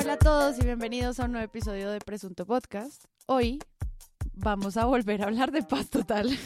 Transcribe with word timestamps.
Hola 0.00 0.12
a 0.12 0.18
todos 0.18 0.56
y 0.60 0.64
bienvenidos 0.64 1.18
a 1.18 1.24
un 1.24 1.32
nuevo 1.32 1.44
episodio 1.44 1.90
de 1.90 1.98
Presunto 1.98 2.46
Podcast. 2.46 3.06
Hoy 3.26 3.58
vamos 4.32 4.76
a 4.76 4.84
volver 4.84 5.22
a 5.22 5.24
hablar 5.24 5.50
de 5.50 5.64
paz 5.64 5.90
total. 5.90 6.38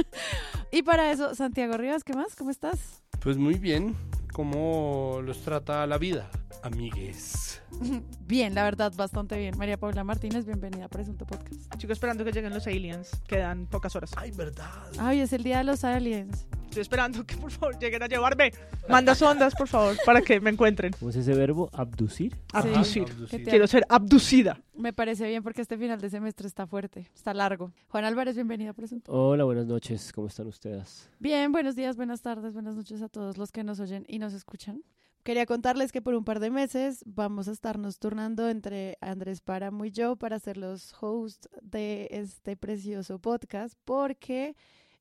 y 0.72 0.82
para 0.82 1.12
eso, 1.12 1.36
Santiago 1.36 1.76
Rivas, 1.76 2.02
¿qué 2.02 2.14
más? 2.14 2.34
¿Cómo 2.34 2.50
estás? 2.50 3.04
Pues 3.20 3.36
muy 3.36 3.54
bien. 3.54 3.96
¿Cómo 4.32 5.20
los 5.22 5.40
trata 5.42 5.86
la 5.86 5.98
vida, 5.98 6.28
amigues? 6.64 7.62
Bien, 8.26 8.56
la 8.56 8.64
verdad, 8.64 8.92
bastante 8.96 9.36
bien. 9.38 9.56
María 9.56 9.76
Paula 9.76 10.02
Martínez, 10.02 10.44
bienvenida 10.44 10.86
a 10.86 10.88
Presunto 10.88 11.26
Podcast. 11.26 11.72
Chico, 11.78 11.92
esperando 11.92 12.24
que 12.24 12.32
lleguen 12.32 12.52
los 12.52 12.66
aliens. 12.66 13.10
Quedan 13.28 13.66
pocas 13.66 13.94
horas. 13.94 14.10
Ay, 14.16 14.32
verdad. 14.32 14.70
Ay, 14.98 15.20
es 15.20 15.32
el 15.32 15.44
día 15.44 15.58
de 15.58 15.64
los 15.64 15.84
aliens. 15.84 16.46
Estoy 16.70 16.82
esperando 16.82 17.26
que 17.26 17.36
por 17.36 17.50
favor 17.50 17.76
lleguen 17.80 18.00
a 18.04 18.06
llevarme. 18.06 18.52
Manda 18.88 19.16
sondas, 19.16 19.54
por 19.56 19.66
favor, 19.66 19.96
para 20.06 20.22
que 20.22 20.40
me 20.40 20.50
encuentren. 20.50 20.92
¿Cómo 20.98 21.10
es 21.10 21.16
ese 21.16 21.34
verbo? 21.34 21.68
¿Abducir? 21.72 22.36
Abducir. 22.52 23.06
¿Qué 23.28 23.40
te- 23.40 23.50
Quiero 23.50 23.66
ser 23.66 23.84
abducida. 23.88 24.60
Me 24.74 24.92
parece 24.92 25.26
bien 25.26 25.42
porque 25.42 25.62
este 25.62 25.76
final 25.76 26.00
de 26.00 26.08
semestre 26.10 26.46
está 26.46 26.68
fuerte, 26.68 27.10
está 27.12 27.34
largo. 27.34 27.72
Juan 27.88 28.04
Álvarez, 28.04 28.36
bienvenido 28.36 28.70
a 28.70 28.74
Presunto. 28.74 29.10
Hola, 29.12 29.42
buenas 29.44 29.66
noches. 29.66 30.12
¿Cómo 30.12 30.28
están 30.28 30.46
ustedes? 30.46 31.10
Bien, 31.18 31.50
buenos 31.50 31.74
días, 31.74 31.96
buenas 31.96 32.22
tardes, 32.22 32.52
buenas 32.54 32.76
noches 32.76 33.02
a 33.02 33.08
todos 33.08 33.36
los 33.36 33.50
que 33.50 33.64
nos 33.64 33.80
oyen 33.80 34.04
y 34.06 34.20
nos 34.20 34.32
escuchan. 34.32 34.84
Quería 35.24 35.46
contarles 35.46 35.90
que 35.90 36.00
por 36.00 36.14
un 36.14 36.24
par 36.24 36.38
de 36.38 36.50
meses 36.50 37.02
vamos 37.04 37.48
a 37.48 37.52
estarnos 37.52 37.98
turnando 37.98 38.48
entre 38.48 38.96
Andrés 39.00 39.40
Páramo 39.40 39.84
y 39.84 39.90
yo 39.90 40.14
para 40.16 40.38
ser 40.38 40.56
los 40.56 40.94
hosts 41.00 41.48
de 41.62 42.06
este 42.12 42.56
precioso 42.56 43.18
podcast 43.18 43.74
porque 43.84 44.56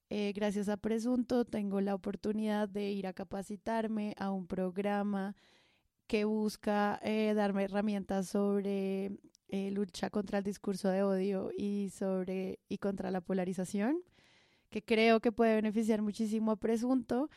eh, 0.09 0.33
gracias 0.35 0.69
a 0.69 0.77
Presunto 0.77 1.45
tengo 1.45 1.81
la 1.81 1.95
oportunidad 1.95 2.67
de 2.67 2.91
ir 2.91 3.07
a 3.07 3.13
capacitarme 3.13 4.15
a 4.17 4.31
un 4.31 4.47
programa 4.47 5.35
que 6.07 6.25
busca 6.25 6.99
eh, 7.03 7.33
darme 7.35 7.65
herramientas 7.65 8.27
sobre 8.27 9.11
eh, 9.49 9.71
lucha 9.71 10.09
contra 10.09 10.39
el 10.39 10.43
discurso 10.43 10.89
de 10.89 11.03
odio 11.03 11.51
y 11.57 11.89
sobre 11.91 12.59
y 12.69 12.79
contra 12.79 13.11
la 13.11 13.21
polarización 13.21 14.01
que 14.69 14.83
creo 14.83 15.19
que 15.19 15.31
puede 15.31 15.55
beneficiar 15.55 16.01
muchísimo 16.01 16.51
a 16.51 16.55
Presunto, 16.57 17.29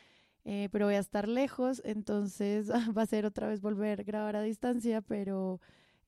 pero 0.45 0.86
voy 0.86 0.97
a 0.97 0.98
estar 0.98 1.29
lejos, 1.29 1.81
entonces 1.84 2.70
va 2.97 3.03
a 3.03 3.07
ser 3.07 3.27
otra 3.27 3.48
vez 3.48 3.61
volver 3.61 4.01
a 4.01 4.05
grabar 4.05 4.36
a 4.36 4.42
distancia, 4.42 5.01
pero 5.03 5.61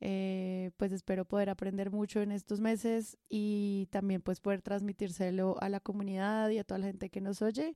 eh, 0.06 0.70
pues 0.76 0.92
espero 0.92 1.24
poder 1.24 1.48
aprender 1.48 1.90
mucho 1.90 2.20
en 2.20 2.30
estos 2.30 2.60
meses 2.60 3.16
y 3.30 3.88
también 3.90 4.20
pues 4.20 4.38
poder 4.38 4.60
transmitírselo 4.60 5.56
a 5.62 5.70
la 5.70 5.80
comunidad 5.80 6.50
y 6.50 6.58
a 6.58 6.64
toda 6.64 6.78
la 6.78 6.86
gente 6.88 7.08
que 7.08 7.22
nos 7.22 7.40
oye. 7.40 7.74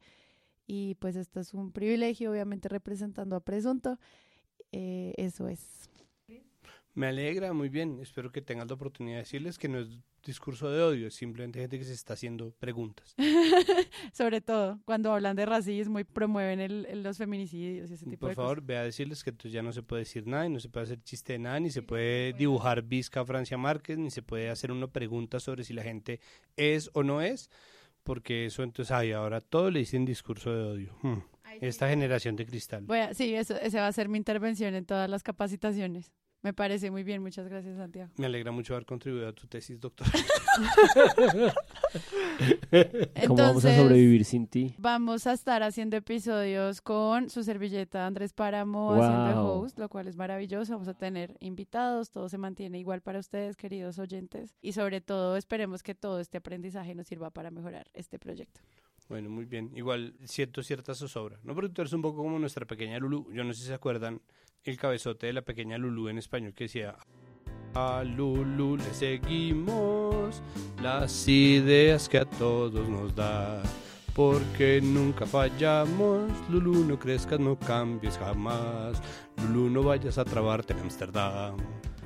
Y 0.67 0.97
pues 0.97 1.17
esto 1.17 1.41
es 1.41 1.55
un 1.55 1.73
privilegio, 1.73 2.31
obviamente 2.31 2.69
representando 2.69 3.35
a 3.35 3.41
Presunto. 3.41 3.99
Eh, 4.73 5.15
eso 5.17 5.49
es. 5.49 5.89
Me 6.95 7.07
alegra, 7.07 7.53
muy 7.53 7.69
bien. 7.69 8.01
Espero 8.01 8.33
que 8.33 8.43
tengan 8.43 8.67
la 8.67 8.75
oportunidad 8.75 9.17
de 9.19 9.23
decirles 9.23 9.57
que 9.59 9.69
no 9.69 9.79
es 9.79 9.89
discurso 10.25 10.69
de 10.71 10.83
odio, 10.83 11.07
es 11.07 11.15
simplemente 11.15 11.61
gente 11.61 11.79
que 11.79 11.85
se 11.85 11.93
está 11.93 12.15
haciendo 12.15 12.51
preguntas. 12.59 13.15
Sobre 14.13 14.41
todo 14.41 14.81
cuando 14.85 15.13
hablan 15.13 15.37
de 15.37 15.47
racismo 15.47 16.01
y 16.01 16.05
promueven 16.05 16.61
el- 16.61 17.03
los 17.03 17.17
feminicidios 17.19 17.91
y 17.91 17.95
ese 17.95 18.05
tipo 18.05 18.21
Por 18.21 18.31
de 18.31 18.35
favor, 18.35 18.57
cosas. 18.57 18.67
ve 18.67 18.77
a 18.79 18.83
decirles 18.83 19.23
que 19.23 19.31
entonces 19.31 19.53
ya 19.53 19.63
no 19.63 19.73
se 19.73 19.83
puede 19.83 20.01
decir 20.03 20.27
nada 20.27 20.47
y 20.47 20.51
no 20.51 20.61
se 20.61 20.69
puede 20.69 20.85
hacer 20.85 21.03
chiste 21.03 21.35
de 21.35 21.39
nada, 21.39 21.61
ni 21.61 21.71
se 21.71 21.83
puede 21.83 22.33
dibujar 22.33 22.83
Vizca 22.83 23.21
a 23.21 23.25
Francia 23.25 23.57
Márquez, 23.57 23.97
ni 23.97 24.11
se 24.11 24.23
puede 24.23 24.51
hacer 24.51 24.73
una 24.73 24.89
pregunta 24.89 25.41
sobre 25.41 25.65
si 25.65 25.73
la 25.75 25.83
gente 25.83 26.21
es 26.57 26.91
o 26.95 27.03
no 27.05 27.23
es, 27.23 27.49
porque 28.03 28.47
eso 28.47 28.63
entonces, 28.65 28.91
ay, 28.91 29.13
ahora 29.13 29.41
todo 29.41 29.71
le 29.71 29.79
dicen 29.81 30.05
discurso 30.05 30.51
de 30.55 30.63
odio. 30.65 30.97
Hmm. 31.03 31.19
Esta 31.61 31.89
generación 31.89 32.37
de 32.37 32.45
cristal. 32.47 32.87
Sí, 33.15 33.35
eso, 33.35 33.57
esa 33.59 33.81
va 33.81 33.87
a 33.89 33.93
ser 33.93 34.09
mi 34.09 34.19
intervención 34.19 34.75
en 34.75 34.85
todas 34.85 35.09
las 35.11 35.23
capacitaciones. 35.23 36.13
Me 36.43 36.53
parece 36.53 36.91
muy 36.93 37.03
bien, 37.03 37.21
muchas 37.21 37.49
gracias 37.49 37.77
Santiago. 37.77 38.13
Me 38.17 38.27
alegra 38.27 38.53
mucho 38.53 38.75
haber 38.75 38.87
contribuido 38.87 39.27
a 39.29 39.33
tu 39.33 39.49
tesis, 39.49 39.81
doctor. 39.81 40.07
¿Cómo 43.27 43.43
vamos 43.43 43.65
a 43.65 43.77
sobrevivir 43.77 44.25
sin 44.25 44.47
ti? 44.47 44.75
Vamos 44.79 45.27
a 45.27 45.33
estar 45.33 45.63
haciendo 45.65 45.97
episodios 45.97 46.81
con 46.81 47.29
su 47.29 47.43
servilleta 47.43 48.07
Andrés 48.07 48.33
Páramo 48.33 48.93
haciendo 48.95 49.27
de 49.27 49.35
Wow. 49.35 49.63
host, 49.63 49.79
lo 49.79 49.89
cual 49.89 50.07
es 50.09 50.17
maravilloso. 50.17 50.73
Vamos 50.75 50.89
a 50.89 50.95
tener 50.95 51.37
invitados, 51.41 52.11
todo 52.11 52.29
se 52.29 52.39
mantiene 52.39 52.79
igual 52.79 53.01
para 53.01 53.19
ustedes, 53.19 53.57
queridos 53.57 53.99
oyentes. 53.99 54.55
Y 54.63 54.73
sobre 54.73 55.01
todo, 55.01 55.37
esperemos 55.37 55.83
que 55.83 55.95
todo 55.97 56.21
este 56.21 56.39
aprendizaje 56.39 56.95
nos 56.95 57.09
sirva 57.09 57.31
para 57.31 57.51
mejorar 57.51 57.89
este 57.95 58.19
proyecto. 58.19 58.61
Bueno, 59.09 59.29
muy 59.31 59.47
bien. 59.47 59.71
Igual 59.75 60.15
siento 60.25 60.63
cierta 60.63 60.95
zozobra. 60.95 61.39
No, 61.43 61.55
porque 61.55 61.71
tú 61.71 61.81
eres 61.83 61.93
un 61.95 62.03
poco 62.03 62.19
como 62.23 62.39
nuestra 62.39 62.65
pequeña 62.67 62.99
Lulu. 62.99 63.33
Yo 63.33 63.43
no 63.43 63.53
sé 63.55 63.63
si 63.63 63.67
se 63.69 63.75
acuerdan 63.75 64.21
el 64.65 64.77
cabezote 64.77 65.27
de 65.27 65.33
la 65.33 65.43
pequeña 65.43 65.79
Lulu 65.79 66.09
en 66.09 66.19
español 66.19 66.55
que 66.55 66.65
decía 66.65 66.97
a 67.75 68.03
Lulu 68.03 68.77
le 68.77 68.95
seguimos 68.95 70.43
las 70.83 71.29
ideas 71.29 72.09
que 72.09 72.19
a 72.19 72.25
todos 72.25 72.89
nos 72.89 73.15
da. 73.15 73.63
Porque 74.15 74.81
nunca 74.83 75.27
fallamos, 75.27 76.29
Lulu 76.51 76.85
no 76.85 76.99
crezcas, 76.99 77.39
no 77.39 77.57
cambies 77.57 78.19
jamás, 78.19 79.01
Lulu 79.37 79.71
no 79.71 79.83
vayas 79.85 80.19
a 80.19 80.25
trabarte 80.25 80.73
en 80.73 80.81
Amsterdam. 80.81 81.57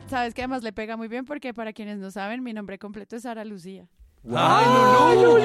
Sabes 0.09 0.35
que 0.35 0.43
además 0.43 0.63
le 0.63 0.75
pega 0.75 0.99
muy 0.99 1.09
bien 1.09 1.25
porque 1.25 1.55
para 1.55 1.73
quienes 1.73 1.97
no 1.99 2.11
saben, 2.11 2.43
mi 2.43 2.53
nombre 2.53 2.79
completo 2.79 3.17
es 3.17 3.23
Sara 3.23 3.47
Lucía. 3.47 3.89
¡Ay, 4.31 5.15
Lulu! 5.15 5.39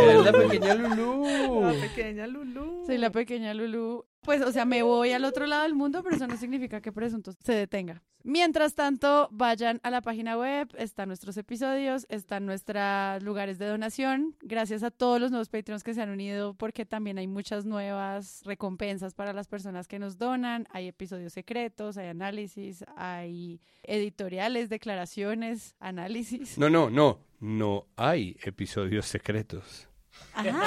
Eres 0.00 0.24
la 0.24 0.32
pequeña 0.32 0.74
Lulu. 0.74 1.62
La 1.62 1.72
pequeña 1.80 2.26
Lulu. 2.26 2.84
Soy 2.84 2.98
la 2.98 3.10
pequeña 3.10 3.54
Lulu. 3.54 4.04
Pues, 4.22 4.40
o 4.40 4.52
sea, 4.52 4.64
me 4.64 4.82
voy 4.82 5.10
al 5.10 5.24
otro 5.24 5.46
lado 5.46 5.64
del 5.64 5.74
mundo, 5.74 6.02
pero 6.02 6.14
eso 6.14 6.26
no 6.28 6.36
significa 6.36 6.80
que 6.80 6.92
Presunto 6.92 7.32
se 7.32 7.52
detenga. 7.52 8.02
Mientras 8.22 8.74
tanto, 8.76 9.28
vayan 9.32 9.80
a 9.82 9.90
la 9.90 10.00
página 10.00 10.38
web, 10.38 10.68
están 10.78 11.08
nuestros 11.08 11.36
episodios, 11.36 12.06
están 12.08 12.46
nuestros 12.46 13.20
lugares 13.24 13.58
de 13.58 13.66
donación. 13.66 14.36
Gracias 14.40 14.84
a 14.84 14.92
todos 14.92 15.20
los 15.20 15.32
nuevos 15.32 15.48
Patreons 15.48 15.82
que 15.82 15.92
se 15.92 16.02
han 16.02 16.10
unido, 16.10 16.54
porque 16.54 16.86
también 16.86 17.18
hay 17.18 17.26
muchas 17.26 17.64
nuevas 17.64 18.42
recompensas 18.44 19.14
para 19.14 19.32
las 19.32 19.48
personas 19.48 19.88
que 19.88 19.98
nos 19.98 20.18
donan. 20.18 20.68
Hay 20.70 20.86
episodios 20.86 21.32
secretos, 21.32 21.96
hay 21.96 22.06
análisis, 22.06 22.84
hay 22.96 23.60
editoriales, 23.82 24.68
declaraciones, 24.68 25.74
análisis. 25.80 26.58
No, 26.58 26.70
no, 26.70 26.90
no. 26.90 27.18
No 27.42 27.88
hay 27.96 28.36
episodios 28.44 29.06
secretos. 29.06 29.88
Ajá. 30.34 30.66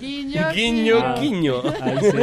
guiño, 0.00 0.50
Guiño, 0.52 1.14
guiño. 1.14 1.14
guiño. 1.20 1.62
Ay, 1.80 1.98
sí. 2.00 2.16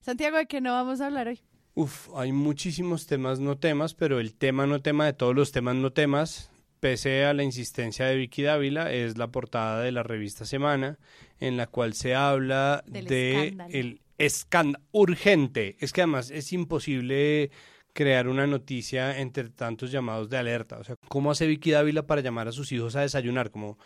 Santiago, 0.00 0.38
¿de 0.38 0.46
qué 0.46 0.60
no 0.60 0.72
vamos 0.72 1.00
a 1.00 1.06
hablar 1.06 1.28
hoy? 1.28 1.40
Uf, 1.74 2.08
hay 2.16 2.32
muchísimos 2.32 3.06
temas 3.06 3.38
no 3.40 3.58
temas, 3.58 3.94
pero 3.94 4.18
el 4.20 4.34
tema 4.34 4.66
no 4.66 4.80
tema 4.80 5.06
de 5.06 5.12
todos 5.12 5.34
los 5.34 5.52
temas 5.52 5.76
no 5.76 5.92
temas, 5.92 6.50
pese 6.80 7.24
a 7.24 7.34
la 7.34 7.42
insistencia 7.44 8.06
de 8.06 8.16
Vicky 8.16 8.42
Dávila, 8.42 8.90
es 8.92 9.16
la 9.18 9.28
portada 9.28 9.80
de 9.82 9.92
la 9.92 10.02
revista 10.02 10.44
Semana, 10.44 10.98
en 11.38 11.56
la 11.56 11.66
cual 11.66 11.94
se 11.94 12.14
habla 12.14 12.82
Del 12.86 13.04
de 13.04 13.32
escándalo. 13.44 13.70
el 13.74 14.00
escándalo 14.18 14.84
urgente. 14.92 15.76
Es 15.78 15.92
que 15.92 16.00
además 16.02 16.30
es 16.32 16.52
imposible 16.52 17.50
crear 17.98 18.28
una 18.28 18.46
noticia 18.46 19.18
entre 19.18 19.48
tantos 19.48 19.90
llamados 19.90 20.30
de 20.30 20.38
alerta. 20.38 20.78
O 20.78 20.84
sea, 20.84 20.94
¿cómo 21.08 21.32
hace 21.32 21.48
Vicky 21.48 21.72
Dávila 21.72 22.06
para 22.06 22.20
llamar 22.20 22.46
a 22.46 22.52
sus 22.52 22.70
hijos 22.70 22.94
a 22.94 23.00
desayunar? 23.00 23.50
Como, 23.50 23.76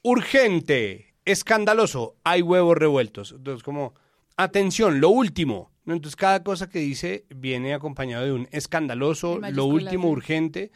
urgente, 0.00 1.12
escandaloso, 1.26 2.16
hay 2.24 2.40
huevos 2.40 2.78
revueltos. 2.78 3.32
Entonces, 3.32 3.62
como, 3.62 3.92
atención, 4.38 5.02
lo 5.02 5.10
último. 5.10 5.70
Entonces, 5.84 6.16
cada 6.16 6.42
cosa 6.42 6.70
que 6.70 6.78
dice 6.78 7.26
viene 7.28 7.74
acompañado 7.74 8.24
de 8.24 8.32
un 8.32 8.48
escandaloso, 8.52 9.38
lo 9.38 9.66
último, 9.66 10.04
sí. 10.04 10.12
urgente. 10.12 10.72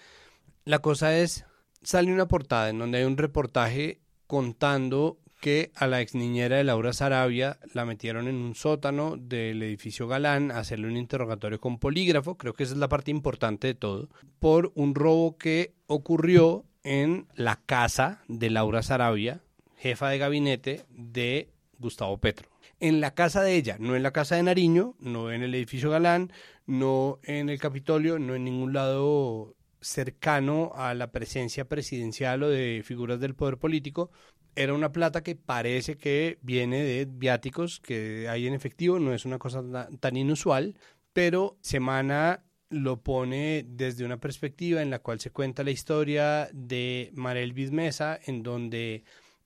La 0.67 0.81
cosa 0.81 1.17
es, 1.17 1.47
sale 1.83 2.13
una 2.13 2.29
portada 2.29 2.69
en 2.69 2.79
donde 2.79 2.99
hay 2.99 3.05
un 3.05 3.17
reportaje 3.17 4.01
contando 4.27 5.17
que 5.43 5.73
a 5.75 5.89
la 5.89 6.01
ex 6.01 6.15
niñera 6.15 6.59
de 6.59 6.63
Laura 6.63 6.93
Sarabia 6.93 7.59
la 7.75 7.85
metieron 7.85 8.29
en 8.29 8.37
un 8.37 8.55
sótano 8.55 9.17
del 9.19 9.61
edificio 9.65 10.07
Galán 10.07 10.53
a 10.53 10.61
hacerle 10.61 10.87
un 10.87 10.97
interrogatorio 10.97 11.61
con 11.61 11.81
polígrafo, 11.81 12.39
creo 12.39 12.55
que 12.55 12.63
esa 12.63 12.75
es 12.75 12.79
la 12.79 12.89
parte 12.89 13.11
importante 13.11 13.67
de 13.67 13.75
todo, 13.75 14.09
por 14.39 14.71
un 14.77 14.95
robo 14.95 15.37
que 15.37 15.75
ocurrió 15.89 16.65
en 16.85 17.27
la 17.35 17.61
casa 17.67 18.23
de 18.29 18.51
Laura 18.51 18.85
Sarabia, 18.85 19.43
jefa 19.77 20.11
de 20.11 20.19
gabinete 20.19 20.85
de 20.91 21.51
Gustavo 21.77 22.19
Petro. 22.19 22.49
En 22.79 23.01
la 23.01 23.13
casa 23.13 23.43
de 23.43 23.57
ella, 23.57 23.77
no 23.81 23.97
en 23.97 24.05
la 24.05 24.13
casa 24.13 24.37
de 24.37 24.45
Nariño, 24.45 24.95
no 25.01 25.33
en 25.33 25.43
el 25.43 25.57
edificio 25.57 25.91
Galán, 25.91 26.33
no 26.67 27.19
en 27.25 27.49
el 27.49 27.59
Capitolio, 27.59 28.21
no 28.21 28.37
en 28.37 28.45
ningún 28.45 28.73
lado 28.73 29.57
cercano 29.81 30.71
a 30.77 30.95
la 30.95 31.11
presencia 31.11 31.69
presidencial 31.69 32.45
o 32.45 32.49
de 32.49 32.83
figuras 32.85 33.21
del 33.21 33.35
poder 33.35 33.59
político, 33.59 34.13
era 34.55 34.75
una 34.75 34.93
plata 34.93 35.23
que 35.23 35.37
parece 35.37 35.97
que 35.97 36.39
viene 36.43 36.83
de 36.83 37.07
viáticos 37.11 37.81
que 37.81 38.29
hay 38.29 38.47
en 38.47 38.55
efectivo, 38.55 38.99
no 38.99 39.13
es 39.15 39.25
una 39.25 39.39
cosa 39.39 39.63
ta- 39.71 39.89
tan 40.01 40.17
inusual, 40.17 40.75
pero 41.13 41.57
Semana 41.61 42.45
lo 42.71 43.03
pone 43.03 43.65
desde 43.69 44.05
una 44.05 44.19
perspectiva 44.19 44.81
en 44.83 44.91
la 44.91 45.01
cual 45.01 45.21
se 45.21 45.31
cuenta 45.31 45.63
la 45.65 45.71
historia 45.71 46.49
de 46.53 47.11
Marel 47.15 47.53
Mesa, 47.71 48.19
en 48.25 48.43
donde 48.43 49.05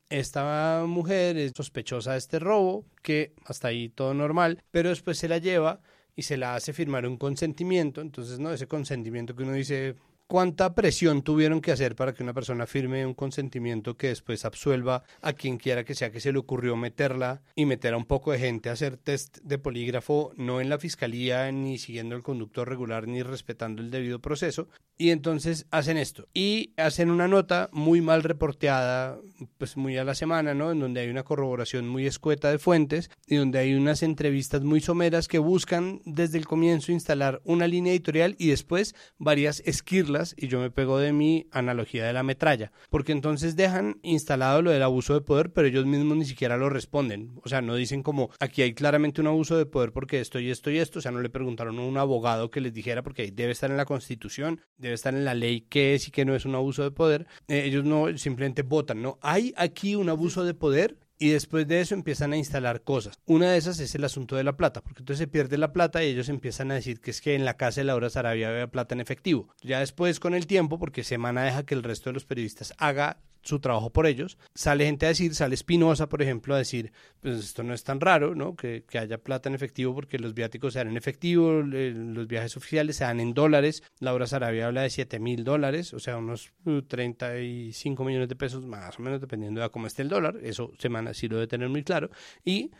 esta 0.08 0.84
mujer 0.86 1.36
es 1.36 1.52
sospechosa 1.56 2.12
de 2.12 2.18
este 2.18 2.38
robo, 2.38 2.84
que 3.02 3.32
hasta 3.44 3.68
ahí 3.68 3.88
todo 3.88 4.14
normal, 4.14 4.62
pero 4.70 4.90
después 4.90 5.18
se 5.18 5.28
la 5.28 5.38
lleva 5.38 5.80
y 6.14 6.22
se 6.22 6.36
la 6.36 6.54
hace 6.54 6.72
firmar 6.72 7.06
un 7.06 7.16
consentimiento, 7.18 8.00
entonces 8.00 8.38
no, 8.38 8.52
ese 8.52 8.68
consentimiento 8.68 9.34
que 9.34 9.42
uno 9.42 9.52
dice, 9.52 9.96
¿Cuánta 10.28 10.74
presión 10.74 11.22
tuvieron 11.22 11.60
que 11.60 11.70
hacer 11.70 11.94
para 11.94 12.12
que 12.12 12.24
una 12.24 12.34
persona 12.34 12.66
firme 12.66 13.06
un 13.06 13.14
consentimiento 13.14 13.96
que 13.96 14.08
después 14.08 14.44
absuelva 14.44 15.04
a 15.22 15.34
quien 15.34 15.56
quiera 15.56 15.84
que 15.84 15.94
sea 15.94 16.10
que 16.10 16.18
se 16.18 16.32
le 16.32 16.38
ocurrió 16.40 16.74
meterla 16.74 17.42
y 17.54 17.64
meter 17.64 17.94
a 17.94 17.96
un 17.96 18.06
poco 18.06 18.32
de 18.32 18.40
gente 18.40 18.68
a 18.68 18.72
hacer 18.72 18.96
test 18.96 19.38
de 19.44 19.58
polígrafo, 19.58 20.32
no 20.36 20.60
en 20.60 20.68
la 20.68 20.80
fiscalía, 20.80 21.52
ni 21.52 21.78
siguiendo 21.78 22.16
el 22.16 22.24
conductor 22.24 22.68
regular, 22.68 23.06
ni 23.06 23.22
respetando 23.22 23.82
el 23.82 23.92
debido 23.92 24.20
proceso? 24.20 24.68
Y 24.98 25.10
entonces 25.10 25.66
hacen 25.70 25.96
esto. 25.96 26.28
Y 26.32 26.72
hacen 26.76 27.10
una 27.10 27.28
nota 27.28 27.68
muy 27.72 28.00
mal 28.00 28.22
reporteada, 28.22 29.18
pues 29.58 29.76
muy 29.76 29.96
a 29.96 30.04
la 30.04 30.14
semana, 30.14 30.54
¿no? 30.54 30.72
En 30.72 30.80
donde 30.80 31.00
hay 31.00 31.08
una 31.08 31.22
corroboración 31.22 31.86
muy 31.88 32.06
escueta 32.06 32.50
de 32.50 32.58
fuentes 32.58 33.10
y 33.26 33.36
donde 33.36 33.58
hay 33.58 33.74
unas 33.74 34.02
entrevistas 34.02 34.62
muy 34.62 34.80
someras 34.80 35.28
que 35.28 35.38
buscan 35.38 36.00
desde 36.04 36.38
el 36.38 36.46
comienzo 36.46 36.92
instalar 36.92 37.40
una 37.44 37.66
línea 37.66 37.92
editorial 37.92 38.34
y 38.38 38.48
después 38.48 38.94
varias 39.18 39.60
esquirlas 39.66 40.34
y 40.36 40.48
yo 40.48 40.60
me 40.60 40.70
pego 40.70 40.98
de 40.98 41.12
mi 41.12 41.46
analogía 41.50 42.04
de 42.04 42.12
la 42.12 42.22
metralla, 42.22 42.72
porque 42.90 43.12
entonces 43.12 43.56
dejan 43.56 43.98
instalado 44.02 44.62
lo 44.62 44.70
del 44.70 44.82
abuso 44.82 45.14
de 45.14 45.20
poder, 45.20 45.52
pero 45.52 45.68
ellos 45.68 45.86
mismos 45.86 46.16
ni 46.16 46.24
siquiera 46.24 46.56
lo 46.56 46.70
responden, 46.70 47.38
o 47.42 47.48
sea, 47.48 47.60
no 47.62 47.74
dicen 47.74 48.02
como 48.02 48.30
aquí 48.40 48.62
hay 48.62 48.74
claramente 48.74 49.20
un 49.20 49.26
abuso 49.26 49.56
de 49.56 49.66
poder 49.66 49.92
porque 49.92 50.20
esto 50.20 50.40
y 50.40 50.50
esto 50.50 50.70
y 50.70 50.78
esto, 50.78 50.98
o 50.98 51.02
sea, 51.02 51.12
no 51.12 51.20
le 51.20 51.30
preguntaron 51.30 51.78
a 51.78 51.82
un 51.82 51.98
abogado 51.98 52.50
que 52.50 52.60
les 52.60 52.72
dijera 52.72 53.02
porque 53.02 53.22
ahí 53.22 53.30
debe 53.30 53.52
estar 53.52 53.70
en 53.70 53.76
la 53.76 53.84
constitución, 53.84 54.60
debe 54.86 54.94
estar 54.94 55.14
en 55.14 55.24
la 55.24 55.34
ley 55.34 55.62
qué 55.68 55.94
es 55.94 56.08
y 56.08 56.10
qué 56.10 56.24
no 56.24 56.34
es 56.34 56.44
un 56.44 56.54
abuso 56.54 56.82
de 56.82 56.90
poder, 56.90 57.26
eh, 57.48 57.64
ellos 57.64 57.84
no 57.84 58.16
simplemente 58.18 58.62
votan, 58.62 59.02
no, 59.02 59.18
hay 59.20 59.52
aquí 59.56 59.94
un 59.94 60.08
abuso 60.08 60.44
de 60.44 60.54
poder 60.54 60.96
y 61.18 61.30
después 61.30 61.66
de 61.66 61.80
eso 61.80 61.94
empiezan 61.94 62.32
a 62.32 62.36
instalar 62.36 62.82
cosas. 62.82 63.18
Una 63.26 63.50
de 63.50 63.58
esas 63.58 63.80
es 63.80 63.94
el 63.94 64.04
asunto 64.04 64.36
de 64.36 64.44
la 64.44 64.56
plata, 64.56 64.82
porque 64.82 65.00
entonces 65.00 65.24
se 65.24 65.28
pierde 65.28 65.56
la 65.56 65.72
plata 65.72 66.04
y 66.04 66.08
ellos 66.08 66.28
empiezan 66.28 66.70
a 66.70 66.74
decir 66.74 67.00
que 67.00 67.10
es 67.10 67.20
que 67.20 67.34
en 67.34 67.44
la 67.44 67.56
casa 67.56 67.80
de 67.80 67.86
Laura 67.86 68.10
Sarabia 68.10 68.50
había 68.50 68.66
plata 68.66 68.94
en 68.94 69.00
efectivo. 69.00 69.48
Ya 69.62 69.80
después 69.80 70.20
con 70.20 70.34
el 70.34 70.46
tiempo, 70.46 70.78
porque 70.78 71.04
Semana 71.04 71.44
deja 71.44 71.64
que 71.64 71.74
el 71.74 71.82
resto 71.82 72.10
de 72.10 72.14
los 72.14 72.26
periodistas 72.26 72.74
haga 72.78 73.18
su 73.46 73.60
trabajo 73.60 73.90
por 73.90 74.06
ellos. 74.06 74.38
Sale 74.54 74.84
gente 74.86 75.06
a 75.06 75.10
decir, 75.10 75.34
sale 75.34 75.54
Espinosa, 75.54 76.08
por 76.08 76.22
ejemplo, 76.22 76.54
a 76.54 76.58
decir, 76.58 76.92
pues 77.20 77.38
esto 77.38 77.62
no 77.62 77.72
es 77.74 77.84
tan 77.84 78.00
raro, 78.00 78.34
¿no? 78.34 78.56
Que, 78.56 78.84
que 78.88 78.98
haya 78.98 79.18
plata 79.18 79.48
en 79.48 79.54
efectivo 79.54 79.94
porque 79.94 80.18
los 80.18 80.34
viáticos 80.34 80.72
se 80.72 80.80
dan 80.80 80.88
en 80.88 80.96
efectivo, 80.96 81.62
los 81.62 82.26
viajes 82.26 82.56
oficiales 82.56 82.96
se 82.96 83.04
dan 83.04 83.20
en 83.20 83.34
dólares. 83.34 83.82
Laura 84.00 84.26
Sarabia 84.26 84.66
habla 84.66 84.82
de 84.82 84.90
7 84.90 85.18
mil 85.20 85.44
dólares, 85.44 85.94
o 85.94 85.98
sea, 85.98 86.16
unos 86.18 86.52
35 86.88 88.02
uh, 88.02 88.06
millones 88.06 88.28
de 88.28 88.36
pesos 88.36 88.66
más 88.66 88.98
o 88.98 89.02
menos, 89.02 89.20
dependiendo 89.20 89.60
de 89.60 89.70
cómo 89.70 89.86
esté 89.86 90.02
el 90.02 90.08
dólar. 90.08 90.38
Eso 90.42 90.72
Semana 90.78 91.14
sí 91.14 91.28
lo 91.28 91.36
debe 91.36 91.46
tener 91.46 91.68
muy 91.68 91.84
claro. 91.84 92.10
Y 92.44 92.70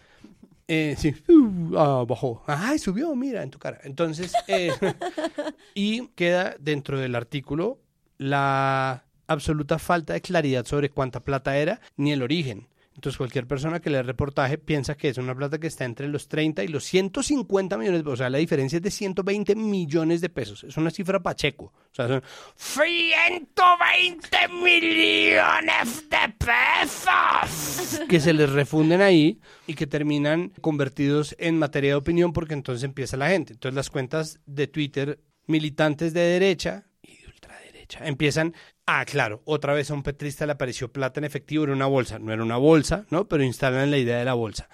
eh, 0.68 0.96
uh, 1.28 1.76
ah, 1.76 2.04
bajó. 2.06 2.42
Ay, 2.46 2.78
subió, 2.78 3.14
mira, 3.14 3.42
en 3.42 3.50
tu 3.50 3.58
cara. 3.58 3.80
Entonces, 3.84 4.32
eh, 4.48 4.72
y 5.74 6.08
queda 6.08 6.56
dentro 6.58 6.98
del 6.98 7.14
artículo 7.14 7.78
la 8.18 9.05
absoluta 9.26 9.78
falta 9.78 10.12
de 10.12 10.20
claridad 10.20 10.66
sobre 10.66 10.90
cuánta 10.90 11.20
plata 11.20 11.56
era 11.56 11.80
ni 11.96 12.12
el 12.12 12.22
origen. 12.22 12.68
Entonces 12.96 13.18
cualquier 13.18 13.46
persona 13.46 13.78
que 13.80 13.90
lea 13.90 14.00
el 14.00 14.06
reportaje 14.06 14.56
piensa 14.56 14.96
que 14.96 15.10
es 15.10 15.18
una 15.18 15.34
plata 15.34 15.58
que 15.58 15.66
está 15.66 15.84
entre 15.84 16.08
los 16.08 16.28
30 16.28 16.64
y 16.64 16.68
los 16.68 16.84
150 16.84 17.76
millones, 17.76 18.02
o 18.06 18.16
sea, 18.16 18.30
la 18.30 18.38
diferencia 18.38 18.78
es 18.78 18.82
de 18.82 18.90
120 18.90 19.54
millones 19.54 20.22
de 20.22 20.30
pesos. 20.30 20.64
Es 20.64 20.78
una 20.78 20.90
cifra 20.90 21.20
pacheco. 21.22 21.66
O 21.66 21.94
sea, 21.94 22.08
son 22.08 22.22
120 22.56 24.48
millones 24.48 26.08
de 26.08 26.34
pesos 26.38 28.06
que 28.08 28.18
se 28.18 28.32
les 28.32 28.48
refunden 28.50 29.02
ahí 29.02 29.40
y 29.66 29.74
que 29.74 29.86
terminan 29.86 30.54
convertidos 30.62 31.36
en 31.38 31.58
materia 31.58 31.90
de 31.90 31.96
opinión 31.96 32.32
porque 32.32 32.54
entonces 32.54 32.82
empieza 32.82 33.18
la 33.18 33.28
gente. 33.28 33.52
Entonces 33.52 33.76
las 33.76 33.90
cuentas 33.90 34.40
de 34.46 34.68
Twitter 34.68 35.20
militantes 35.46 36.14
de 36.14 36.20
derecha 36.20 36.86
y 37.02 37.18
de 37.18 37.26
ultraderecha 37.26 38.06
empiezan 38.06 38.54
Ah, 38.88 39.04
claro, 39.04 39.42
otra 39.44 39.74
vez 39.74 39.90
a 39.90 39.94
un 39.94 40.04
petrista 40.04 40.46
le 40.46 40.52
apareció 40.52 40.92
plata 40.92 41.18
en 41.18 41.24
efectivo 41.24 41.64
en 41.64 41.70
una 41.70 41.86
bolsa. 41.86 42.20
No 42.20 42.32
era 42.32 42.42
una 42.42 42.56
bolsa, 42.56 43.04
¿no? 43.10 43.26
Pero 43.26 43.42
instalan 43.42 43.90
la 43.90 43.98
idea 43.98 44.18
de 44.18 44.24
la 44.24 44.34
bolsa. 44.34 44.68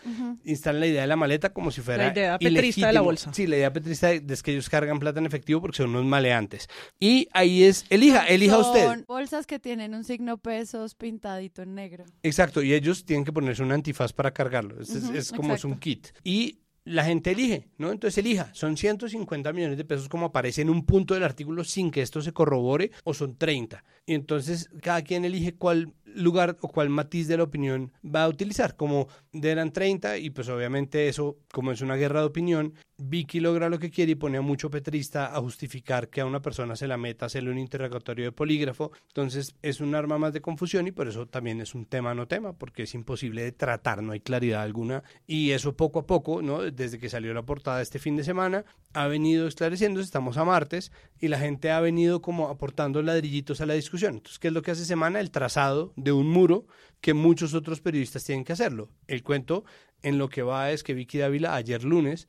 Instalan 0.45 0.81
la 0.81 0.87
idea 0.87 1.01
de 1.01 1.07
la 1.07 1.17
maleta 1.17 1.55
como 1.55 1.71
si 1.71 1.81
fuera. 1.81 2.07
La 2.07 2.13
idea 2.13 2.39
petrista 2.39 2.89
de 2.89 2.93
la 2.93 3.01
bolsa. 3.01 3.33
Sí, 3.33 3.47
la 3.47 3.57
idea 3.57 3.73
petrista 3.73 4.13
es 4.13 4.43
que 4.43 4.53
ellos 4.53 4.69
cargan 4.69 4.99
plata 4.99 5.19
en 5.19 5.25
efectivo 5.25 5.63
porque 5.63 5.79
son 5.79 5.91
unos 5.91 6.05
maleantes. 6.05 6.69
Y 7.01 7.29
ahí 7.33 7.65
es, 7.65 7.87
elija, 7.89 8.27
elija 8.27 8.59
usted. 8.59 8.85
Son 8.85 9.05
bolsas 9.09 9.47
que 9.47 9.59
tienen 9.59 9.95
un 9.95 10.05
signo 10.05 10.37
pesos 10.37 10.95
pintadito 10.95 11.63
en 11.63 11.75
negro. 11.75 12.05
Exacto, 12.23 12.63
y 12.63 12.75
ellos 12.75 13.07
tienen 13.07 13.25
que 13.25 13.33
ponerse 13.33 13.63
un 13.63 13.73
antifaz 13.73 14.13
para 14.13 14.33
cargarlo. 14.33 14.79
Es, 14.81 15.33
como 15.33 15.55
es 15.55 15.65
un 15.65 15.79
kit. 15.79 16.09
Y 16.23 16.59
la 16.85 17.05
gente 17.05 17.31
elige, 17.31 17.69
¿no? 17.79 17.93
Entonces 17.93 18.19
elija, 18.19 18.51
son 18.55 18.77
150 18.77 19.53
millones 19.53 19.79
de 19.79 19.85
pesos 19.85 20.09
como 20.09 20.27
aparece 20.27 20.63
en 20.63 20.71
un 20.71 20.85
punto 20.85 21.15
del 21.15 21.23
artículo 21.23 21.65
sin 21.65 21.91
que 21.91 22.03
esto 22.03 22.21
se 22.21 22.33
corrobore 22.33 22.91
o 23.05 23.15
son 23.15 23.37
30. 23.37 23.85
Y 24.07 24.15
entonces 24.15 24.69
cada 24.81 25.03
quien 25.03 25.25
elige 25.25 25.55
cuál 25.55 25.93
lugar 26.15 26.57
o 26.61 26.69
cuál 26.69 26.89
matiz 26.89 27.29
de 27.29 27.37
la 27.37 27.45
opinión 27.45 27.93
va 28.05 28.25
a 28.25 28.29
utilizar. 28.29 28.77
Como 28.77 29.09
eran 29.33 29.73
30 29.73 30.19
y 30.19 30.31
pues 30.31 30.49
obviamente 30.49 31.09
eso, 31.09 31.39
como 31.53 31.73
es 31.73 31.81
una 31.81 31.97
guerra 31.97 32.21
de 32.21 32.27
opinión, 32.27 32.75
Vicky 32.99 33.41
logra 33.41 33.69
lo 33.69 33.79
que 33.79 33.91
quiere 33.91 34.13
y 34.13 34.17
pone 34.17 34.39
a 34.39 34.43
mucho 34.43 34.71
petrista 34.71 35.35
a 35.35 35.41
justificar 35.41 36.09
que 36.09 36.21
a 36.21 36.27
una 36.27 36.41
persona 36.41 36.77
se 36.77 36.87
la 36.87 36.97
meta 36.97 37.27
hacerle 37.27 37.51
un 37.51 37.59
interrogatorio 37.59 38.27
de 38.27 38.33
polígrafo. 38.33 38.93
Entonces 39.09 39.55
es 39.63 39.81
un 39.81 39.95
arma 39.95 40.19
más 40.19 40.33
de 40.33 40.41
confusión 40.41 40.87
y 40.87 40.93
por 40.93 41.09
eso 41.09 41.27
también 41.27 41.61
es 41.61 41.75
un 41.75 41.87
tema 41.87 42.15
no 42.15 42.29
tema, 42.29 42.53
porque 42.53 42.85
es 42.85 42.95
imposible 42.95 43.43
de 43.43 43.53
tratar, 43.53 44.03
no 44.03 44.13
hay 44.13 44.21
claridad 44.21 44.63
alguna. 44.63 45.03
Y 45.27 45.51
eso 45.51 45.77
poco 45.77 46.01
a 46.01 46.07
poco, 46.07 46.43
¿no? 46.43 46.63
desde 46.63 46.99
que 46.99 47.09
salió 47.09 47.35
la 47.35 47.43
portada 47.43 47.83
este 47.83 47.99
fin 47.99 48.17
de 48.17 48.25
semana, 48.25 48.65
ha 48.93 49.07
venido 49.07 49.47
esclareciéndose, 49.47 50.05
estamos 50.05 50.37
a 50.37 50.45
martes, 50.45 50.93
y 51.19 51.29
la 51.29 51.39
gente 51.39 51.71
ha 51.71 51.81
venido 51.81 52.21
como 52.23 52.49
aportando 52.49 53.03
ladrillitos 53.03 53.61
a 53.61 53.67
la 53.67 53.75
discusión. 53.75 54.15
Entonces, 54.15 54.39
¿qué 54.39 54.49
es 54.49 54.55
lo 54.55 54.63
que 54.63 54.73
hace 54.73 54.85
semana? 54.85 55.21
El 55.21 55.31
trazado 55.31 55.93
de 56.03 56.13
un 56.13 56.29
muro 56.29 56.67
que 57.01 57.15
muchos 57.15 57.55
otros 57.55 57.81
periodistas 57.81 58.25
tienen 58.25 58.45
que 58.45 58.53
hacerlo. 58.53 58.91
El 59.07 59.23
cuento 59.23 59.65
en 60.03 60.19
lo 60.19 60.29
que 60.29 60.43
va 60.43 60.71
es 60.71 60.83
que 60.83 60.95
Vicky 60.95 61.19
Dávila 61.19 61.55
ayer 61.55 61.85
lunes 61.85 62.29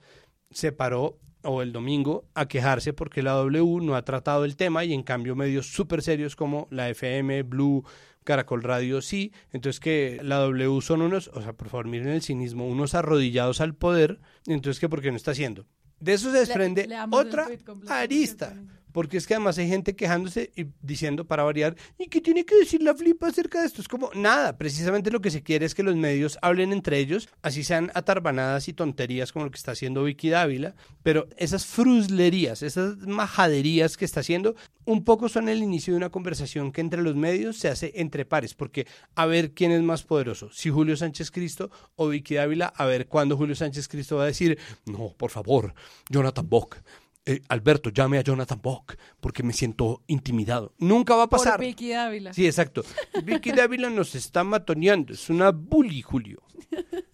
se 0.51 0.71
paró 0.71 1.19
o 1.43 1.61
el 1.61 1.73
domingo 1.73 2.25
a 2.33 2.47
quejarse 2.47 2.93
porque 2.93 3.21
la 3.21 3.33
W 3.33 3.81
no 3.81 3.95
ha 3.95 4.05
tratado 4.05 4.45
el 4.45 4.55
tema 4.55 4.85
y 4.85 4.93
en 4.93 5.03
cambio 5.03 5.35
medios 5.35 5.67
súper 5.67 6.01
serios 6.01 6.35
como 6.35 6.67
la 6.71 6.89
FM, 6.89 7.43
Blue, 7.43 7.83
Caracol 8.23 8.63
Radio 8.63 9.01
sí, 9.01 9.33
entonces 9.51 9.79
que 9.79 10.19
la 10.23 10.37
W 10.37 10.81
son 10.81 11.01
unos, 11.01 11.29
o 11.33 11.41
sea, 11.41 11.53
por 11.53 11.69
favor 11.69 11.87
miren 11.87 12.07
el 12.09 12.21
cinismo, 12.21 12.67
unos 12.67 12.95
arrodillados 12.95 13.61
al 13.61 13.75
poder, 13.75 14.19
entonces 14.47 14.79
que 14.79 14.89
por 14.89 15.01
qué 15.01 15.11
no 15.11 15.17
está 15.17 15.31
haciendo. 15.31 15.65
De 15.99 16.13
eso 16.13 16.31
se 16.31 16.39
desprende 16.39 16.87
otra 17.11 17.47
arista. 17.87 18.55
Porque 18.93 19.17
es 19.17 19.27
que 19.27 19.33
además 19.33 19.57
hay 19.57 19.67
gente 19.67 19.95
quejándose 19.95 20.51
y 20.55 20.67
diciendo 20.81 21.25
para 21.25 21.43
variar, 21.43 21.75
¿y 21.97 22.07
qué 22.07 22.21
tiene 22.21 22.45
que 22.45 22.55
decir 22.55 22.81
la 22.81 22.95
flipa 22.95 23.27
acerca 23.27 23.59
de 23.59 23.67
esto? 23.67 23.81
Es 23.81 23.89
como, 23.89 24.09
nada, 24.15 24.57
precisamente 24.57 25.11
lo 25.11 25.19
que 25.19 25.31
se 25.31 25.43
quiere 25.43 25.65
es 25.65 25.75
que 25.75 25.83
los 25.83 25.95
medios 25.97 26.37
hablen 26.41 26.71
entre 26.71 26.99
ellos, 26.99 27.27
así 27.41 27.65
sean 27.65 27.91
atarbanadas 27.95 28.69
y 28.69 28.73
tonterías 28.73 29.33
como 29.33 29.45
lo 29.45 29.51
que 29.51 29.57
está 29.57 29.71
haciendo 29.71 30.03
Vicky 30.03 30.29
Dávila, 30.29 30.75
pero 31.01 31.27
esas 31.37 31.65
fruslerías, 31.65 32.63
esas 32.63 32.97
majaderías 32.99 33.97
que 33.97 34.05
está 34.05 34.21
haciendo, 34.21 34.55
un 34.85 35.03
poco 35.03 35.29
son 35.29 35.49
el 35.49 35.63
inicio 35.63 35.93
de 35.93 35.97
una 35.97 36.09
conversación 36.09 36.71
que 36.71 36.81
entre 36.81 37.01
los 37.01 37.15
medios 37.15 37.57
se 37.57 37.69
hace 37.69 37.93
entre 37.95 38.25
pares, 38.25 38.53
porque 38.53 38.87
a 39.15 39.25
ver 39.25 39.53
quién 39.53 39.71
es 39.71 39.81
más 39.81 40.03
poderoso, 40.03 40.51
si 40.51 40.69
Julio 40.69 40.95
Sánchez 40.95 41.31
Cristo 41.31 41.71
o 41.95 42.09
Vicky 42.09 42.35
Dávila, 42.35 42.67
a 42.67 42.85
ver 42.85 43.07
cuándo 43.07 43.37
Julio 43.37 43.55
Sánchez 43.55 43.87
Cristo 43.87 44.17
va 44.17 44.23
a 44.23 44.27
decir, 44.27 44.59
no, 44.85 45.13
por 45.17 45.31
favor, 45.31 45.73
Jonathan 46.09 46.47
Bock, 46.47 46.77
eh, 47.25 47.41
Alberto, 47.47 47.89
llame 47.89 48.17
a 48.17 48.21
Jonathan 48.21 48.59
Bock 48.61 48.95
porque 49.19 49.43
me 49.43 49.53
siento 49.53 50.01
intimidado. 50.07 50.73
Nunca 50.77 51.15
va 51.15 51.23
a 51.23 51.29
pasar. 51.29 51.55
Por 51.55 51.65
Vicky 51.65 51.89
Dávila. 51.89 52.33
Sí, 52.33 52.45
exacto. 52.45 52.83
Vicky 53.23 53.51
Dávila 53.51 53.89
nos 53.89 54.15
está 54.15 54.43
matoneando. 54.43 55.13
Es 55.13 55.29
una 55.29 55.51
bully, 55.51 56.01
Julio. 56.01 56.43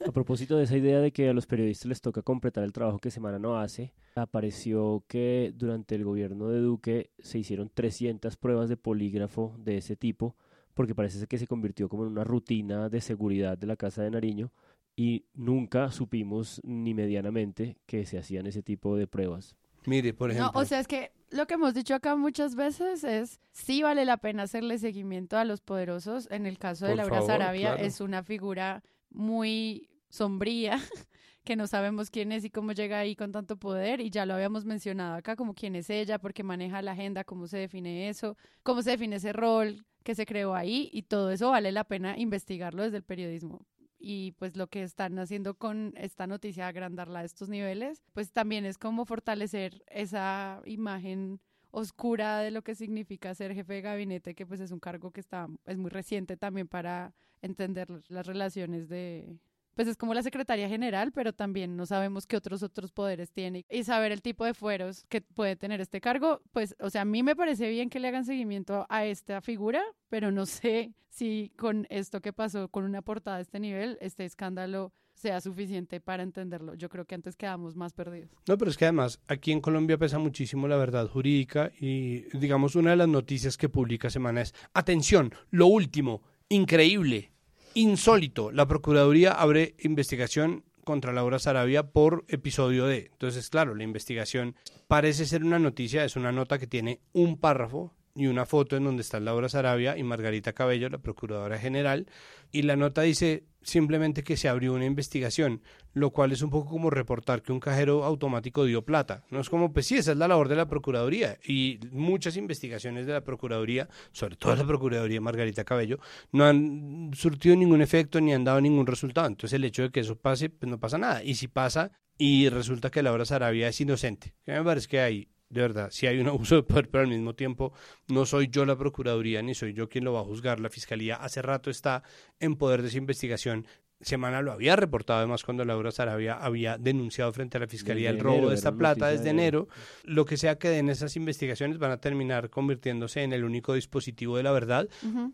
A 0.05 0.11
propósito 0.11 0.57
de 0.57 0.63
esa 0.63 0.77
idea 0.77 0.99
de 0.99 1.11
que 1.11 1.29
a 1.29 1.33
los 1.33 1.45
periodistas 1.45 1.85
les 1.85 2.01
toca 2.01 2.21
completar 2.23 2.63
el 2.63 2.73
trabajo 2.73 2.97
que 2.97 3.11
Semana 3.11 3.37
no 3.37 3.59
hace, 3.59 3.93
apareció 4.15 5.03
que 5.07 5.53
durante 5.55 5.95
el 5.95 6.03
gobierno 6.03 6.47
de 6.49 6.59
Duque 6.59 7.11
se 7.19 7.39
hicieron 7.39 7.69
300 7.71 8.35
pruebas 8.37 8.69
de 8.69 8.77
polígrafo 8.77 9.55
de 9.59 9.77
ese 9.77 9.95
tipo, 9.95 10.35
porque 10.73 10.95
parece 10.95 11.27
que 11.27 11.37
se 11.37 11.45
convirtió 11.45 11.89
como 11.89 12.03
en 12.05 12.11
una 12.11 12.23
rutina 12.23 12.89
de 12.89 13.01
seguridad 13.01 13.57
de 13.57 13.67
la 13.67 13.75
Casa 13.75 14.01
de 14.01 14.11
Nariño 14.11 14.51
y 14.95 15.25
nunca 15.33 15.91
supimos 15.91 16.59
ni 16.63 16.93
medianamente 16.93 17.77
que 17.85 18.05
se 18.05 18.17
hacían 18.17 18.47
ese 18.47 18.63
tipo 18.63 18.95
de 18.97 19.07
pruebas. 19.07 19.55
Mire, 19.89 20.13
por 20.13 20.29
ejemplo. 20.29 20.51
No, 20.53 20.59
o 20.59 20.65
sea, 20.65 20.79
es 20.79 20.87
que 20.87 21.11
lo 21.31 21.47
que 21.47 21.55
hemos 21.55 21.73
dicho 21.73 21.95
acá 21.95 22.15
muchas 22.15 22.55
veces 22.55 23.03
es, 23.03 23.39
sí 23.51 23.81
vale 23.81 24.05
la 24.05 24.17
pena 24.17 24.43
hacerle 24.43 24.77
seguimiento 24.77 25.37
a 25.37 25.45
los 25.45 25.61
poderosos. 25.61 26.27
En 26.31 26.45
el 26.45 26.57
caso 26.57 26.85
de 26.85 26.95
Laura 26.95 27.21
Sarabia 27.23 27.75
es 27.75 27.99
una 27.99 28.23
figura 28.23 28.83
muy 29.09 29.89
sombría, 30.09 30.79
que 31.43 31.55
no 31.55 31.67
sabemos 31.67 32.11
quién 32.11 32.31
es 32.31 32.45
y 32.45 32.49
cómo 32.49 32.71
llega 32.71 32.99
ahí 32.99 33.15
con 33.15 33.31
tanto 33.31 33.57
poder. 33.57 33.99
Y 33.99 34.11
ya 34.11 34.25
lo 34.25 34.35
habíamos 34.35 34.65
mencionado 34.65 35.15
acá, 35.15 35.35
como 35.35 35.53
quién 35.53 35.75
es 35.75 35.89
ella, 35.89 36.19
porque 36.19 36.43
maneja 36.43 36.81
la 36.81 36.91
agenda, 36.91 37.23
cómo 37.23 37.47
se 37.47 37.57
define 37.57 38.09
eso, 38.09 38.37
cómo 38.63 38.81
se 38.83 38.91
define 38.91 39.15
ese 39.15 39.33
rol 39.33 39.85
que 40.03 40.15
se 40.15 40.25
creó 40.25 40.53
ahí. 40.53 40.89
Y 40.93 41.03
todo 41.03 41.31
eso 41.31 41.49
vale 41.49 41.71
la 41.71 41.83
pena 41.83 42.17
investigarlo 42.17 42.83
desde 42.83 42.97
el 42.97 43.03
periodismo 43.03 43.65
y 43.99 44.31
pues 44.33 44.55
lo 44.55 44.67
que 44.67 44.83
están 44.83 45.19
haciendo 45.19 45.55
con 45.55 45.93
esta 45.97 46.25
noticia, 46.25 46.67
agrandarla 46.67 47.19
a 47.19 47.23
estos 47.25 47.49
niveles, 47.49 48.01
pues 48.13 48.31
también 48.31 48.65
es 48.65 48.77
como 48.77 49.05
fortalecer 49.05 49.83
esa 49.87 50.61
imagen 50.65 51.41
oscura 51.71 52.39
de 52.39 52.51
lo 52.51 52.63
que 52.63 52.75
significa 52.75 53.35
ser 53.35 53.53
jefe 53.53 53.73
de 53.73 53.81
gabinete, 53.81 54.35
que 54.35 54.45
pues 54.45 54.59
es 54.59 54.71
un 54.71 54.79
cargo 54.79 55.11
que 55.11 55.19
está, 55.19 55.47
es 55.65 55.77
muy 55.77 55.89
reciente 55.89 56.37
también 56.37 56.67
para 56.67 57.13
entender 57.41 57.87
las 58.09 58.25
relaciones 58.25 58.89
de, 58.89 59.37
pues 59.79 59.87
es 59.87 59.95
como 59.95 60.13
la 60.13 60.23
secretaria 60.23 60.67
general, 60.67 61.13
pero 61.13 61.31
también 61.31 61.77
no 61.77 61.85
sabemos 61.85 62.27
qué 62.27 62.35
otros 62.35 62.63
otros 62.63 62.91
poderes 62.91 63.31
tiene 63.31 63.65
y 63.69 63.85
saber 63.85 64.11
el 64.11 64.21
tipo 64.21 64.43
de 64.43 64.53
fueros 64.53 65.05
que 65.07 65.21
puede 65.21 65.55
tener 65.55 65.79
este 65.79 66.01
cargo, 66.01 66.41
pues, 66.51 66.75
o 66.81 66.89
sea, 66.89 67.03
a 67.03 67.05
mí 67.05 67.23
me 67.23 67.33
parece 67.33 67.69
bien 67.69 67.89
que 67.89 68.01
le 68.01 68.09
hagan 68.09 68.25
seguimiento 68.25 68.85
a 68.89 69.05
esta 69.05 69.39
figura, 69.39 69.81
pero 70.09 70.31
no 70.31 70.45
sé 70.45 70.93
si 71.07 71.53
con 71.57 71.87
esto 71.89 72.19
que 72.19 72.33
pasó 72.33 72.67
con 72.67 72.83
una 72.83 73.01
portada 73.01 73.37
de 73.37 73.43
este 73.43 73.57
nivel, 73.61 73.97
este 74.01 74.25
escándalo 74.25 74.91
sea 75.13 75.39
suficiente 75.39 76.01
para 76.01 76.23
entenderlo. 76.23 76.73
Yo 76.73 76.89
creo 76.89 77.05
que 77.05 77.15
antes 77.15 77.37
quedamos 77.37 77.77
más 77.77 77.93
perdidos. 77.93 78.31
No, 78.49 78.57
pero 78.57 78.71
es 78.71 78.75
que 78.75 78.83
además 78.83 79.21
aquí 79.29 79.53
en 79.53 79.61
Colombia 79.61 79.97
pesa 79.97 80.19
muchísimo 80.19 80.67
la 80.67 80.75
verdad 80.75 81.07
jurídica 81.07 81.71
y 81.79 82.23
digamos 82.37 82.75
una 82.75 82.89
de 82.89 82.97
las 82.97 83.07
noticias 83.07 83.55
que 83.55 83.69
publica 83.69 84.09
Semana 84.09 84.41
es, 84.41 84.53
atención, 84.73 85.33
lo 85.51 85.67
último, 85.67 86.21
increíble, 86.49 87.31
insólito, 87.79 88.51
la 88.51 88.67
Procuraduría 88.67 89.31
abre 89.31 89.75
investigación 89.79 90.63
contra 90.83 91.13
Laura 91.13 91.39
Sarabia 91.39 91.91
por 91.91 92.25
episodio 92.27 92.85
de. 92.85 93.09
Entonces, 93.11 93.49
claro, 93.49 93.75
la 93.75 93.83
investigación 93.83 94.55
parece 94.87 95.25
ser 95.25 95.43
una 95.43 95.59
noticia, 95.59 96.03
es 96.03 96.15
una 96.15 96.31
nota 96.31 96.57
que 96.57 96.67
tiene 96.67 96.99
un 97.13 97.37
párrafo 97.37 97.93
y 98.19 98.27
una 98.27 98.45
foto 98.45 98.75
en 98.75 98.83
donde 98.83 99.01
está 99.01 99.17
Laura 99.21 99.47
Sarabia 99.47 99.97
y 99.97 100.03
Margarita 100.03 100.51
Cabello, 100.51 100.89
la 100.89 100.97
Procuradora 100.97 101.57
General, 101.57 102.05
y 102.51 102.63
la 102.63 102.75
nota 102.75 103.01
dice 103.01 103.45
simplemente 103.61 104.23
que 104.23 104.35
se 104.35 104.49
abrió 104.49 104.73
una 104.73 104.85
investigación, 104.85 105.61
lo 105.93 106.11
cual 106.11 106.33
es 106.33 106.41
un 106.41 106.49
poco 106.49 106.69
como 106.69 106.89
reportar 106.89 107.41
que 107.41 107.53
un 107.53 107.61
cajero 107.61 108.03
automático 108.03 108.65
dio 108.65 108.83
plata. 108.83 109.23
No 109.29 109.39
es 109.39 109.49
como, 109.49 109.71
pues 109.71 109.85
sí, 109.85 109.95
esa 109.95 110.11
es 110.11 110.17
la 110.17 110.27
labor 110.27 110.49
de 110.49 110.57
la 110.57 110.67
Procuraduría 110.67 111.37
y 111.45 111.79
muchas 111.91 112.35
investigaciones 112.35 113.05
de 113.05 113.13
la 113.13 113.23
Procuraduría, 113.23 113.87
sobre 114.11 114.35
todo 114.35 114.53
la 114.53 114.65
Procuraduría 114.65 115.21
Margarita 115.21 115.63
Cabello, 115.63 115.99
no 116.33 116.43
han 116.43 117.11
surtido 117.13 117.55
ningún 117.55 117.81
efecto 117.81 118.19
ni 118.19 118.33
han 118.33 118.43
dado 118.43 118.59
ningún 118.59 118.85
resultado. 118.85 119.27
Entonces 119.27 119.53
el 119.53 119.63
hecho 119.63 119.83
de 119.83 119.91
que 119.91 120.01
eso 120.01 120.17
pase, 120.17 120.49
pues 120.49 120.69
no 120.69 120.77
pasa 120.77 120.97
nada. 120.97 121.23
Y 121.23 121.35
si 121.35 121.47
pasa 121.47 121.91
y 122.17 122.49
resulta 122.49 122.91
que 122.91 123.01
Laura 123.01 123.23
Sarabia 123.23 123.69
es 123.69 123.79
inocente, 123.79 124.33
que 124.43 124.51
me 124.51 124.61
parece 124.61 124.89
que 124.89 124.99
hay 124.99 125.29
de 125.49 125.61
verdad, 125.61 125.89
si 125.91 126.07
hay 126.07 126.19
un 126.19 126.27
abuso 126.29 126.55
de 126.55 126.63
poder, 126.63 126.89
pero 126.89 127.03
al 127.03 127.09
mismo 127.09 127.33
tiempo 127.35 127.73
no 128.07 128.25
soy 128.25 128.47
yo 128.49 128.65
la 128.65 128.77
Procuraduría 128.77 129.41
ni 129.41 129.55
soy 129.55 129.73
yo 129.73 129.89
quien 129.89 130.05
lo 130.05 130.13
va 130.13 130.21
a 130.21 130.25
juzgar. 130.25 130.59
La 130.59 130.69
Fiscalía 130.69 131.15
hace 131.15 131.41
rato 131.41 131.69
está 131.69 132.03
en 132.39 132.55
poder 132.55 132.81
de 132.81 132.89
esa 132.89 132.97
investigación. 132.97 133.65
Semana 134.01 134.41
lo 134.41 134.53
había 134.53 134.77
reportado 134.77 135.19
además 135.19 135.43
cuando 135.43 135.65
Laura 135.65 135.91
Sarabia 135.91 136.35
había 136.35 136.77
denunciado 136.77 137.33
frente 137.33 137.57
a 137.57 137.59
la 137.59 137.67
Fiscalía 137.67 138.09
el 138.09 138.19
robo 138.19 138.47
de 138.47 138.55
esta 138.55 138.71
plata 138.71 139.07
desde 139.07 139.29
enero. 139.29 139.67
Lo 140.05 140.23
que 140.23 140.37
sea 140.37 140.57
que 140.57 140.69
den 140.69 140.89
esas 140.89 141.17
investigaciones 141.17 141.79
van 141.79 141.91
a 141.91 141.99
terminar 141.99 142.49
convirtiéndose 142.49 143.23
en 143.23 143.33
el 143.33 143.43
único 143.43 143.73
dispositivo 143.73 144.37
de 144.37 144.43
la 144.43 144.53
verdad, 144.53 144.87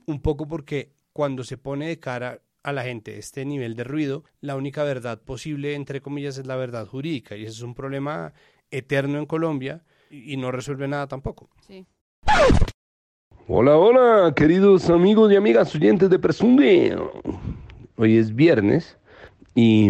un 0.07 0.21
poco 0.21 0.47
porque 0.47 0.93
cuando 1.13 1.43
se 1.43 1.57
pone 1.57 1.87
de 1.87 1.99
cara 1.99 2.41
a 2.63 2.73
la 2.73 2.81
gente 2.81 3.19
este 3.19 3.45
nivel 3.45 3.75
de 3.75 3.83
ruido, 3.83 4.23
la 4.41 4.55
única 4.55 4.83
verdad 4.83 5.21
posible, 5.21 5.75
entre 5.75 6.01
comillas, 6.01 6.39
es 6.39 6.47
la 6.47 6.55
verdad 6.55 6.87
jurídica. 6.87 7.37
Y 7.37 7.43
ese 7.43 7.51
es 7.51 7.61
un 7.61 7.75
problema 7.75 8.33
eterno 8.71 9.19
en 9.19 9.27
Colombia 9.27 9.83
y 10.09 10.37
no 10.37 10.51
resuelve 10.51 10.87
nada 10.87 11.07
tampoco. 11.07 11.49
Sí. 11.67 11.85
Hola, 13.47 13.77
hola, 13.77 14.33
queridos 14.35 14.89
amigos 14.89 15.31
y 15.31 15.35
amigas 15.35 15.75
oyentes 15.75 16.09
de 16.09 16.17
Presunde. 16.17 16.97
Hoy 17.95 18.17
es 18.17 18.35
viernes 18.35 18.97
y 19.53 19.89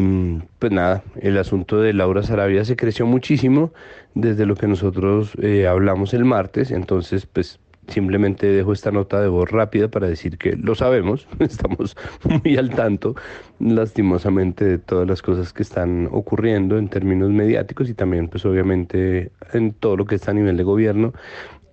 pues 0.59 0.71
nada, 0.71 1.03
el 1.21 1.37
asunto 1.37 1.79
de 1.79 1.93
Laura 1.93 2.21
Sarabia 2.21 2.65
se 2.65 2.75
creció 2.75 3.05
muchísimo 3.05 3.71
desde 4.13 4.45
lo 4.45 4.55
que 4.55 4.67
nosotros 4.67 5.31
eh, 5.41 5.67
hablamos 5.67 6.13
el 6.13 6.25
martes, 6.25 6.69
entonces 6.69 7.25
pues 7.25 7.59
Simplemente 7.87 8.47
dejo 8.47 8.73
esta 8.73 8.91
nota 8.91 9.21
de 9.21 9.27
voz 9.27 9.49
rápida 9.49 9.87
para 9.87 10.07
decir 10.07 10.37
que 10.37 10.55
lo 10.55 10.75
sabemos, 10.75 11.27
estamos 11.39 11.95
muy 12.23 12.57
al 12.57 12.71
tanto, 12.71 13.15
lastimosamente, 13.59 14.65
de 14.65 14.77
todas 14.77 15.07
las 15.07 15.21
cosas 15.21 15.53
que 15.53 15.63
están 15.63 16.09
ocurriendo 16.11 16.77
en 16.77 16.89
términos 16.89 17.29
mediáticos 17.29 17.89
y 17.89 17.93
también, 17.93 18.27
pues 18.27 18.45
obviamente, 18.45 19.31
en 19.53 19.73
todo 19.73 19.97
lo 19.97 20.05
que 20.05 20.15
está 20.15 20.31
a 20.31 20.33
nivel 20.33 20.57
de 20.57 20.63
gobierno. 20.63 21.13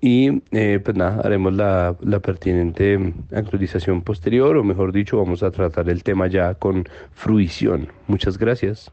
Y 0.01 0.43
eh, 0.51 0.81
pues 0.85 0.97
nada, 0.97 1.21
haremos 1.25 1.53
la, 1.55 1.97
la 2.01 2.19
pertinente 2.19 3.15
actualización 3.33 4.03
posterior, 4.03 4.57
o 4.57 4.65
mejor 4.65 4.93
dicho, 4.93 5.17
vamos 5.17 5.45
a 5.45 5.53
tratar 5.53 5.89
el 5.89 6.03
tema 6.03 6.27
ya 6.27 6.55
con 6.55 6.85
fruición. 7.13 7.89
Muchas 8.09 8.37
gracias. 8.37 8.91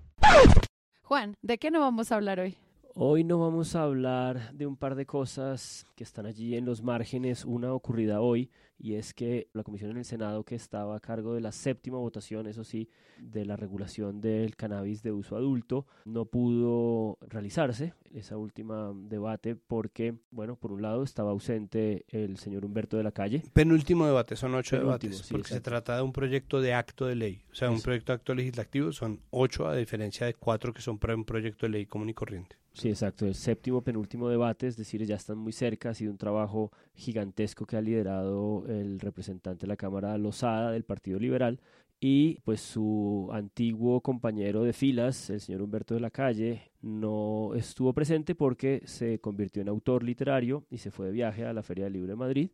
Juan, 1.02 1.34
¿de 1.42 1.58
qué 1.58 1.72
no 1.72 1.80
vamos 1.80 2.12
a 2.12 2.16
hablar 2.16 2.40
hoy? 2.40 2.56
Hoy 3.02 3.24
no 3.24 3.40
vamos 3.40 3.78
a 3.78 3.84
hablar 3.84 4.52
de 4.52 4.68
un 4.68 4.76
par 4.76 4.96
de 4.96 5.06
cosas 5.06 5.88
que 5.96 6.04
están 6.04 6.26
allí 6.26 6.58
en 6.58 6.66
los 6.66 6.84
márgenes, 6.84 7.46
una 7.46 7.74
ocurrida 7.74 8.20
hoy 8.20 8.52
y 8.80 8.96
es 8.96 9.14
que 9.14 9.50
la 9.54 9.64
comisión 9.64 9.92
en 9.92 9.98
el 9.98 10.06
Senado 10.06 10.44
que 10.44 10.56
estaba 10.56 10.96
a 10.96 11.00
cargo 11.00 11.34
de 11.34 11.42
la 11.42 11.52
séptima 11.52 11.98
votación, 11.98 12.48
eso 12.48 12.64
sí, 12.64 12.90
de 13.20 13.46
la 13.46 13.58
regulación 13.58 14.22
del 14.22 14.56
cannabis 14.56 15.04
de 15.04 15.12
uso 15.12 15.36
adulto, 15.36 15.86
no 16.06 16.26
pudo 16.26 17.18
realizarse 17.22 17.94
esa 18.14 18.38
última 18.38 18.94
debate 18.96 19.56
porque, 19.56 20.16
bueno, 20.32 20.56
por 20.56 20.72
un 20.72 20.82
lado 20.82 21.04
estaba 21.04 21.32
ausente 21.32 22.06
el 22.08 22.38
señor 22.38 22.66
Humberto 22.66 22.98
de 22.98 23.04
la 23.04 23.12
Calle. 23.12 23.44
Penúltimo 23.54 24.06
debate, 24.06 24.36
son 24.36 24.56
ocho 24.56 24.78
debates, 24.78 25.28
porque 25.30 25.50
se 25.50 25.62
trata 25.62 25.98
de 25.98 26.02
un 26.02 26.14
proyecto 26.14 26.62
de 26.62 26.74
acto 26.74 27.06
de 27.06 27.16
ley, 27.16 27.44
o 27.52 27.56
sea, 27.56 27.70
un 27.70 27.82
proyecto 27.82 28.14
de 28.14 28.16
acto 28.16 28.34
legislativo 28.34 28.94
son 28.94 29.20
ocho 29.30 29.68
a 29.68 29.76
diferencia 29.76 30.26
de 30.26 30.34
cuatro 30.34 30.74
que 30.74 30.82
son 30.82 30.98
para 30.98 31.16
un 31.16 31.26
proyecto 31.26 31.66
de 31.66 31.72
ley 31.72 31.86
común 31.86 32.10
y 32.10 32.14
corriente. 32.14 32.56
Sí, 32.74 32.88
exacto. 32.88 33.26
El 33.26 33.36
séptimo, 33.36 33.82
penúltimo 33.82 34.30
debate, 34.30 34.68
es 34.68 34.78
decir, 34.78 35.04
ya 35.04 35.16
están 35.16 35.38
muy 35.38 35.52
cerca. 35.52 35.90
Ha 35.90 35.94
sido 35.94 36.12
un 36.12 36.18
trabajo 36.18 36.72
gigantesco 36.94 37.66
que 37.66 37.76
ha 37.76 37.82
liderado 37.82 38.64
el 38.70 39.00
representante 39.00 39.66
de 39.66 39.68
la 39.68 39.76
Cámara 39.76 40.18
Lozada 40.18 40.72
del 40.72 40.84
Partido 40.84 41.20
Liberal 41.20 41.60
y 42.00 42.40
pues 42.42 42.62
su 42.62 43.30
antiguo 43.34 44.02
compañero 44.02 44.64
de 44.64 44.72
filas, 44.72 45.30
el 45.30 45.42
señor 45.42 45.62
Humberto 45.62 45.96
de 45.96 46.00
la 46.00 46.12
Calle, 46.12 46.72
no 46.82 47.54
estuvo 47.56 47.94
presente 47.94 48.36
porque 48.36 48.82
se 48.86 49.20
convirtió 49.20 49.62
en 49.62 49.70
autor 49.70 50.04
literario 50.04 50.66
y 50.70 50.78
se 50.78 50.92
fue 50.92 51.08
de 51.08 51.12
viaje 51.12 51.46
a 51.46 51.54
la 51.54 51.64
Feria 51.64 51.86
del 51.86 51.94
Libro 51.94 52.10
de 52.10 52.16
Madrid 52.16 52.52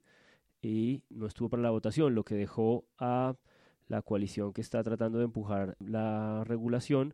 y 0.61 1.03
no 1.09 1.27
estuvo 1.27 1.49
para 1.49 1.61
la 1.61 1.69
votación, 1.69 2.15
lo 2.15 2.23
que 2.23 2.35
dejó 2.35 2.85
a 2.97 3.35
la 3.87 4.01
coalición 4.01 4.51
que 4.51 4.61
está 4.61 4.81
tratando 4.83 5.19
de 5.19 5.25
empujar 5.25 5.77
la 5.79 6.43
regulación 6.43 7.13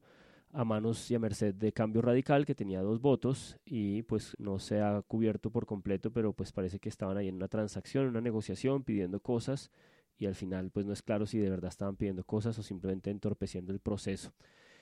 a 0.54 0.64
manos 0.66 1.10
y 1.10 1.16
a 1.16 1.20
merced 1.20 1.54
de 1.54 1.72
Cambio 1.72 2.02
Radical, 2.02 2.46
que 2.46 2.56
tenía 2.56 2.82
dos 2.82 3.02
votos 3.02 3.58
y 3.66 4.04
pues 4.04 4.36
no 4.38 4.60
se 4.60 4.82
ha 4.82 5.02
cubierto 5.02 5.52
por 5.52 5.66
completo, 5.66 6.12
pero 6.12 6.34
pues 6.34 6.52
parece 6.52 6.80
que 6.80 6.90
estaban 6.90 7.18
ahí 7.18 7.28
en 7.28 7.36
una 7.36 7.48
transacción, 7.48 8.04
en 8.04 8.10
una 8.12 8.22
negociación, 8.22 8.84
pidiendo 8.84 9.20
cosas 9.20 9.72
y 10.18 10.26
al 10.26 10.36
final 10.36 10.72
pues 10.72 10.86
no 10.86 10.94
es 10.94 11.02
claro 11.02 11.26
si 11.26 11.40
de 11.40 11.50
verdad 11.50 11.70
estaban 11.70 11.96
pidiendo 11.96 12.24
cosas 12.24 12.58
o 12.60 12.64
simplemente 12.64 13.10
entorpeciendo 13.10 13.74
el 13.74 13.80
proceso. 13.80 14.34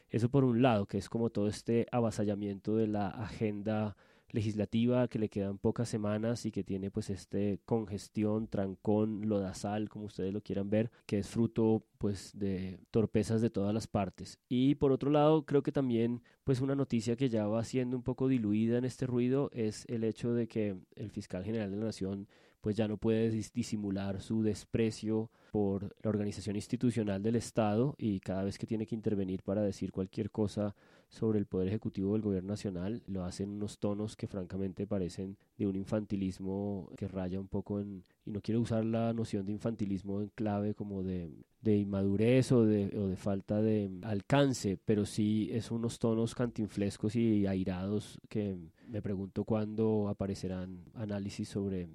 Eso 0.09 0.29
por 0.29 0.43
un 0.43 0.61
lado, 0.61 0.85
que 0.87 0.97
es 0.97 1.07
como 1.07 1.29
todo 1.29 1.47
este 1.47 1.87
avasallamiento 1.91 2.75
de 2.75 2.87
la 2.87 3.09
agenda 3.09 3.95
legislativa 4.31 5.07
que 5.07 5.19
le 5.19 5.29
quedan 5.29 5.57
pocas 5.57 5.89
semanas 5.89 6.45
y 6.45 6.51
que 6.51 6.63
tiene 6.63 6.91
pues 6.91 7.09
este 7.09 7.59
congestión, 7.65 8.47
trancón, 8.47 9.27
lodazal, 9.27 9.89
como 9.89 10.05
ustedes 10.05 10.33
lo 10.33 10.41
quieran 10.41 10.69
ver, 10.69 10.91
que 11.05 11.19
es 11.19 11.27
fruto 11.27 11.83
pues 11.97 12.31
de 12.37 12.79
torpezas 12.91 13.41
de 13.41 13.49
todas 13.49 13.73
las 13.73 13.87
partes. 13.87 14.39
Y 14.47 14.75
por 14.75 14.91
otro 14.91 15.11
lado, 15.11 15.45
creo 15.45 15.63
que 15.63 15.71
también 15.71 16.21
pues 16.43 16.61
una 16.61 16.75
noticia 16.75 17.15
que 17.15 17.29
ya 17.29 17.47
va 17.47 17.63
siendo 17.63 17.97
un 17.97 18.03
poco 18.03 18.27
diluida 18.27 18.77
en 18.77 18.85
este 18.85 19.05
ruido 19.05 19.49
es 19.53 19.85
el 19.87 20.03
hecho 20.03 20.33
de 20.33 20.47
que 20.47 20.75
el 20.95 21.11
fiscal 21.11 21.43
general 21.43 21.71
de 21.71 21.77
la 21.77 21.85
Nación 21.85 22.27
pues 22.61 22.75
ya 22.75 22.87
no 22.87 22.97
puede 22.97 23.29
disimular 23.29 24.21
su 24.21 24.43
desprecio 24.43 25.29
por 25.51 25.95
la 26.01 26.09
organización 26.09 26.55
institucional 26.55 27.23
del 27.23 27.35
Estado 27.35 27.95
y 27.97 28.19
cada 28.19 28.43
vez 28.43 28.57
que 28.57 28.67
tiene 28.67 28.85
que 28.85 28.95
intervenir 28.95 29.43
para 29.43 29.61
decir 29.61 29.91
cualquier 29.91 30.29
cosa 30.29 30.75
sobre 31.07 31.39
el 31.39 31.47
Poder 31.47 31.67
Ejecutivo 31.69 32.13
del 32.13 32.21
Gobierno 32.21 32.49
Nacional, 32.49 33.01
lo 33.07 33.23
hace 33.23 33.43
en 33.43 33.49
unos 33.49 33.79
tonos 33.79 34.15
que 34.15 34.27
francamente 34.27 34.85
parecen 34.85 35.37
de 35.57 35.65
un 35.65 35.75
infantilismo 35.75 36.91
que 36.97 37.07
raya 37.07 37.39
un 37.39 37.47
poco 37.47 37.79
en, 37.79 38.03
y 38.25 38.31
no 38.31 38.41
quiero 38.41 38.61
usar 38.61 38.85
la 38.85 39.11
noción 39.13 39.45
de 39.45 39.53
infantilismo 39.53 40.21
en 40.21 40.29
clave 40.35 40.75
como 40.75 41.01
de, 41.01 41.31
de 41.61 41.77
inmadurez 41.77 42.51
o 42.51 42.63
de, 42.63 42.95
o 42.97 43.07
de 43.07 43.15
falta 43.15 43.61
de 43.61 43.89
alcance, 44.03 44.77
pero 44.85 45.05
sí 45.05 45.49
es 45.51 45.71
unos 45.71 45.97
tonos 45.97 46.35
cantinflescos 46.35 47.15
y 47.15 47.47
airados 47.47 48.19
que 48.29 48.55
me 48.87 49.01
pregunto 49.01 49.45
cuándo 49.45 50.09
aparecerán 50.09 50.83
análisis 50.93 51.49
sobre 51.49 51.89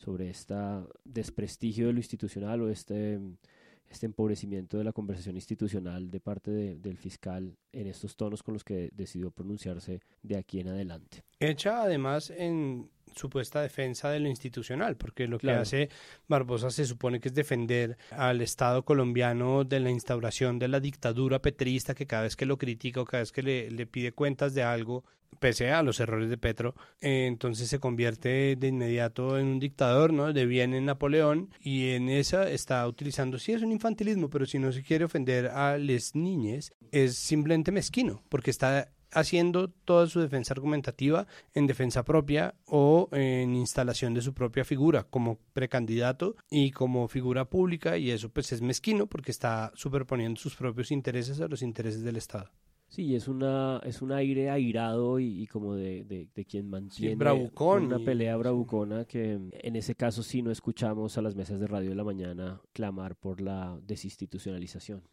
sobre 0.00 0.30
este 0.30 0.54
desprestigio 1.04 1.86
de 1.86 1.92
lo 1.92 1.98
institucional 1.98 2.62
o 2.62 2.70
este, 2.70 3.20
este 3.88 4.06
empobrecimiento 4.06 4.78
de 4.78 4.84
la 4.84 4.92
conversación 4.92 5.36
institucional 5.36 6.10
de 6.10 6.20
parte 6.20 6.50
del 6.50 6.96
fiscal 6.96 7.54
en 7.72 7.86
estos 7.86 8.16
tonos 8.16 8.42
con 8.42 8.54
los 8.54 8.64
que 8.64 8.90
decidió 8.92 9.30
pronunciarse 9.30 10.00
de 10.22 10.36
aquí 10.36 10.60
en 10.60 10.68
adelante. 10.68 11.22
Hecha 11.38 11.82
además 11.82 12.30
en 12.30 12.88
supuesta 13.14 13.60
defensa 13.62 14.10
de 14.10 14.20
lo 14.20 14.28
institucional, 14.28 14.96
porque 14.96 15.26
lo 15.28 15.38
que 15.38 15.46
Claro. 15.48 15.62
hace 15.62 15.88
Barbosa 16.28 16.70
se 16.70 16.84
supone 16.84 17.20
que 17.20 17.28
es 17.28 17.34
defender 17.34 17.96
al 18.10 18.40
Estado 18.40 18.84
colombiano 18.84 19.64
de 19.64 19.80
la 19.80 19.90
instauración 19.90 20.58
de 20.58 20.68
la 20.68 20.80
dictadura 20.80 21.40
petrista, 21.40 21.94
que 21.94 22.06
cada 22.06 22.22
vez 22.24 22.36
que 22.36 22.46
lo 22.46 22.58
critica 22.58 23.00
o 23.00 23.04
cada 23.04 23.22
vez 23.22 23.32
que 23.32 23.42
le, 23.42 23.70
le 23.70 23.86
pide 23.86 24.12
cuentas 24.12 24.54
de 24.54 24.62
algo, 24.62 25.04
pese 25.38 25.70
a 25.70 25.82
los 25.82 26.00
errores 26.00 26.28
de 26.28 26.36
Petro, 26.36 26.74
eh, 27.00 27.26
entonces 27.26 27.68
se 27.68 27.78
convierte 27.78 28.56
de 28.56 28.66
inmediato 28.66 29.38
en 29.38 29.46
un 29.46 29.60
dictador, 29.60 30.12
¿no? 30.12 30.32
De 30.32 30.44
bien 30.44 30.74
en 30.74 30.84
Napoleón 30.86 31.50
y 31.62 31.90
en 31.90 32.08
esa 32.08 32.50
está 32.50 32.86
utilizando, 32.86 33.38
sí 33.38 33.52
es 33.52 33.62
un 33.62 33.70
infantilismo, 33.72 34.28
pero 34.28 34.44
si 34.44 34.58
no 34.58 34.72
se 34.72 34.82
quiere 34.82 35.04
ofender 35.04 35.46
a 35.46 35.78
las 35.78 36.14
niñas, 36.16 36.72
es 36.90 37.14
simplemente 37.16 37.70
mezquino, 37.72 38.22
porque 38.28 38.50
está 38.50 38.90
haciendo 39.12 39.68
toda 39.68 40.06
su 40.06 40.20
defensa 40.20 40.54
argumentativa 40.54 41.26
en 41.54 41.66
defensa 41.66 42.04
propia 42.04 42.54
o 42.66 43.08
en 43.12 43.54
instalación 43.54 44.14
de 44.14 44.22
su 44.22 44.34
propia 44.34 44.64
figura 44.64 45.04
como 45.04 45.38
precandidato 45.52 46.36
y 46.50 46.70
como 46.70 47.08
figura 47.08 47.48
pública 47.48 47.98
y 47.98 48.10
eso 48.10 48.28
pues 48.28 48.52
es 48.52 48.62
mezquino 48.62 49.06
porque 49.06 49.30
está 49.30 49.72
superponiendo 49.74 50.40
sus 50.40 50.56
propios 50.56 50.90
intereses 50.90 51.40
a 51.40 51.48
los 51.48 51.62
intereses 51.62 52.02
del 52.02 52.16
Estado. 52.16 52.50
Sí, 52.88 53.14
es 53.14 53.28
una 53.28 53.80
es 53.84 54.02
un 54.02 54.10
aire 54.10 54.50
airado 54.50 55.20
y, 55.20 55.42
y 55.42 55.46
como 55.46 55.76
de, 55.76 56.02
de, 56.02 56.28
de 56.34 56.44
quien 56.44 56.68
mantiene 56.68 57.14
bravucón 57.14 57.84
una 57.84 58.00
pelea 58.00 58.36
bravucona 58.36 59.04
que 59.04 59.38
en 59.52 59.76
ese 59.76 59.94
caso 59.94 60.24
sí 60.24 60.42
no 60.42 60.50
escuchamos 60.50 61.16
a 61.16 61.22
las 61.22 61.36
mesas 61.36 61.60
de 61.60 61.68
radio 61.68 61.90
de 61.90 61.94
la 61.94 62.02
mañana 62.02 62.60
clamar 62.72 63.14
por 63.14 63.40
la 63.40 63.78
desinstitucionalización. 63.84 65.04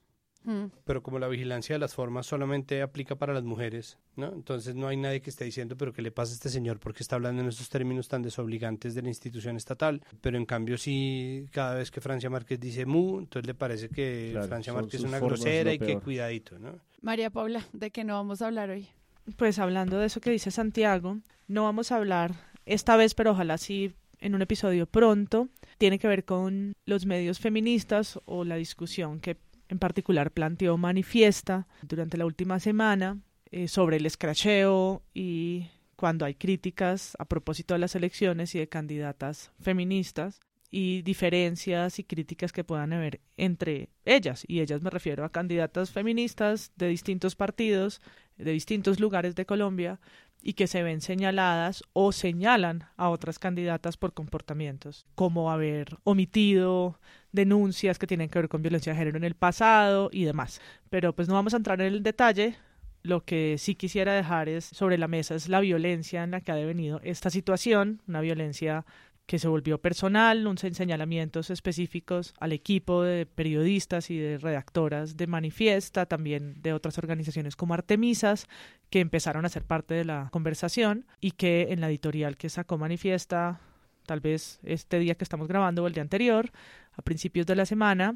Mm. 0.47 0.71
Pero 0.85 1.03
como 1.03 1.19
la 1.19 1.27
vigilancia 1.27 1.75
de 1.75 1.79
las 1.79 1.93
formas 1.93 2.25
solamente 2.25 2.81
aplica 2.81 3.15
para 3.15 3.33
las 3.33 3.43
mujeres, 3.43 3.97
¿no? 4.15 4.31
Entonces 4.31 4.75
no 4.75 4.87
hay 4.87 4.95
nadie 4.95 5.21
que 5.21 5.29
esté 5.29 5.43
diciendo, 5.43 5.75
pero 5.75 5.91
¿qué 5.91 6.01
le 6.01 6.09
pasa 6.09 6.31
a 6.31 6.35
este 6.35 6.49
señor? 6.49 6.79
porque 6.79 7.03
está 7.03 7.17
hablando 7.17 7.41
en 7.41 7.49
estos 7.49 7.69
términos 7.69 8.07
tan 8.07 8.21
desobligantes 8.21 8.95
de 8.95 9.01
la 9.01 9.09
institución 9.09 9.57
estatal? 9.57 10.01
Pero 10.21 10.37
en 10.37 10.45
cambio 10.45 10.77
sí, 10.77 11.47
cada 11.51 11.75
vez 11.75 11.91
que 11.91 11.99
Francia 11.99 12.29
Márquez 12.29 12.61
dice 12.61 12.85
mu, 12.85 13.19
entonces 13.19 13.45
le 13.45 13.53
parece 13.55 13.89
que 13.89 14.29
Claro, 14.31 14.47
Francia 14.47 14.71
Márquez 14.71 15.01
es 15.01 15.03
una 15.03 15.19
grosera 15.19 15.73
y 15.73 15.79
que 15.79 15.99
cuidadito, 15.99 16.57
¿no? 16.59 16.79
María 17.01 17.29
Paula, 17.29 17.65
¿de 17.73 17.91
qué 17.91 18.05
no 18.05 18.13
vamos 18.13 18.41
a 18.41 18.47
hablar 18.47 18.69
hoy? 18.69 18.87
Pues 19.35 19.59
hablando 19.59 19.99
de 19.99 20.05
eso 20.05 20.21
que 20.21 20.31
dice 20.31 20.49
Santiago, 20.49 21.17
no 21.49 21.63
vamos 21.63 21.91
a 21.91 21.97
hablar 21.97 22.35
esta 22.65 22.95
vez, 22.95 23.13
pero 23.15 23.31
ojalá 23.31 23.57
sí 23.57 23.93
en 24.19 24.33
un 24.33 24.41
episodio 24.41 24.85
pronto. 24.85 25.49
Tiene 25.77 25.99
que 25.99 26.07
ver 26.07 26.23
con 26.23 26.73
los 26.85 27.05
medios 27.05 27.39
feministas 27.39 28.19
o 28.25 28.45
la 28.45 28.55
discusión 28.55 29.19
que 29.19 29.37
en 29.69 29.79
particular 29.79 30.31
planteó 30.31 30.77
Manifiesta 30.77 31.67
durante 31.81 32.17
la 32.17 32.25
última 32.25 32.59
semana 32.59 33.19
eh, 33.51 33.67
sobre 33.67 33.97
el 33.97 34.05
escracheo 34.05 35.03
y 35.13 35.67
cuando 35.95 36.25
hay 36.25 36.35
críticas 36.35 37.15
a 37.19 37.25
propósito 37.25 37.73
de 37.73 37.79
las 37.79 37.95
elecciones 37.95 38.53
y 38.55 38.59
de 38.59 38.69
candidatas 38.69 39.51
feministas 39.59 40.39
y 40.69 41.01
diferencias 41.01 41.97
y 41.99 42.03
críticas 42.03 42.51
que 42.51 42.63
puedan 42.63 42.93
haber 42.93 43.21
entre 43.37 43.89
ellas. 44.05 44.43
Y 44.47 44.59
ellas 44.59 44.81
me 44.81 44.89
refiero 44.89 45.25
a 45.25 45.31
candidatas 45.31 45.91
feministas 45.91 46.71
de 46.75 46.87
distintos 46.87 47.35
partidos, 47.35 48.01
de 48.37 48.51
distintos 48.51 48.99
lugares 48.99 49.35
de 49.35 49.45
Colombia, 49.45 49.99
y 50.41 50.53
que 50.53 50.67
se 50.67 50.83
ven 50.83 51.01
señaladas 51.01 51.83
o 51.93 52.11
señalan 52.11 52.85
a 52.95 53.09
otras 53.09 53.39
candidatas 53.39 53.97
por 53.97 54.13
comportamientos, 54.13 55.05
como 55.15 55.51
haber 55.51 55.97
omitido 56.03 56.99
denuncias 57.31 57.99
que 57.99 58.07
tienen 58.07 58.29
que 58.29 58.39
ver 58.39 58.49
con 58.49 58.61
violencia 58.61 58.93
de 58.93 58.99
género 58.99 59.17
en 59.17 59.23
el 59.23 59.35
pasado 59.35 60.09
y 60.11 60.25
demás. 60.25 60.61
Pero 60.89 61.13
pues 61.13 61.27
no 61.27 61.33
vamos 61.33 61.53
a 61.53 61.57
entrar 61.57 61.81
en 61.81 61.87
el 61.87 62.03
detalle. 62.03 62.55
Lo 63.03 63.23
que 63.25 63.57
sí 63.57 63.75
quisiera 63.75 64.13
dejar 64.13 64.49
es 64.49 64.65
sobre 64.65 64.97
la 64.97 65.07
mesa 65.07 65.35
es 65.35 65.49
la 65.49 65.59
violencia 65.59 66.23
en 66.23 66.31
la 66.31 66.41
que 66.41 66.51
ha 66.51 66.55
devenido 66.55 66.99
esta 67.03 67.29
situación, 67.29 68.01
una 68.07 68.21
violencia 68.21 68.85
que 69.27 69.39
se 69.39 69.49
volvió 69.49 69.77
personal, 69.77 70.47
unos 70.47 70.61
señalamientos 70.61 71.49
específicos 71.49 72.33
al 72.39 72.53
equipo 72.53 73.03
de 73.03 73.25
periodistas 73.25 74.09
y 74.09 74.17
de 74.17 74.37
redactoras 74.37 75.17
de 75.17 75.27
Manifiesta, 75.27 76.05
también 76.05 76.61
de 76.61 76.71
otras 76.71 76.97
organizaciones 76.97 77.57
como 77.57 77.73
Artemisas, 77.73 78.47
que 78.89 79.01
empezaron 79.01 79.45
a 79.45 79.49
ser 79.49 79.65
parte 79.65 79.93
de 79.93 80.05
la 80.05 80.29
conversación 80.31 81.05
y 81.19 81.31
que 81.31 81.67
en 81.71 81.81
la 81.81 81.89
editorial 81.89 82.37
que 82.37 82.47
sacó 82.47 82.77
Manifiesta, 82.77 83.59
tal 84.05 84.21
vez 84.21 84.61
este 84.63 84.97
día 84.97 85.15
que 85.15 85.25
estamos 85.25 85.49
grabando 85.49 85.83
o 85.83 85.87
el 85.87 85.93
día 85.93 86.03
anterior, 86.03 86.49
a 86.93 87.01
principios 87.01 87.45
de 87.45 87.57
la 87.57 87.65
semana, 87.65 88.15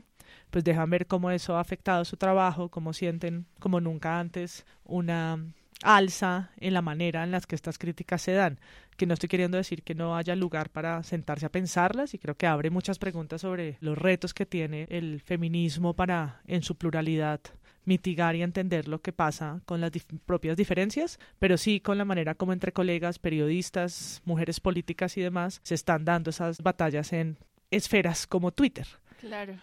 pues 0.50 0.63
dejan 0.63 0.89
ver 0.89 1.08
cómo 1.08 1.30
eso 1.30 1.58
ha 1.58 1.60
afectado 1.60 2.06
su 2.06 2.15
trabajo, 2.15 2.69
cómo 2.69 2.93
sienten 2.93 3.47
como 3.60 3.82
nunca 3.82 4.17
antes 4.17 4.65
una 4.86 5.38
alza 5.84 6.52
en 6.58 6.74
la 6.74 6.82
manera 6.82 7.24
en 7.24 7.32
las 7.32 7.48
que 7.48 7.56
estas 7.56 7.78
críticas 7.78 8.22
se 8.22 8.34
dan, 8.34 8.60
que 8.98 9.06
no 9.06 9.13
estoy 9.13 9.30
queriendo 9.30 9.58
decir 9.58 9.84
que 9.84 9.96
no 9.96 10.15
haya 10.15 10.36
lugar 10.36 10.70
para 10.70 11.02
sentarse 11.04 11.46
a 11.46 11.52
pensarlas 11.52 12.13
y 12.13 12.20
creo 12.20 12.36
que 12.36 12.48
abre 12.48 12.70
muchas 12.70 13.00
preguntas 13.00 13.41
sobre 13.41 13.78
los 13.80 13.98
retos 13.98 14.34
que 14.34 14.46
tiene 14.46 14.88
el 14.89 15.22
feminismo 15.22 15.94
para 15.94 16.41
en 16.46 16.63
su 16.63 16.76
pluralidad 16.76 17.41
mitigar 17.84 18.36
y 18.36 18.44
entender 18.44 18.88
lo 18.88 19.02
que 19.02 19.12
pasa 19.12 19.62
con 19.65 19.82
las 19.82 19.91
propias 20.26 20.56
diferencias, 20.56 21.20
pero 21.39 21.58
sí 21.58 21.80
con 21.80 21.98
la 21.98 22.06
manera 22.06 22.36
como 22.36 22.54
entre 22.54 22.74
colegas, 22.74 23.20
periodistas, 23.20 24.22
mujeres 24.26 24.60
políticas 24.60 25.17
y 25.17 25.22
demás 25.22 25.62
se 25.63 25.76
están 25.76 26.06
dando 26.06 26.30
esas 26.30 26.62
batallas 26.62 27.12
en 27.13 27.38
esferas 27.72 28.28
como 28.28 28.52
Twitter. 28.52 28.88
Claro. 29.20 29.56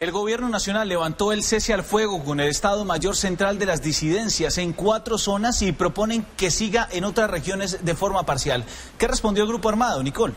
El 0.00 0.12
gobierno 0.12 0.48
nacional 0.48 0.88
levantó 0.88 1.32
el 1.32 1.42
cese 1.42 1.74
al 1.74 1.82
fuego 1.82 2.22
con 2.22 2.38
el 2.38 2.46
Estado 2.46 2.84
Mayor 2.84 3.16
Central 3.16 3.58
de 3.58 3.66
las 3.66 3.82
disidencias 3.82 4.56
en 4.58 4.72
cuatro 4.72 5.18
zonas 5.18 5.60
y 5.60 5.72
proponen 5.72 6.24
que 6.36 6.52
siga 6.52 6.86
en 6.92 7.02
otras 7.02 7.28
regiones 7.28 7.84
de 7.84 7.96
forma 7.96 8.24
parcial. 8.24 8.64
¿Qué 8.96 9.08
respondió 9.08 9.42
el 9.42 9.48
Grupo 9.48 9.68
Armado, 9.68 10.00
Nicole? 10.04 10.34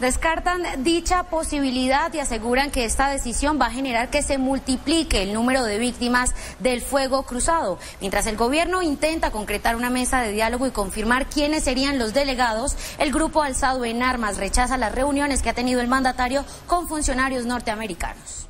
Descartan 0.00 0.82
dicha 0.82 1.22
posibilidad 1.30 2.12
y 2.12 2.18
aseguran 2.18 2.72
que 2.72 2.84
esta 2.84 3.08
decisión 3.08 3.56
va 3.60 3.66
a 3.66 3.70
generar 3.70 4.10
que 4.10 4.20
se 4.20 4.36
multiplique 4.36 5.22
el 5.22 5.32
número 5.32 5.62
de 5.62 5.78
víctimas 5.78 6.34
del 6.58 6.82
fuego 6.82 7.22
cruzado. 7.22 7.78
Mientras 8.00 8.26
el 8.26 8.36
gobierno 8.36 8.82
intenta 8.82 9.30
concretar 9.30 9.76
una 9.76 9.90
mesa 9.90 10.22
de 10.22 10.32
diálogo 10.32 10.66
y 10.66 10.72
confirmar 10.72 11.28
quiénes 11.28 11.62
serían 11.62 12.00
los 12.00 12.14
delegados, 12.14 12.74
el 12.98 13.12
grupo 13.12 13.44
alzado 13.44 13.84
en 13.84 14.02
armas 14.02 14.38
rechaza 14.38 14.76
las 14.76 14.92
reuniones 14.92 15.40
que 15.40 15.50
ha 15.50 15.54
tenido 15.54 15.80
el 15.80 15.86
mandatario 15.86 16.44
con 16.66 16.88
funcionarios 16.88 17.46
norteamericanos. 17.46 18.47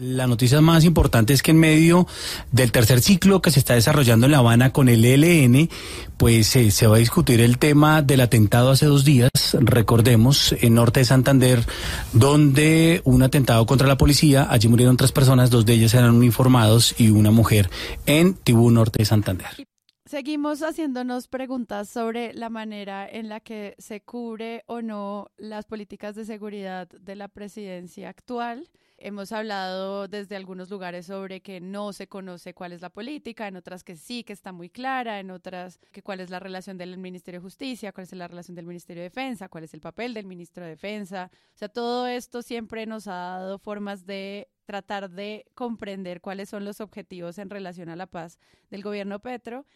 La 0.00 0.26
noticia 0.26 0.62
más 0.62 0.84
importante 0.84 1.34
es 1.34 1.42
que 1.42 1.50
en 1.50 1.58
medio 1.58 2.06
del 2.52 2.72
tercer 2.72 3.02
ciclo 3.02 3.42
que 3.42 3.50
se 3.50 3.58
está 3.58 3.74
desarrollando 3.74 4.24
en 4.24 4.32
La 4.32 4.38
Habana 4.38 4.72
con 4.72 4.88
el 4.88 5.04
ELN, 5.04 5.68
pues 6.16 6.56
eh, 6.56 6.70
se 6.70 6.86
va 6.86 6.96
a 6.96 7.00
discutir 7.00 7.42
el 7.42 7.58
tema 7.58 8.00
del 8.00 8.22
atentado 8.22 8.70
hace 8.70 8.86
dos 8.86 9.04
días, 9.04 9.30
recordemos, 9.60 10.54
en 10.58 10.74
norte 10.74 11.00
de 11.00 11.04
Santander, 11.04 11.66
donde 12.14 13.02
un 13.04 13.22
atentado 13.22 13.66
contra 13.66 13.88
la 13.88 13.98
policía, 13.98 14.46
allí 14.50 14.68
murieron 14.68 14.96
tres 14.96 15.12
personas, 15.12 15.50
dos 15.50 15.66
de 15.66 15.74
ellas 15.74 15.92
eran 15.92 16.14
uniformados 16.14 16.94
y 16.96 17.10
una 17.10 17.30
mujer 17.30 17.68
en 18.06 18.32
Tibú, 18.32 18.70
norte 18.70 19.00
de 19.00 19.04
Santander. 19.04 19.69
Seguimos 20.10 20.60
haciéndonos 20.64 21.28
preguntas 21.28 21.88
sobre 21.88 22.34
la 22.34 22.50
manera 22.50 23.08
en 23.08 23.28
la 23.28 23.38
que 23.38 23.76
se 23.78 24.00
cubre 24.00 24.64
o 24.66 24.82
no 24.82 25.30
las 25.36 25.66
políticas 25.66 26.16
de 26.16 26.24
seguridad 26.24 26.88
de 26.88 27.14
la 27.14 27.28
presidencia 27.28 28.08
actual. 28.08 28.68
Hemos 28.98 29.30
hablado 29.30 30.08
desde 30.08 30.34
algunos 30.34 30.68
lugares 30.68 31.06
sobre 31.06 31.42
que 31.42 31.60
no 31.60 31.92
se 31.92 32.08
conoce 32.08 32.54
cuál 32.54 32.72
es 32.72 32.82
la 32.82 32.90
política, 32.90 33.46
en 33.46 33.54
otras 33.54 33.84
que 33.84 33.94
sí, 33.94 34.24
que 34.24 34.32
está 34.32 34.50
muy 34.50 34.68
clara, 34.68 35.20
en 35.20 35.30
otras 35.30 35.78
que 35.92 36.02
cuál 36.02 36.18
es 36.18 36.28
la 36.28 36.40
relación 36.40 36.76
del 36.76 36.98
Ministerio 36.98 37.38
de 37.38 37.44
Justicia, 37.44 37.92
cuál 37.92 38.02
es 38.02 38.12
la 38.12 38.26
relación 38.26 38.56
del 38.56 38.66
Ministerio 38.66 39.04
de 39.04 39.10
Defensa, 39.10 39.48
cuál 39.48 39.62
es 39.62 39.74
el 39.74 39.80
papel 39.80 40.12
del 40.12 40.26
Ministro 40.26 40.64
de 40.64 40.70
Defensa. 40.70 41.30
O 41.54 41.56
sea, 41.56 41.68
todo 41.68 42.08
esto 42.08 42.42
siempre 42.42 42.84
nos 42.84 43.06
ha 43.06 43.38
dado 43.38 43.60
formas 43.60 44.06
de 44.06 44.48
tratar 44.64 45.08
de 45.08 45.46
comprender 45.54 46.20
cuáles 46.20 46.48
son 46.48 46.64
los 46.64 46.80
objetivos 46.80 47.38
en 47.38 47.48
relación 47.48 47.88
a 47.88 47.96
la 47.96 48.06
paz 48.06 48.40
del 48.70 48.82
gobierno 48.82 49.20
Petro. 49.20 49.66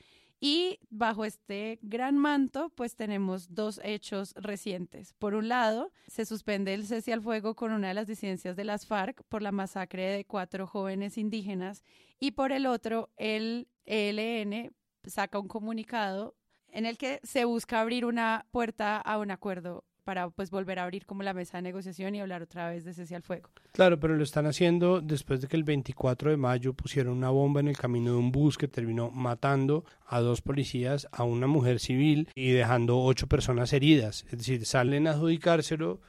Y 0.46 0.78
bajo 0.90 1.24
este 1.24 1.78
gran 1.80 2.18
manto, 2.18 2.68
pues 2.74 2.96
tenemos 2.96 3.54
dos 3.54 3.80
hechos 3.82 4.34
recientes. 4.36 5.14
Por 5.14 5.34
un 5.34 5.48
lado, 5.48 5.90
se 6.06 6.26
suspende 6.26 6.74
el 6.74 6.86
cese 6.86 7.14
al 7.14 7.22
fuego 7.22 7.54
con 7.54 7.72
una 7.72 7.88
de 7.88 7.94
las 7.94 8.06
disidencias 8.06 8.54
de 8.54 8.64
las 8.64 8.84
FARC 8.84 9.22
por 9.30 9.40
la 9.40 9.52
masacre 9.52 10.02
de 10.02 10.26
cuatro 10.26 10.66
jóvenes 10.66 11.16
indígenas. 11.16 11.82
Y 12.20 12.32
por 12.32 12.52
el 12.52 12.66
otro, 12.66 13.08
el 13.16 13.68
ELN 13.86 14.76
saca 15.06 15.38
un 15.38 15.48
comunicado 15.48 16.36
en 16.68 16.84
el 16.84 16.98
que 16.98 17.20
se 17.22 17.46
busca 17.46 17.80
abrir 17.80 18.04
una 18.04 18.44
puerta 18.50 18.98
a 18.98 19.16
un 19.16 19.30
acuerdo 19.30 19.86
para 20.04 20.30
pues 20.30 20.50
volver 20.50 20.78
a 20.78 20.84
abrir 20.84 21.06
como 21.06 21.22
la 21.22 21.34
mesa 21.34 21.58
de 21.58 21.62
negociación 21.62 22.14
y 22.14 22.20
hablar 22.20 22.42
otra 22.42 22.68
vez 22.68 22.84
de 22.84 22.92
cese 22.92 23.16
al 23.16 23.22
fuego. 23.22 23.50
Claro, 23.72 23.98
pero 23.98 24.14
lo 24.14 24.22
están 24.22 24.46
haciendo 24.46 25.00
después 25.00 25.40
de 25.40 25.48
que 25.48 25.56
el 25.56 25.64
24 25.64 26.30
de 26.30 26.36
mayo 26.36 26.74
pusieron 26.74 27.16
una 27.16 27.30
bomba 27.30 27.60
en 27.60 27.68
el 27.68 27.76
camino 27.76 28.12
de 28.12 28.18
un 28.18 28.30
bus 28.30 28.56
que 28.56 28.68
terminó 28.68 29.10
matando 29.10 29.84
a 30.06 30.20
dos 30.20 30.42
policías, 30.42 31.08
a 31.10 31.24
una 31.24 31.46
mujer 31.46 31.80
civil 31.80 32.28
y 32.34 32.52
dejando 32.52 33.00
ocho 33.00 33.26
personas 33.26 33.72
heridas. 33.72 34.24
Es 34.30 34.38
decir, 34.38 34.66
salen 34.66 35.06
a 35.06 35.12
adjudicárselo, 35.12 36.00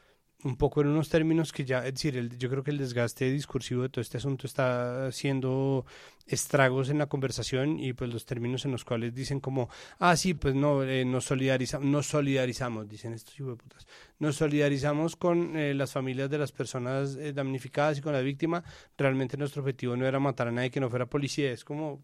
un 0.44 0.58
poco 0.58 0.82
en 0.82 0.88
unos 0.88 1.10
términos 1.10 1.52
que 1.52 1.66
ya, 1.66 1.80
es 1.86 1.96
decir, 1.96 2.18
el, 2.18 2.38
yo 2.38 2.50
creo 2.50 2.64
que 2.64 2.72
el 2.72 2.78
desgaste 2.78 3.32
discursivo 3.32 3.84
de 3.84 3.90
todo 3.90 4.02
este 4.02 4.18
asunto 4.18 4.46
está 4.46 5.08
haciendo 5.08 5.86
estragos 6.28 6.90
en 6.90 6.98
la 6.98 7.08
conversación 7.08 7.80
y 7.80 7.94
pues 7.94 8.12
los 8.14 8.26
términos 8.26 8.66
en 8.66 8.72
los 8.72 8.84
cuales 8.86 9.14
dicen 9.14 9.40
como, 9.40 9.70
ah, 10.00 10.16
sí, 10.16 10.34
pues 10.34 10.54
no, 10.54 10.84
eh, 10.84 11.06
nos, 11.06 11.26
solidarizamos, 11.26 11.88
nos 11.88 12.08
solidarizamos, 12.08 12.88
dicen 12.88 13.14
estos 13.14 13.36
putas, 13.36 13.88
nos 14.20 14.36
solidarizamos 14.36 15.16
con 15.16 15.56
eh, 15.58 15.74
las 15.74 15.92
familias 15.92 16.30
de 16.30 16.38
las 16.38 16.52
personas 16.52 17.16
eh, 17.16 17.34
damnificadas 17.34 17.98
y 17.98 18.02
con 18.02 18.14
la 18.14 18.22
víctima, 18.22 18.64
realmente 18.98 19.38
nuestro 19.38 19.62
objetivo 19.62 19.96
no 19.96 20.06
era 20.06 20.20
matar 20.20 20.48
a 20.48 20.52
nadie 20.52 20.72
que 20.72 20.80
no 20.80 20.90
fuera 20.90 21.06
policía, 21.08 21.52
es 21.52 21.64
como, 21.64 22.04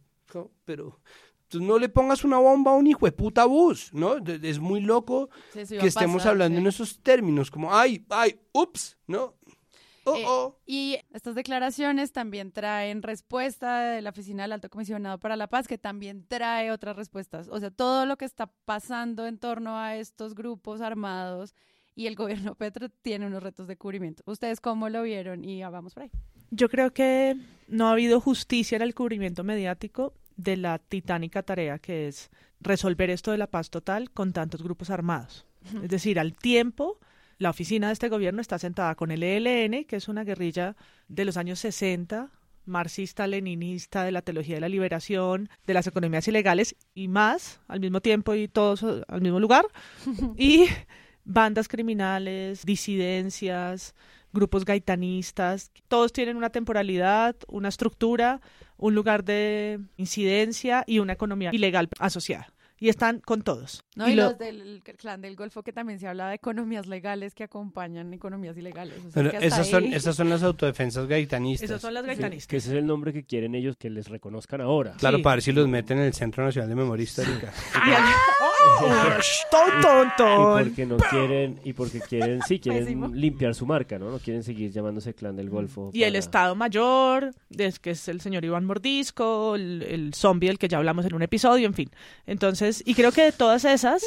pero 0.66 1.00
no 1.60 1.80
le 1.80 1.90
pongas 1.90 2.24
una 2.24 2.38
bomba 2.38 2.72
a 2.72 2.76
un 2.76 2.88
hijo 2.88 3.06
de 3.06 3.12
puta 3.12 3.46
bus, 3.46 3.94
¿no? 3.94 4.18
Es 4.18 4.60
muy 4.60 4.82
loco 4.82 5.30
que 5.54 5.88
estemos 5.88 6.26
hablando 6.26 6.60
en 6.60 6.68
esos 6.68 7.00
términos, 7.00 7.52
como, 7.52 7.74
ay, 7.74 8.06
ay, 8.10 8.40
ups, 8.54 8.98
¿no? 9.08 9.36
Oh, 10.04 10.16
eh, 10.16 10.24
oh. 10.28 10.60
y 10.66 10.98
estas 11.14 11.36
declaraciones 11.36 12.12
también 12.12 12.52
traen 12.52 13.04
respuesta 13.04 13.82
de 13.82 14.02
la 14.02 14.10
Oficina 14.10 14.44
del 14.44 14.54
Alto 14.54 14.70
Comisionado 14.70 15.20
para 15.20 15.36
la 15.36 15.48
Paz, 15.48 15.68
que 15.68 15.78
también 15.78 16.26
trae 16.28 16.72
otras 16.72 16.96
respuestas. 16.96 17.48
O 17.50 17.60
sea, 17.60 17.70
todo 17.70 18.08
lo 18.08 18.18
que 18.18 18.26
está 18.26 18.48
pasando 18.66 19.28
en 19.28 19.38
torno 19.38 19.78
a 19.78 19.96
estos 19.98 20.34
grupos 20.34 20.82
armados 20.82 21.54
y 21.96 22.08
el 22.08 22.16
gobierno 22.16 22.56
Petro 22.58 22.90
tiene 22.90 23.28
unos 23.28 23.44
retos 23.44 23.68
de 23.68 23.78
cubrimiento. 23.78 24.24
¿Ustedes 24.26 24.60
cómo 24.60 24.90
lo 24.90 25.04
vieron? 25.04 25.44
Y 25.44 25.62
vamos 25.62 25.94
por 25.94 26.04
ahí. 26.04 26.12
Yo 26.50 26.68
creo 26.68 26.94
que 26.94 27.38
no 27.68 27.88
ha 27.88 27.92
habido 27.92 28.20
justicia 28.20 28.76
en 28.76 28.82
el 28.82 28.96
cubrimiento 28.96 29.44
mediático 29.44 30.14
de 30.38 30.58
la 30.58 30.80
titánica 30.80 31.44
tarea 31.44 31.80
que 31.80 32.08
es 32.08 32.30
resolver 32.60 33.10
esto 33.10 33.32
de 33.32 33.38
la 33.38 33.48
paz 33.48 33.70
total 33.70 34.12
con 34.12 34.34
tantos 34.34 34.64
grupos 34.64 34.90
armados. 34.90 35.46
Es 35.84 35.90
decir, 35.90 36.20
al 36.20 36.34
tiempo, 36.34 37.00
la 37.38 37.50
oficina 37.50 37.88
de 37.88 37.94
este 37.94 38.10
gobierno 38.10 38.42
está 38.42 38.60
sentada 38.60 38.96
con 38.96 39.12
el 39.12 39.24
ELN, 39.24 39.86
que 39.86 39.96
es 39.96 40.08
una 40.08 40.24
guerrilla 40.24 40.76
de 41.08 41.26
los 41.26 41.38
años 41.38 41.60
60, 41.60 42.30
marxista, 42.66 43.28
leninista, 43.28 44.04
de 44.04 44.12
la 44.12 44.22
teología 44.22 44.56
de 44.56 44.62
la 44.62 44.70
liberación, 44.70 45.50
de 45.66 45.74
las 45.74 45.88
economías 45.88 46.28
ilegales 46.28 46.76
y 46.94 47.08
más 47.08 47.60
al 47.68 47.80
mismo 47.80 48.02
tiempo 48.02 48.36
y 48.36 48.48
todos 48.48 48.84
al 48.84 49.22
mismo 49.22 49.40
lugar. 49.40 49.66
y 50.38 50.68
bandas 51.24 51.68
criminales, 51.68 52.66
disidencias, 52.66 53.96
grupos 54.34 54.66
gaitanistas, 54.66 55.72
todos 55.88 56.14
tienen 56.14 56.38
una 56.38 56.50
temporalidad, 56.50 57.36
una 57.48 57.70
estructura, 57.70 58.42
un 58.82 58.96
lugar 58.96 59.24
de 59.24 59.80
incidencia 59.96 60.84
y 60.86 61.00
una 61.00 61.14
economía 61.14 61.52
ilegal 61.54 61.88
asociada 62.00 62.52
y 62.82 62.90
están 62.90 63.20
con 63.20 63.44
todos. 63.44 63.84
No, 63.96 64.10
y, 64.10 64.16
los 64.16 64.40
del 64.40 64.82
clan 64.98 65.22
del 65.22 65.36
Golfo 65.36 65.62
que 65.62 65.72
también 65.72 66.00
se 66.00 66.08
habla 66.08 66.30
de 66.30 66.36
economías 66.36 66.88
legales 66.88 67.36
que 67.36 67.44
acompañan 67.44 68.12
economías 68.12 68.58
ilegales. 68.58 68.98
esas, 69.40 69.68
son, 69.68 69.86
esas 69.94 70.16
son 70.16 70.30
las 70.30 70.42
autodefensas 70.42 71.06
gaitanistas. 71.06 71.70
Esas 71.70 71.80
son 71.80 71.94
las 71.94 72.04
gaitanistas. 72.04 72.48
que 72.48 72.58
ese 72.58 72.70
es 72.72 72.76
el 72.78 72.88
nombre 72.88 73.14
que 73.14 73.24
quieren 73.24 73.54
ellos 73.54 73.78
que 73.78 73.92
les 73.92 74.10
reconozcan 74.10 74.62
ahora. 74.62 74.96
Claro, 74.98 75.22
para 75.22 75.36
ver 75.36 75.44
si 75.44 75.52
los 75.52 75.68
meten 75.68 76.00
en 76.00 76.06
el 76.06 76.14
Centro 76.16 76.44
Nacional 76.44 76.70
de 76.70 76.76
Memoria 76.76 77.04
Histórica. 77.04 77.54
y 80.20 80.64
porque 80.64 80.86
no 80.86 80.98
quieren, 80.98 81.60
y 81.64 81.74
porque 81.74 82.00
quieren, 82.02 82.42
sí, 82.48 82.60
quieren 82.62 83.20
limpiar 83.20 83.56
su 83.56 83.66
marca, 83.66 83.98
¿no? 84.00 84.12
No 84.12 84.20
quieren 84.20 84.44
seguir 84.44 84.72
llamándose 84.72 85.14
clan 85.14 85.36
del 85.36 85.50
Golfo. 85.50 85.92
Y 85.94 86.04
el 86.04 86.16
Estado 86.16 86.56
Mayor, 86.56 87.32
es, 87.58 87.80
que 87.80 87.92
es 87.92 88.08
el 88.08 88.22
señor 88.22 88.46
Iván 88.46 88.66
Mordisco, 88.66 89.56
el, 89.56 89.84
el 89.84 90.14
zombie 90.14 90.48
del 90.48 90.60
que 90.60 90.68
ya 90.68 90.78
hablamos 90.78 91.06
en 91.06 91.14
un 91.14 91.22
episodio, 91.22 91.66
en 91.68 91.74
fin. 91.74 91.90
Entonces, 92.26 92.84
y 92.86 92.94
creo 92.94 93.12
que 93.12 93.24
de 93.24 93.32
todas 93.32 93.66
esas, 93.66 94.06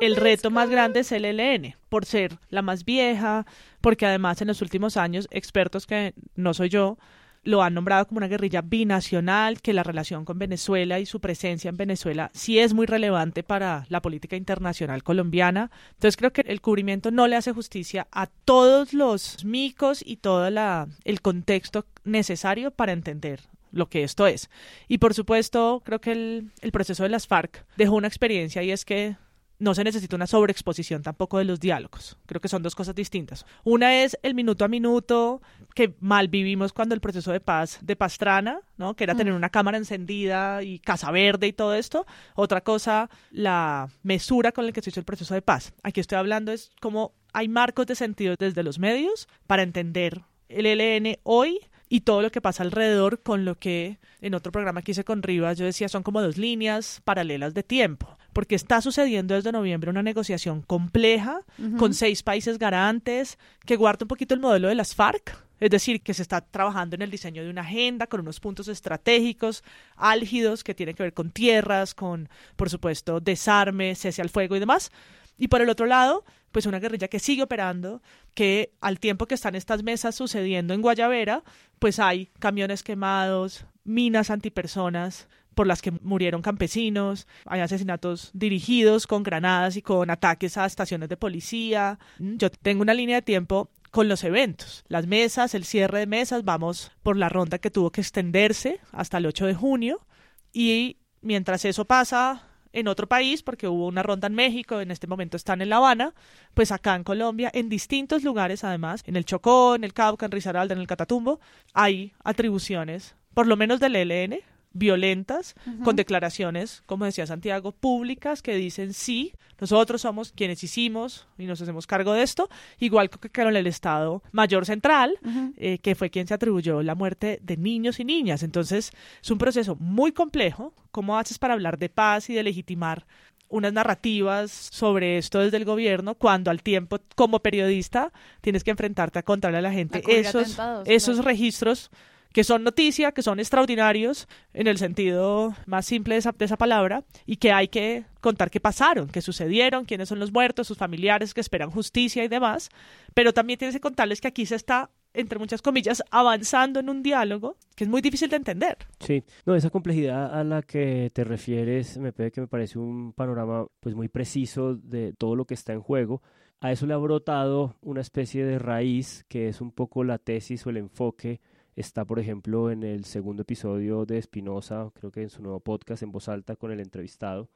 el 0.00 0.16
reto 0.16 0.50
más 0.50 0.70
grande 0.70 1.00
es 1.00 1.12
el 1.12 1.24
LN, 1.24 1.76
por 1.88 2.04
ser 2.04 2.38
la 2.48 2.62
más 2.62 2.84
vieja, 2.84 3.46
porque 3.80 4.06
además 4.06 4.40
en 4.40 4.48
los 4.48 4.62
últimos 4.62 4.96
años, 4.96 5.28
expertos 5.30 5.86
que 5.86 6.14
no 6.34 6.54
soy 6.54 6.68
yo, 6.68 6.98
lo 7.46 7.62
han 7.62 7.74
nombrado 7.74 8.06
como 8.06 8.18
una 8.18 8.28
guerrilla 8.28 8.60
binacional, 8.60 9.62
que 9.62 9.72
la 9.72 9.84
relación 9.84 10.24
con 10.24 10.38
Venezuela 10.38 10.98
y 10.98 11.06
su 11.06 11.20
presencia 11.20 11.68
en 11.68 11.76
Venezuela 11.76 12.30
sí 12.34 12.58
es 12.58 12.74
muy 12.74 12.86
relevante 12.86 13.42
para 13.42 13.86
la 13.88 14.02
política 14.02 14.36
internacional 14.36 15.02
colombiana. 15.02 15.70
Entonces 15.94 16.16
creo 16.16 16.32
que 16.32 16.42
el 16.42 16.60
cubrimiento 16.60 17.10
no 17.10 17.28
le 17.28 17.36
hace 17.36 17.52
justicia 17.52 18.08
a 18.10 18.26
todos 18.26 18.92
los 18.92 19.44
micos 19.44 20.02
y 20.04 20.16
todo 20.16 20.50
la, 20.50 20.88
el 21.04 21.20
contexto 21.22 21.86
necesario 22.04 22.72
para 22.72 22.92
entender 22.92 23.40
lo 23.70 23.88
que 23.88 24.02
esto 24.02 24.26
es. 24.26 24.50
Y 24.88 24.98
por 24.98 25.14
supuesto, 25.14 25.82
creo 25.84 26.00
que 26.00 26.12
el, 26.12 26.50
el 26.62 26.72
proceso 26.72 27.04
de 27.04 27.10
las 27.10 27.28
FARC 27.28 27.64
dejó 27.76 27.94
una 27.94 28.08
experiencia 28.08 28.62
y 28.62 28.72
es 28.72 28.84
que 28.84 29.16
no 29.58 29.74
se 29.74 29.84
necesita 29.84 30.16
una 30.16 30.26
sobreexposición 30.26 31.02
tampoco 31.02 31.38
de 31.38 31.44
los 31.44 31.60
diálogos. 31.60 32.18
Creo 32.26 32.40
que 32.40 32.48
son 32.48 32.62
dos 32.62 32.74
cosas 32.74 32.94
distintas. 32.94 33.46
Una 33.64 34.02
es 34.02 34.18
el 34.22 34.34
minuto 34.34 34.64
a 34.64 34.68
minuto 34.68 35.40
que 35.74 35.94
mal 36.00 36.28
vivimos 36.28 36.72
cuando 36.72 36.94
el 36.94 37.00
proceso 37.00 37.32
de 37.32 37.40
paz 37.40 37.78
de 37.82 37.96
Pastrana, 37.96 38.60
¿no? 38.76 38.94
Que 38.94 39.04
era 39.04 39.14
tener 39.14 39.32
mm. 39.32 39.36
una 39.36 39.50
cámara 39.50 39.78
encendida 39.78 40.62
y 40.62 40.78
casa 40.78 41.10
verde 41.10 41.46
y 41.46 41.52
todo 41.52 41.74
esto. 41.74 42.06
Otra 42.34 42.60
cosa, 42.60 43.08
la 43.30 43.88
mesura 44.02 44.52
con 44.52 44.66
la 44.66 44.72
que 44.72 44.82
se 44.82 44.90
hizo 44.90 45.00
el 45.00 45.06
proceso 45.06 45.34
de 45.34 45.42
paz. 45.42 45.72
Aquí 45.82 46.00
estoy 46.00 46.18
hablando 46.18 46.52
es 46.52 46.70
como 46.80 47.12
hay 47.32 47.48
marcos 47.48 47.86
de 47.86 47.94
sentido 47.94 48.34
desde 48.38 48.62
los 48.62 48.78
medios 48.78 49.28
para 49.46 49.62
entender 49.62 50.22
el 50.48 50.66
ELN 50.66 51.18
hoy 51.22 51.60
y 51.88 52.00
todo 52.00 52.22
lo 52.22 52.30
que 52.30 52.40
pasa 52.40 52.62
alrededor 52.62 53.22
con 53.22 53.44
lo 53.44 53.56
que 53.56 53.98
en 54.20 54.34
otro 54.34 54.52
programa 54.52 54.82
que 54.82 54.92
hice 54.92 55.04
con 55.04 55.22
Rivas 55.22 55.58
yo 55.58 55.64
decía 55.64 55.88
son 55.88 56.02
como 56.02 56.22
dos 56.22 56.36
líneas 56.36 57.00
paralelas 57.04 57.54
de 57.54 57.62
tiempo, 57.62 58.18
porque 58.36 58.54
está 58.54 58.82
sucediendo 58.82 59.34
desde 59.34 59.50
noviembre 59.50 59.88
una 59.88 60.02
negociación 60.02 60.60
compleja 60.60 61.40
con 61.78 61.94
seis 61.94 62.22
países 62.22 62.58
garantes 62.58 63.38
que 63.64 63.76
guarda 63.76 64.04
un 64.04 64.08
poquito 64.08 64.34
el 64.34 64.40
modelo 64.40 64.68
de 64.68 64.74
las 64.74 64.94
FARC, 64.94 65.42
es 65.58 65.70
decir, 65.70 66.02
que 66.02 66.12
se 66.12 66.20
está 66.20 66.42
trabajando 66.42 66.96
en 66.96 67.00
el 67.00 67.10
diseño 67.10 67.42
de 67.42 67.48
una 67.48 67.62
agenda 67.62 68.06
con 68.06 68.20
unos 68.20 68.38
puntos 68.38 68.68
estratégicos 68.68 69.64
álgidos 69.96 70.64
que 70.64 70.74
tienen 70.74 70.94
que 70.94 71.04
ver 71.04 71.14
con 71.14 71.30
tierras, 71.30 71.94
con, 71.94 72.28
por 72.56 72.68
supuesto, 72.68 73.20
desarme, 73.20 73.94
cese 73.94 74.20
al 74.20 74.28
fuego 74.28 74.54
y 74.54 74.60
demás. 74.60 74.92
Y 75.38 75.48
por 75.48 75.62
el 75.62 75.70
otro 75.70 75.86
lado, 75.86 76.22
pues 76.52 76.66
una 76.66 76.78
guerrilla 76.78 77.08
que 77.08 77.20
sigue 77.20 77.42
operando, 77.42 78.02
que 78.34 78.74
al 78.82 79.00
tiempo 79.00 79.24
que 79.24 79.34
están 79.34 79.54
estas 79.54 79.82
mesas 79.82 80.14
sucediendo 80.14 80.74
en 80.74 80.82
Guayavera, 80.82 81.42
pues 81.78 81.98
hay 81.98 82.26
camiones 82.38 82.82
quemados, 82.82 83.64
minas 83.82 84.28
antipersonas 84.28 85.26
por 85.56 85.66
las 85.66 85.80
que 85.80 85.90
murieron 85.90 86.42
campesinos, 86.42 87.26
hay 87.46 87.60
asesinatos 87.60 88.30
dirigidos 88.34 89.06
con 89.06 89.22
granadas 89.22 89.76
y 89.76 89.82
con 89.82 90.10
ataques 90.10 90.58
a 90.58 90.66
estaciones 90.66 91.08
de 91.08 91.16
policía. 91.16 91.98
Yo 92.18 92.50
tengo 92.50 92.82
una 92.82 92.92
línea 92.92 93.16
de 93.16 93.22
tiempo 93.22 93.70
con 93.90 94.06
los 94.06 94.22
eventos, 94.22 94.84
las 94.88 95.06
mesas, 95.06 95.54
el 95.54 95.64
cierre 95.64 96.00
de 96.00 96.06
mesas, 96.06 96.44
vamos 96.44 96.92
por 97.02 97.16
la 97.16 97.30
ronda 97.30 97.58
que 97.58 97.70
tuvo 97.70 97.90
que 97.90 98.02
extenderse 98.02 98.80
hasta 98.92 99.16
el 99.16 99.24
8 99.24 99.46
de 99.46 99.54
junio 99.54 100.06
y 100.52 100.98
mientras 101.22 101.64
eso 101.64 101.86
pasa, 101.86 102.42
en 102.74 102.88
otro 102.88 103.08
país, 103.08 103.42
porque 103.42 103.68
hubo 103.68 103.86
una 103.86 104.02
ronda 104.02 104.26
en 104.26 104.34
México, 104.34 104.82
en 104.82 104.90
este 104.90 105.06
momento 105.06 105.38
están 105.38 105.62
en 105.62 105.70
La 105.70 105.76
Habana, 105.76 106.12
pues 106.52 106.70
acá 106.70 106.94
en 106.94 107.04
Colombia, 107.04 107.50
en 107.54 107.70
distintos 107.70 108.22
lugares 108.22 108.62
además, 108.62 109.02
en 109.06 109.16
el 109.16 109.24
Chocó, 109.24 109.76
en 109.76 109.84
el 109.84 109.94
Cauca, 109.94 110.26
en 110.26 110.32
Risaralda, 110.32 110.74
en 110.74 110.80
el 110.80 110.86
Catatumbo, 110.86 111.40
hay 111.72 112.12
atribuciones, 112.22 113.16
por 113.32 113.46
lo 113.46 113.56
menos 113.56 113.80
del 113.80 113.96
ELN, 113.96 114.40
violentas, 114.76 115.54
con 115.84 115.96
declaraciones, 115.96 116.82
como 116.86 117.04
decía 117.04 117.26
Santiago, 117.26 117.72
públicas 117.72 118.42
que 118.42 118.54
dicen 118.54 118.92
sí, 118.92 119.32
nosotros 119.60 120.02
somos 120.02 120.32
quienes 120.32 120.62
hicimos 120.62 121.26
y 121.38 121.46
nos 121.46 121.60
hacemos 121.60 121.86
cargo 121.86 122.12
de 122.12 122.22
esto, 122.22 122.48
igual 122.78 123.10
que 123.10 123.30
con 123.30 123.56
el 123.56 123.66
Estado 123.66 124.22
Mayor 124.32 124.66
Central, 124.66 125.18
eh, 125.56 125.78
que 125.78 125.94
fue 125.94 126.10
quien 126.10 126.26
se 126.26 126.34
atribuyó 126.34 126.82
la 126.82 126.94
muerte 126.94 127.38
de 127.42 127.56
niños 127.56 128.00
y 128.00 128.04
niñas. 128.04 128.42
Entonces, 128.42 128.92
es 129.22 129.30
un 129.30 129.38
proceso 129.38 129.76
muy 129.76 130.12
complejo. 130.12 130.74
¿Cómo 130.90 131.18
haces 131.18 131.38
para 131.38 131.54
hablar 131.54 131.78
de 131.78 131.88
paz 131.88 132.30
y 132.30 132.34
de 132.34 132.42
legitimar 132.42 133.06
unas 133.48 133.72
narrativas 133.72 134.50
sobre 134.50 135.18
esto 135.18 135.38
desde 135.38 135.56
el 135.56 135.64
gobierno 135.64 136.14
cuando 136.14 136.50
al 136.50 136.62
tiempo 136.62 136.98
como 137.14 137.40
periodista 137.40 138.12
tienes 138.40 138.64
que 138.64 138.72
enfrentarte 138.72 139.20
a 139.20 139.22
contarle 139.22 139.58
a 139.58 139.62
la 139.62 139.72
gente 139.72 140.02
esos, 140.06 140.58
esos 140.84 141.24
registros 141.24 141.90
que 142.32 142.44
son 142.44 142.64
noticia, 142.64 143.12
que 143.12 143.22
son 143.22 143.40
extraordinarios 143.40 144.28
en 144.52 144.66
el 144.66 144.78
sentido 144.78 145.54
más 145.66 145.86
simple 145.86 146.14
de 146.14 146.44
esa, 146.44 146.56
palabra 146.56 147.04
y 147.24 147.36
que 147.36 147.52
hay 147.52 147.68
que 147.68 148.04
contar 148.20 148.50
qué 148.50 148.60
pasaron, 148.60 149.08
qué 149.08 149.22
sucedieron, 149.22 149.84
quiénes 149.84 150.08
son 150.08 150.18
los 150.18 150.32
muertos, 150.32 150.66
sus 150.66 150.78
familiares 150.78 151.34
que 151.34 151.40
esperan 151.40 151.70
justicia 151.70 152.24
y 152.24 152.28
demás, 152.28 152.70
pero 153.14 153.32
también 153.32 153.58
tienes 153.58 153.74
que 153.74 153.80
contarles 153.80 154.20
que 154.20 154.28
aquí 154.28 154.46
se 154.46 154.56
está 154.56 154.90
entre 155.16 155.38
muchas 155.38 155.62
comillas, 155.62 156.02
avanzando 156.10 156.80
en 156.80 156.90
un 156.90 157.02
diálogo 157.02 157.56
que 157.74 157.84
es 157.84 157.90
muy 157.90 158.02
difícil 158.02 158.28
de 158.28 158.36
entender. 158.36 158.76
Sí, 159.00 159.24
no, 159.46 159.54
esa 159.54 159.70
complejidad 159.70 160.38
a 160.38 160.44
la 160.44 160.62
que 160.62 161.10
te 161.12 161.24
refieres 161.24 161.96
me 161.98 162.12
parece 162.12 162.32
que 162.32 162.40
me 162.42 162.48
parece 162.48 162.78
un 162.78 163.12
panorama 163.12 163.66
pues 163.80 163.94
muy 163.94 164.08
preciso 164.08 164.74
de 164.74 165.14
todo 165.14 165.34
lo 165.34 165.46
que 165.46 165.54
está 165.54 165.72
en 165.72 165.80
juego. 165.80 166.22
A 166.60 166.72
eso 166.72 166.86
le 166.86 166.94
ha 166.94 166.98
brotado 166.98 167.76
una 167.80 168.00
especie 168.00 168.44
de 168.44 168.58
raíz 168.58 169.24
que 169.28 169.48
es 169.48 169.60
un 169.60 169.72
poco 169.72 170.04
la 170.04 170.18
tesis 170.18 170.66
o 170.66 170.70
el 170.70 170.78
enfoque 170.78 171.40
Está, 171.76 172.06
por 172.06 172.18
ejemplo, 172.18 172.70
en 172.70 172.82
el 172.82 173.04
segundo 173.04 173.42
episodio 173.42 174.06
de 174.06 174.16
Espinosa, 174.16 174.90
creo 174.94 175.12
que 175.12 175.20
en 175.20 175.28
su 175.28 175.42
nuevo 175.42 175.60
podcast 175.60 176.02
en 176.02 176.10
voz 176.10 176.26
alta 176.30 176.56
con 176.56 176.72
el 176.72 176.80
entrevistado. 176.80 177.50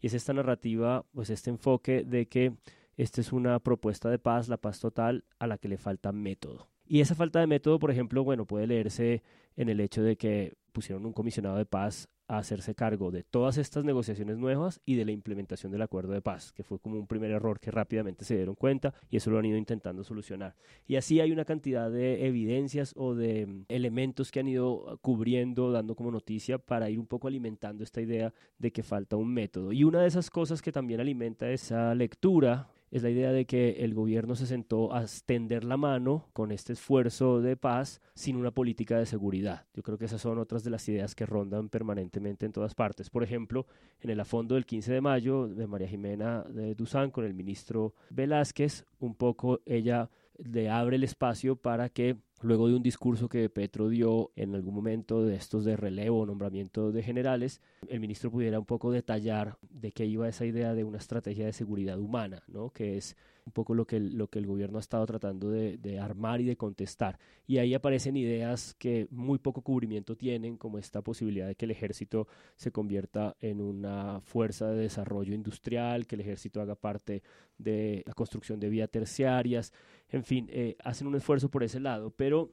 Y 0.00 0.06
es 0.06 0.14
esta 0.14 0.32
narrativa, 0.32 1.04
pues 1.12 1.28
este 1.28 1.50
enfoque 1.50 2.02
de 2.02 2.26
que 2.26 2.54
esta 2.96 3.20
es 3.20 3.34
una 3.34 3.58
propuesta 3.58 4.08
de 4.08 4.18
paz, 4.18 4.48
la 4.48 4.56
paz 4.56 4.80
total, 4.80 5.24
a 5.38 5.46
la 5.46 5.58
que 5.58 5.68
le 5.68 5.76
falta 5.76 6.10
método. 6.10 6.68
Y 6.86 7.00
esa 7.00 7.14
falta 7.14 7.38
de 7.38 7.46
método, 7.46 7.78
por 7.78 7.90
ejemplo, 7.90 8.24
bueno, 8.24 8.46
puede 8.46 8.66
leerse 8.66 9.22
en 9.56 9.68
el 9.68 9.80
hecho 9.80 10.02
de 10.02 10.16
que 10.16 10.54
pusieron 10.72 11.04
un 11.04 11.12
comisionado 11.12 11.58
de 11.58 11.66
paz 11.66 12.08
a 12.28 12.38
hacerse 12.38 12.74
cargo 12.74 13.10
de 13.10 13.22
todas 13.22 13.58
estas 13.58 13.84
negociaciones 13.84 14.38
nuevas 14.38 14.80
y 14.84 14.96
de 14.96 15.04
la 15.04 15.12
implementación 15.12 15.72
del 15.72 15.82
acuerdo 15.82 16.12
de 16.12 16.22
paz, 16.22 16.52
que 16.52 16.62
fue 16.62 16.78
como 16.78 16.98
un 16.98 17.06
primer 17.06 17.30
error 17.30 17.60
que 17.60 17.70
rápidamente 17.70 18.24
se 18.24 18.36
dieron 18.36 18.54
cuenta 18.54 18.94
y 19.10 19.16
eso 19.16 19.30
lo 19.30 19.38
han 19.38 19.44
ido 19.44 19.56
intentando 19.58 20.04
solucionar. 20.04 20.54
Y 20.86 20.96
así 20.96 21.20
hay 21.20 21.32
una 21.32 21.44
cantidad 21.44 21.90
de 21.90 22.26
evidencias 22.26 22.92
o 22.96 23.14
de 23.14 23.46
mm, 23.46 23.64
elementos 23.68 24.30
que 24.30 24.40
han 24.40 24.48
ido 24.48 24.98
cubriendo, 25.02 25.70
dando 25.72 25.94
como 25.94 26.10
noticia 26.10 26.58
para 26.58 26.90
ir 26.90 26.98
un 26.98 27.06
poco 27.06 27.28
alimentando 27.28 27.84
esta 27.84 28.00
idea 28.00 28.32
de 28.58 28.72
que 28.72 28.82
falta 28.82 29.16
un 29.16 29.32
método. 29.32 29.72
Y 29.72 29.84
una 29.84 30.00
de 30.00 30.08
esas 30.08 30.30
cosas 30.30 30.62
que 30.62 30.72
también 30.72 31.00
alimenta 31.00 31.50
esa 31.50 31.94
lectura 31.94 32.68
es 32.90 33.02
la 33.02 33.10
idea 33.10 33.32
de 33.32 33.46
que 33.46 33.84
el 33.84 33.94
gobierno 33.94 34.34
se 34.36 34.46
sentó 34.46 34.94
a 34.94 35.02
extender 35.02 35.64
la 35.64 35.76
mano 35.76 36.28
con 36.32 36.52
este 36.52 36.72
esfuerzo 36.72 37.40
de 37.40 37.56
paz 37.56 38.00
sin 38.14 38.36
una 38.36 38.50
política 38.50 38.98
de 38.98 39.06
seguridad. 39.06 39.66
Yo 39.74 39.82
creo 39.82 39.98
que 39.98 40.04
esas 40.04 40.20
son 40.20 40.38
otras 40.38 40.64
de 40.64 40.70
las 40.70 40.88
ideas 40.88 41.14
que 41.14 41.26
rondan 41.26 41.68
permanentemente 41.68 42.46
en 42.46 42.52
todas 42.52 42.74
partes. 42.74 43.10
Por 43.10 43.22
ejemplo, 43.22 43.66
en 44.00 44.10
el 44.10 44.20
afondo 44.20 44.54
del 44.54 44.66
15 44.66 44.92
de 44.92 45.00
mayo 45.00 45.48
de 45.48 45.66
María 45.66 45.88
Jimena 45.88 46.42
de 46.44 46.74
Duzán 46.74 47.10
con 47.10 47.24
el 47.24 47.34
ministro 47.34 47.94
Velázquez, 48.10 48.84
un 48.98 49.14
poco 49.14 49.60
ella 49.66 50.10
le 50.38 50.68
abre 50.70 50.96
el 50.96 51.04
espacio 51.04 51.56
para 51.56 51.88
que 51.88 52.16
luego 52.42 52.68
de 52.68 52.74
un 52.74 52.82
discurso 52.82 53.28
que 53.28 53.48
Petro 53.48 53.88
dio 53.88 54.30
en 54.36 54.54
algún 54.54 54.74
momento 54.74 55.24
de 55.24 55.36
estos 55.36 55.64
de 55.64 55.76
relevo 55.76 56.26
nombramiento 56.26 56.92
de 56.92 57.02
generales, 57.02 57.60
el 57.88 58.00
ministro 58.00 58.30
pudiera 58.30 58.58
un 58.58 58.66
poco 58.66 58.90
detallar 58.90 59.58
de 59.70 59.92
qué 59.92 60.04
iba 60.06 60.28
esa 60.28 60.44
idea 60.44 60.74
de 60.74 60.84
una 60.84 60.98
estrategia 60.98 61.46
de 61.46 61.52
seguridad 61.52 61.98
humana, 61.98 62.42
¿no? 62.48 62.70
que 62.70 62.96
es 62.96 63.16
un 63.46 63.52
poco 63.52 63.74
lo 63.74 63.86
que 63.86 63.96
el, 63.96 64.18
lo 64.18 64.28
que 64.28 64.40
el 64.40 64.46
gobierno 64.46 64.78
ha 64.78 64.80
estado 64.80 65.06
tratando 65.06 65.48
de, 65.50 65.98
armar 66.00 66.40
y 66.40 66.44
de 66.44 66.56
contestar. 66.56 67.18
Y 67.46 67.58
ahí 67.58 67.74
aparecen 67.74 68.16
ideas 68.16 68.74
que 68.74 69.06
muy 69.10 69.38
poco 69.38 69.62
cubrimiento 69.62 70.16
tienen, 70.16 70.56
como 70.56 70.78
esta 70.78 71.00
posibilidad 71.00 71.46
de 71.46 71.54
que 71.54 71.64
el 71.64 71.70
ejército 71.70 72.26
se 72.56 72.72
convierta 72.72 73.36
en 73.40 73.60
una 73.60 74.20
fuerza 74.20 74.68
de 74.70 74.82
desarrollo 74.82 75.32
industrial, 75.32 76.06
que 76.06 76.16
el 76.16 76.22
ejército 76.22 76.60
haga 76.60 76.74
parte 76.74 77.22
de 77.56 78.02
la 78.04 78.14
construcción 78.14 78.58
de 78.58 78.68
vías 78.68 78.90
terciarias, 78.90 79.72
en 80.10 80.24
fin, 80.24 80.48
eh, 80.50 80.76
hacen 80.82 81.06
un 81.06 81.14
esfuerzo 81.14 81.48
por 81.48 81.62
ese 81.62 81.80
lado, 81.80 82.10
pero 82.10 82.52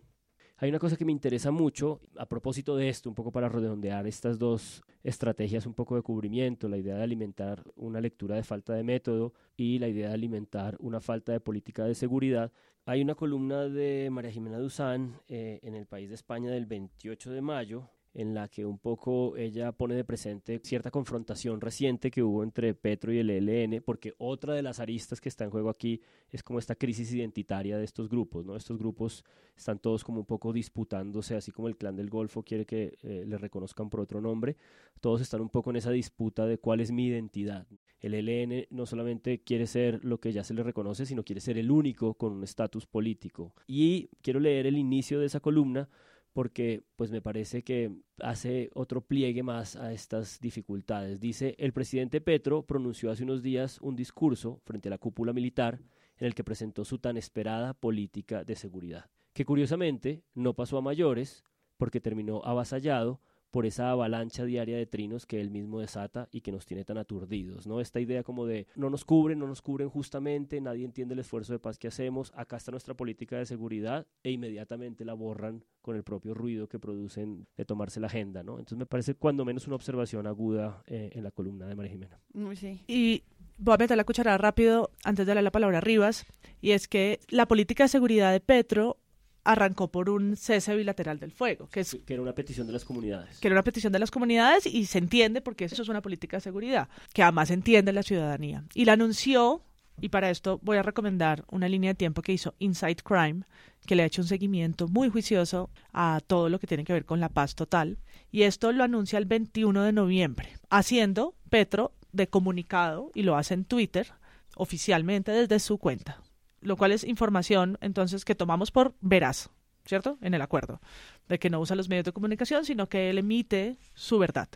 hay 0.63 0.69
una 0.69 0.79
cosa 0.79 0.95
que 0.95 1.03
me 1.03 1.11
interesa 1.11 1.51
mucho 1.51 1.99
a 2.17 2.25
propósito 2.25 2.77
de 2.77 2.87
esto, 2.87 3.09
un 3.09 3.15
poco 3.15 3.33
para 3.33 3.49
redondear 3.49 4.07
estas 4.07 4.39
dos 4.39 4.81
estrategias, 5.03 5.65
un 5.65 5.73
poco 5.73 5.97
de 5.97 6.01
cubrimiento, 6.01 6.69
la 6.69 6.77
idea 6.77 6.95
de 6.95 7.03
alimentar 7.03 7.65
una 7.75 7.99
lectura 7.99 8.37
de 8.37 8.43
falta 8.43 8.73
de 8.73 8.81
método 8.81 9.33
y 9.57 9.77
la 9.79 9.89
idea 9.89 10.07
de 10.07 10.13
alimentar 10.13 10.77
una 10.79 11.01
falta 11.01 11.33
de 11.33 11.41
política 11.41 11.83
de 11.83 11.95
seguridad. 11.95 12.49
Hay 12.85 13.01
una 13.01 13.13
columna 13.13 13.67
de 13.67 14.07
María 14.09 14.31
Jimena 14.31 14.57
Duzán 14.57 15.19
eh, 15.27 15.59
en 15.63 15.75
el 15.75 15.85
País 15.85 16.07
de 16.07 16.15
España 16.15 16.49
del 16.49 16.65
28 16.65 17.31
de 17.31 17.41
mayo 17.41 17.89
en 18.13 18.33
la 18.33 18.47
que 18.47 18.65
un 18.65 18.77
poco 18.77 19.35
ella 19.37 19.71
pone 19.71 19.95
de 19.95 20.03
presente 20.03 20.59
cierta 20.63 20.91
confrontación 20.91 21.61
reciente 21.61 22.11
que 22.11 22.21
hubo 22.21 22.43
entre 22.43 22.73
Petro 22.75 23.11
y 23.11 23.19
el 23.19 23.29
ELN, 23.29 23.81
porque 23.83 24.13
otra 24.17 24.53
de 24.53 24.61
las 24.61 24.79
aristas 24.79 25.19
que 25.19 25.29
está 25.29 25.43
en 25.43 25.49
juego 25.49 25.69
aquí 25.69 26.01
es 26.29 26.43
como 26.43 26.59
esta 26.59 26.75
crisis 26.75 27.11
identitaria 27.13 27.77
de 27.77 27.83
estos 27.83 28.09
grupos, 28.09 28.45
¿no? 28.45 28.55
Estos 28.55 28.77
grupos 28.77 29.23
están 29.57 29.79
todos 29.79 30.03
como 30.03 30.19
un 30.19 30.25
poco 30.25 30.53
disputándose, 30.53 31.35
así 31.35 31.51
como 31.51 31.67
el 31.67 31.77
clan 31.77 31.95
del 31.95 32.09
Golfo 32.09 32.43
quiere 32.43 32.65
que 32.65 32.97
eh, 33.01 33.23
le 33.27 33.37
reconozcan 33.37 33.89
por 33.89 34.01
otro 34.01 34.21
nombre, 34.21 34.57
todos 35.01 35.21
están 35.21 35.41
un 35.41 35.49
poco 35.49 35.71
en 35.71 35.77
esa 35.77 35.91
disputa 35.91 36.45
de 36.45 36.59
cuál 36.59 36.81
es 36.81 36.91
mi 36.91 37.07
identidad. 37.07 37.67
El 37.99 38.13
ELN 38.13 38.67
no 38.69 38.85
solamente 38.85 39.41
quiere 39.43 39.65
ser 39.65 40.03
lo 40.03 40.19
que 40.19 40.33
ya 40.33 40.43
se 40.43 40.53
le 40.53 40.61
reconoce, 40.61 41.05
sino 41.05 41.23
quiere 41.23 41.39
ser 41.39 41.57
el 41.57 41.71
único 41.71 42.15
con 42.15 42.33
un 42.33 42.43
estatus 42.43 42.85
político. 42.85 43.53
Y 43.65 44.09
quiero 44.21 44.41
leer 44.41 44.67
el 44.67 44.77
inicio 44.77 45.21
de 45.21 45.25
esa 45.25 45.39
columna 45.39 45.89
porque 46.33 46.83
pues 46.95 47.11
me 47.11 47.21
parece 47.21 47.63
que 47.63 47.91
hace 48.19 48.69
otro 48.73 49.01
pliegue 49.01 49.43
más 49.43 49.75
a 49.75 49.93
estas 49.93 50.39
dificultades. 50.39 51.19
Dice, 51.19 51.55
el 51.59 51.73
presidente 51.73 52.21
Petro 52.21 52.63
pronunció 52.63 53.11
hace 53.11 53.23
unos 53.23 53.43
días 53.43 53.79
un 53.81 53.95
discurso 53.95 54.59
frente 54.65 54.89
a 54.89 54.91
la 54.91 54.97
cúpula 54.97 55.31
militar 55.31 55.79
en 56.17 56.27
el 56.27 56.35
que 56.35 56.43
presentó 56.43 56.85
su 56.85 56.97
tan 56.97 57.17
esperada 57.17 57.73
política 57.73 58.43
de 58.43 58.55
seguridad, 58.55 59.09
que 59.33 59.45
curiosamente 59.45 60.23
no 60.33 60.53
pasó 60.55 60.77
a 60.77 60.81
mayores 60.81 61.43
porque 61.77 62.01
terminó 62.01 62.41
avasallado 62.43 63.21
por 63.53 63.67
esa 63.67 63.91
avalancha 63.91 64.45
diaria 64.45 64.75
de 64.75 64.87
trinos 64.87 65.27
que 65.27 65.39
él 65.39 65.51
mismo 65.51 65.79
desata 65.79 66.27
y 66.31 66.41
que 66.41 66.51
nos 66.51 66.65
tiene 66.65 66.85
tan 66.85 66.97
aturdidos, 66.97 67.67
¿no? 67.67 67.81
Esta 67.81 67.99
idea 67.99 68.23
como 68.23 68.47
de 68.47 68.65
no 68.75 68.89
nos 68.89 69.05
cubren, 69.05 69.37
no 69.37 69.45
nos 69.45 69.61
cubren 69.61 69.89
justamente, 69.89 70.59
nadie 70.59 70.83
entiende 70.85 71.13
el 71.13 71.19
esfuerzo 71.19 71.53
de 71.53 71.59
paz 71.59 71.77
que 71.77 71.87
hacemos, 71.87 72.33
acá 72.35 72.57
está 72.57 72.71
nuestra 72.71 72.95
política 72.95 73.37
de 73.37 73.45
seguridad 73.45 74.07
e 74.23 74.31
inmediatamente 74.31 75.05
la 75.05 75.13
borran 75.13 75.63
con 75.83 75.95
el 75.95 76.03
propio 76.03 76.33
ruido 76.33 76.67
que 76.67 76.79
producen 76.79 77.45
de 77.55 77.63
tomarse 77.63 77.99
la 77.99 78.07
agenda, 78.07 78.41
¿no? 78.41 78.53
Entonces 78.53 78.79
me 78.79 78.87
parece 78.87 79.13
cuando 79.13 79.45
menos 79.45 79.67
una 79.67 79.75
observación 79.75 80.25
aguda 80.25 80.81
eh, 80.87 81.11
en 81.13 81.23
la 81.23 81.29
columna 81.29 81.67
de 81.67 81.75
María 81.75 81.91
Jimena. 81.91 82.19
Sí. 82.55 82.81
Y 82.87 83.21
voy 83.59 83.75
a 83.75 83.77
meter 83.77 83.97
la 83.97 84.03
cucharada 84.03 84.39
rápido 84.39 84.89
antes 85.03 85.27
de 85.27 85.29
darle 85.29 85.43
la 85.43 85.51
palabra 85.51 85.77
a 85.77 85.81
Rivas, 85.81 86.25
y 86.59 86.71
es 86.71 86.87
que 86.87 87.19
la 87.29 87.47
política 87.47 87.83
de 87.83 87.89
seguridad 87.89 88.31
de 88.31 88.39
Petro 88.39 88.97
arrancó 89.43 89.89
por 89.89 90.09
un 90.09 90.37
cese 90.37 90.75
bilateral 90.75 91.19
del 91.19 91.31
fuego, 91.31 91.67
que, 91.67 91.81
es, 91.81 91.97
que 92.05 92.13
era 92.13 92.21
una 92.21 92.33
petición 92.33 92.67
de 92.67 92.73
las 92.73 92.85
comunidades. 92.85 93.39
Que 93.39 93.47
era 93.47 93.55
una 93.55 93.63
petición 93.63 93.91
de 93.91 93.99
las 93.99 94.11
comunidades 94.11 94.65
y 94.65 94.85
se 94.85 94.97
entiende 94.97 95.41
porque 95.41 95.65
eso 95.65 95.81
es 95.81 95.89
una 95.89 96.01
política 96.01 96.37
de 96.37 96.41
seguridad, 96.41 96.87
que 97.13 97.23
además 97.23 97.51
entiende 97.51 97.93
la 97.93 98.03
ciudadanía. 98.03 98.63
Y 98.73 98.85
la 98.85 98.93
anunció, 98.93 99.61
y 99.99 100.09
para 100.09 100.29
esto 100.29 100.59
voy 100.63 100.77
a 100.77 100.83
recomendar 100.83 101.43
una 101.49 101.67
línea 101.67 101.91
de 101.91 101.95
tiempo 101.95 102.21
que 102.21 102.33
hizo 102.33 102.55
Inside 102.59 102.97
Crime, 103.03 103.43
que 103.85 103.95
le 103.95 104.03
ha 104.03 104.05
hecho 104.05 104.21
un 104.21 104.27
seguimiento 104.27 104.87
muy 104.87 105.09
juicioso 105.09 105.69
a 105.91 106.21
todo 106.25 106.49
lo 106.49 106.59
que 106.59 106.67
tiene 106.67 106.85
que 106.85 106.93
ver 106.93 107.05
con 107.05 107.19
la 107.19 107.29
paz 107.29 107.55
total. 107.55 107.97
Y 108.31 108.43
esto 108.43 108.71
lo 108.71 108.83
anuncia 108.83 109.19
el 109.19 109.25
21 109.25 109.83
de 109.83 109.91
noviembre, 109.91 110.49
haciendo 110.69 111.35
Petro 111.49 111.93
de 112.13 112.27
comunicado, 112.27 113.11
y 113.13 113.23
lo 113.23 113.35
hace 113.35 113.55
en 113.55 113.65
Twitter, 113.65 114.13
oficialmente 114.55 115.31
desde 115.31 115.59
su 115.59 115.79
cuenta 115.79 116.21
lo 116.63 116.77
cual 116.77 116.91
es 116.91 117.03
información 117.03 117.77
entonces 117.81 118.25
que 118.25 118.35
tomamos 118.35 118.71
por 118.71 118.95
veraz, 119.01 119.49
¿cierto? 119.85 120.17
En 120.21 120.33
el 120.33 120.41
acuerdo, 120.41 120.81
de 121.27 121.39
que 121.39 121.49
no 121.49 121.59
usa 121.59 121.75
los 121.75 121.89
medios 121.89 122.05
de 122.05 122.13
comunicación, 122.13 122.65
sino 122.65 122.87
que 122.87 123.09
él 123.09 123.17
emite 123.17 123.77
su 123.93 124.19
verdad. 124.19 124.49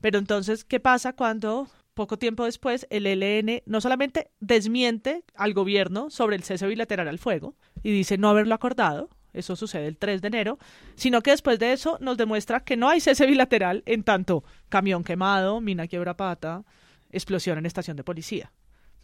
Pero 0.00 0.18
entonces, 0.18 0.64
¿qué 0.64 0.80
pasa 0.80 1.12
cuando 1.12 1.68
poco 1.94 2.18
tiempo 2.18 2.44
después 2.44 2.86
el 2.90 3.06
ELN 3.06 3.62
no 3.66 3.80
solamente 3.80 4.30
desmiente 4.40 5.24
al 5.34 5.52
gobierno 5.52 6.08
sobre 6.10 6.36
el 6.36 6.42
cese 6.42 6.66
bilateral 6.66 7.08
al 7.08 7.18
fuego 7.18 7.54
y 7.82 7.90
dice 7.90 8.16
no 8.16 8.30
haberlo 8.30 8.54
acordado, 8.54 9.10
eso 9.32 9.54
sucede 9.56 9.86
el 9.86 9.96
3 9.96 10.22
de 10.22 10.28
enero, 10.28 10.58
sino 10.94 11.20
que 11.20 11.30
después 11.30 11.58
de 11.58 11.72
eso 11.72 11.98
nos 12.00 12.16
demuestra 12.16 12.60
que 12.60 12.76
no 12.76 12.88
hay 12.88 13.00
cese 13.00 13.26
bilateral 13.26 13.82
en 13.86 14.02
tanto 14.02 14.44
camión 14.68 15.04
quemado, 15.04 15.60
mina 15.60 15.86
quiebra 15.86 16.16
pata, 16.16 16.64
explosión 17.10 17.58
en 17.58 17.66
estación 17.66 17.96
de 17.96 18.04
policía. 18.04 18.50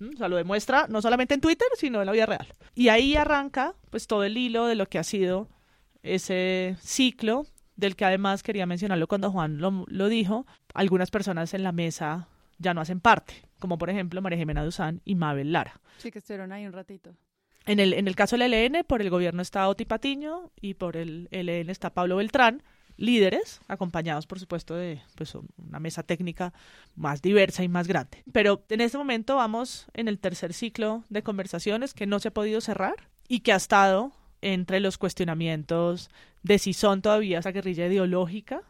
O 0.01 0.17
sea, 0.17 0.29
lo 0.29 0.37
demuestra 0.37 0.87
no 0.89 1.01
solamente 1.01 1.35
en 1.35 1.41
Twitter, 1.41 1.69
sino 1.77 2.01
en 2.01 2.07
la 2.07 2.13
vida 2.13 2.27
real. 2.27 2.47
Y 2.75 2.89
ahí 2.89 3.17
arranca 3.17 3.75
pues 3.91 4.07
todo 4.07 4.25
el 4.25 4.37
hilo 4.37 4.67
de 4.67 4.75
lo 4.75 4.87
que 4.87 4.99
ha 4.99 5.05
sido 5.05 5.49
ese 6.03 6.77
ciclo, 6.81 7.47
del 7.77 7.97
que 7.97 8.05
además 8.05 8.43
quería 8.43 8.67
mencionarlo 8.67 9.07
cuando 9.07 9.31
Juan 9.31 9.59
lo, 9.59 9.85
lo 9.89 10.09
dijo, 10.09 10.47
algunas 10.75 11.11
personas 11.11 11.55
en 11.55 11.63
la 11.63 11.73
mesa 11.73 12.29
ya 12.59 12.75
no 12.75 12.81
hacen 12.81 13.01
parte, 13.01 13.35
como 13.59 13.79
por 13.79 13.91
ejemplo 13.91 14.23
María 14.23 14.39
Jimena 14.39 14.65
Duzán 14.65 15.01
y 15.05 15.15
Mabel 15.15 15.53
Lara. 15.53 15.81
Sí, 15.99 16.11
que 16.11 16.19
estuvieron 16.19 16.53
ahí 16.53 16.67
un 16.67 16.73
ratito. 16.73 17.15
En 17.67 17.81
el, 17.81 17.95
en 17.95 18.07
el 18.07 18.15
caso 18.15 18.37
del 18.37 18.53
ELN, 18.53 18.85
por 18.87 19.03
el 19.03 19.11
gobierno 19.11 19.43
está 19.43 19.69
Oti 19.69 19.85
Patiño 19.85 20.53
y 20.61 20.75
por 20.75 20.97
el 20.97 21.29
ELN 21.33 21.69
está 21.69 21.91
Pablo 21.91 22.17
Beltrán, 22.17 22.63
líderes, 22.97 23.61
acompañados 23.69 24.27
por 24.27 24.41
supuesto 24.41 24.75
de 24.75 25.01
pues, 25.15 25.35
una 25.35 25.81
mesa 25.81 26.03
técnica 26.03 26.53
más 26.95 27.23
diversa 27.23 27.63
y 27.63 27.69
más 27.69 27.87
grande. 27.87 28.23
Pero 28.33 28.63
en 28.69 28.81
este 28.81 28.99
momento 28.99 29.37
vamos 29.37 29.87
en 29.95 30.09
el 30.09 30.19
tercer 30.19 30.53
ciclo 30.53 31.05
de 31.09 31.23
conversaciones 31.23 31.95
que 31.95 32.07
no 32.07 32.19
se 32.19 32.29
ha 32.29 32.35
podido 32.35 32.61
cerrar 32.61 33.09
y 33.29 33.41
que 33.41 33.53
ha 33.53 33.57
estado 33.57 34.13
entre 34.43 34.81
los 34.81 34.99
cuestionamientos 34.99 36.11
de 36.43 36.59
si 36.59 36.73
son 36.73 37.03
todavía 37.03 37.41
esa 37.41 37.53
guerrilla 37.53 37.87
ideológica 37.87 38.63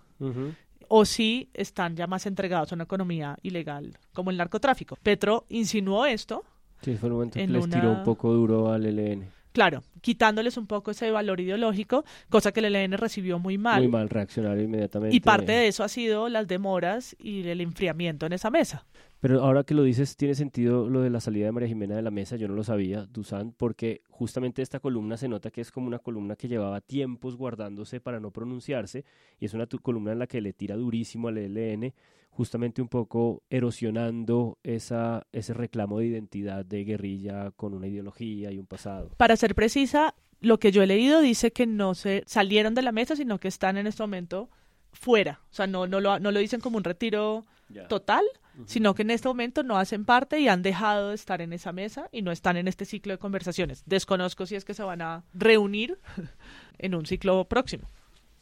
o 0.88 1.04
si 1.04 1.50
están 1.52 1.96
ya 1.96 2.06
más 2.06 2.26
entregados 2.26 2.72
a 2.72 2.74
una 2.74 2.84
economía 2.84 3.36
ilegal 3.42 3.98
como 4.12 4.30
el 4.30 4.36
narcotráfico. 4.36 4.96
Petro 5.02 5.44
insinuó 5.48 6.06
esto. 6.06 6.44
Sí, 6.82 6.96
fue 6.96 7.08
el 7.08 7.14
momento 7.14 7.38
que 7.38 7.46
les 7.46 7.68
tiró 7.68 7.92
un 7.92 8.04
poco 8.04 8.32
duro 8.32 8.72
al 8.72 8.86
ELN 8.86 9.35
claro, 9.56 9.82
quitándoles 10.02 10.58
un 10.58 10.66
poco 10.66 10.90
ese 10.90 11.10
valor 11.10 11.40
ideológico, 11.40 12.04
cosa 12.28 12.52
que 12.52 12.60
el 12.60 12.74
ELN 12.74 12.92
recibió 12.98 13.38
muy 13.38 13.56
mal. 13.56 13.80
Muy 13.80 13.90
mal, 13.90 14.10
reaccionaron 14.10 14.62
inmediatamente. 14.62 15.16
Y 15.16 15.20
parte 15.20 15.52
de 15.52 15.68
eso 15.68 15.82
ha 15.82 15.88
sido 15.88 16.28
las 16.28 16.46
demoras 16.46 17.16
y 17.18 17.48
el 17.48 17.62
enfriamiento 17.62 18.26
en 18.26 18.34
esa 18.34 18.50
mesa. 18.50 18.84
Pero 19.18 19.42
ahora 19.42 19.64
que 19.64 19.72
lo 19.72 19.82
dices, 19.82 20.14
tiene 20.18 20.34
sentido 20.34 20.90
lo 20.90 21.00
de 21.00 21.08
la 21.08 21.20
salida 21.20 21.46
de 21.46 21.52
María 21.52 21.68
Jimena 21.68 21.96
de 21.96 22.02
la 22.02 22.10
mesa, 22.10 22.36
yo 22.36 22.48
no 22.48 22.54
lo 22.54 22.64
sabía, 22.64 23.06
Dusan, 23.06 23.52
porque 23.56 24.02
justamente 24.10 24.60
esta 24.60 24.78
columna 24.78 25.16
se 25.16 25.26
nota 25.26 25.50
que 25.50 25.62
es 25.62 25.72
como 25.72 25.86
una 25.86 26.00
columna 26.00 26.36
que 26.36 26.48
llevaba 26.48 26.82
tiempos 26.82 27.34
guardándose 27.34 27.98
para 27.98 28.20
no 28.20 28.32
pronunciarse, 28.32 29.06
y 29.40 29.46
es 29.46 29.54
una 29.54 29.66
columna 29.66 30.12
en 30.12 30.18
la 30.18 30.26
que 30.26 30.42
le 30.42 30.52
tira 30.52 30.76
durísimo 30.76 31.28
al 31.28 31.38
ELN, 31.38 31.94
justamente 32.36 32.82
un 32.82 32.88
poco 32.88 33.42
erosionando 33.48 34.58
esa, 34.62 35.26
ese 35.32 35.54
reclamo 35.54 35.98
de 35.98 36.06
identidad 36.06 36.66
de 36.66 36.84
guerrilla 36.84 37.50
con 37.52 37.72
una 37.72 37.86
ideología 37.86 38.52
y 38.52 38.58
un 38.58 38.66
pasado. 38.66 39.10
Para 39.16 39.36
ser 39.36 39.54
precisa, 39.54 40.14
lo 40.40 40.58
que 40.58 40.70
yo 40.70 40.82
he 40.82 40.86
leído 40.86 41.22
dice 41.22 41.52
que 41.52 41.66
no 41.66 41.94
se 41.94 42.24
salieron 42.26 42.74
de 42.74 42.82
la 42.82 42.92
mesa, 42.92 43.16
sino 43.16 43.40
que 43.40 43.48
están 43.48 43.78
en 43.78 43.86
este 43.86 44.02
momento 44.02 44.50
fuera. 44.92 45.40
O 45.50 45.54
sea, 45.54 45.66
no, 45.66 45.86
no, 45.86 45.98
lo, 46.00 46.20
no 46.20 46.30
lo 46.30 46.38
dicen 46.38 46.60
como 46.60 46.76
un 46.76 46.84
retiro 46.84 47.46
total, 47.88 48.24
sino 48.66 48.94
que 48.94 49.02
en 49.02 49.10
este 49.10 49.28
momento 49.28 49.62
no 49.62 49.78
hacen 49.78 50.04
parte 50.04 50.38
y 50.38 50.48
han 50.48 50.62
dejado 50.62 51.08
de 51.08 51.14
estar 51.14 51.40
en 51.40 51.52
esa 51.52 51.72
mesa 51.72 52.08
y 52.12 52.22
no 52.22 52.32
están 52.32 52.56
en 52.56 52.68
este 52.68 52.84
ciclo 52.84 53.12
de 53.12 53.18
conversaciones. 53.18 53.82
Desconozco 53.86 54.46
si 54.46 54.56
es 54.56 54.64
que 54.64 54.74
se 54.74 54.82
van 54.82 55.02
a 55.02 55.24
reunir 55.32 55.98
en 56.78 56.94
un 56.94 57.06
ciclo 57.06 57.46
próximo. 57.46 57.88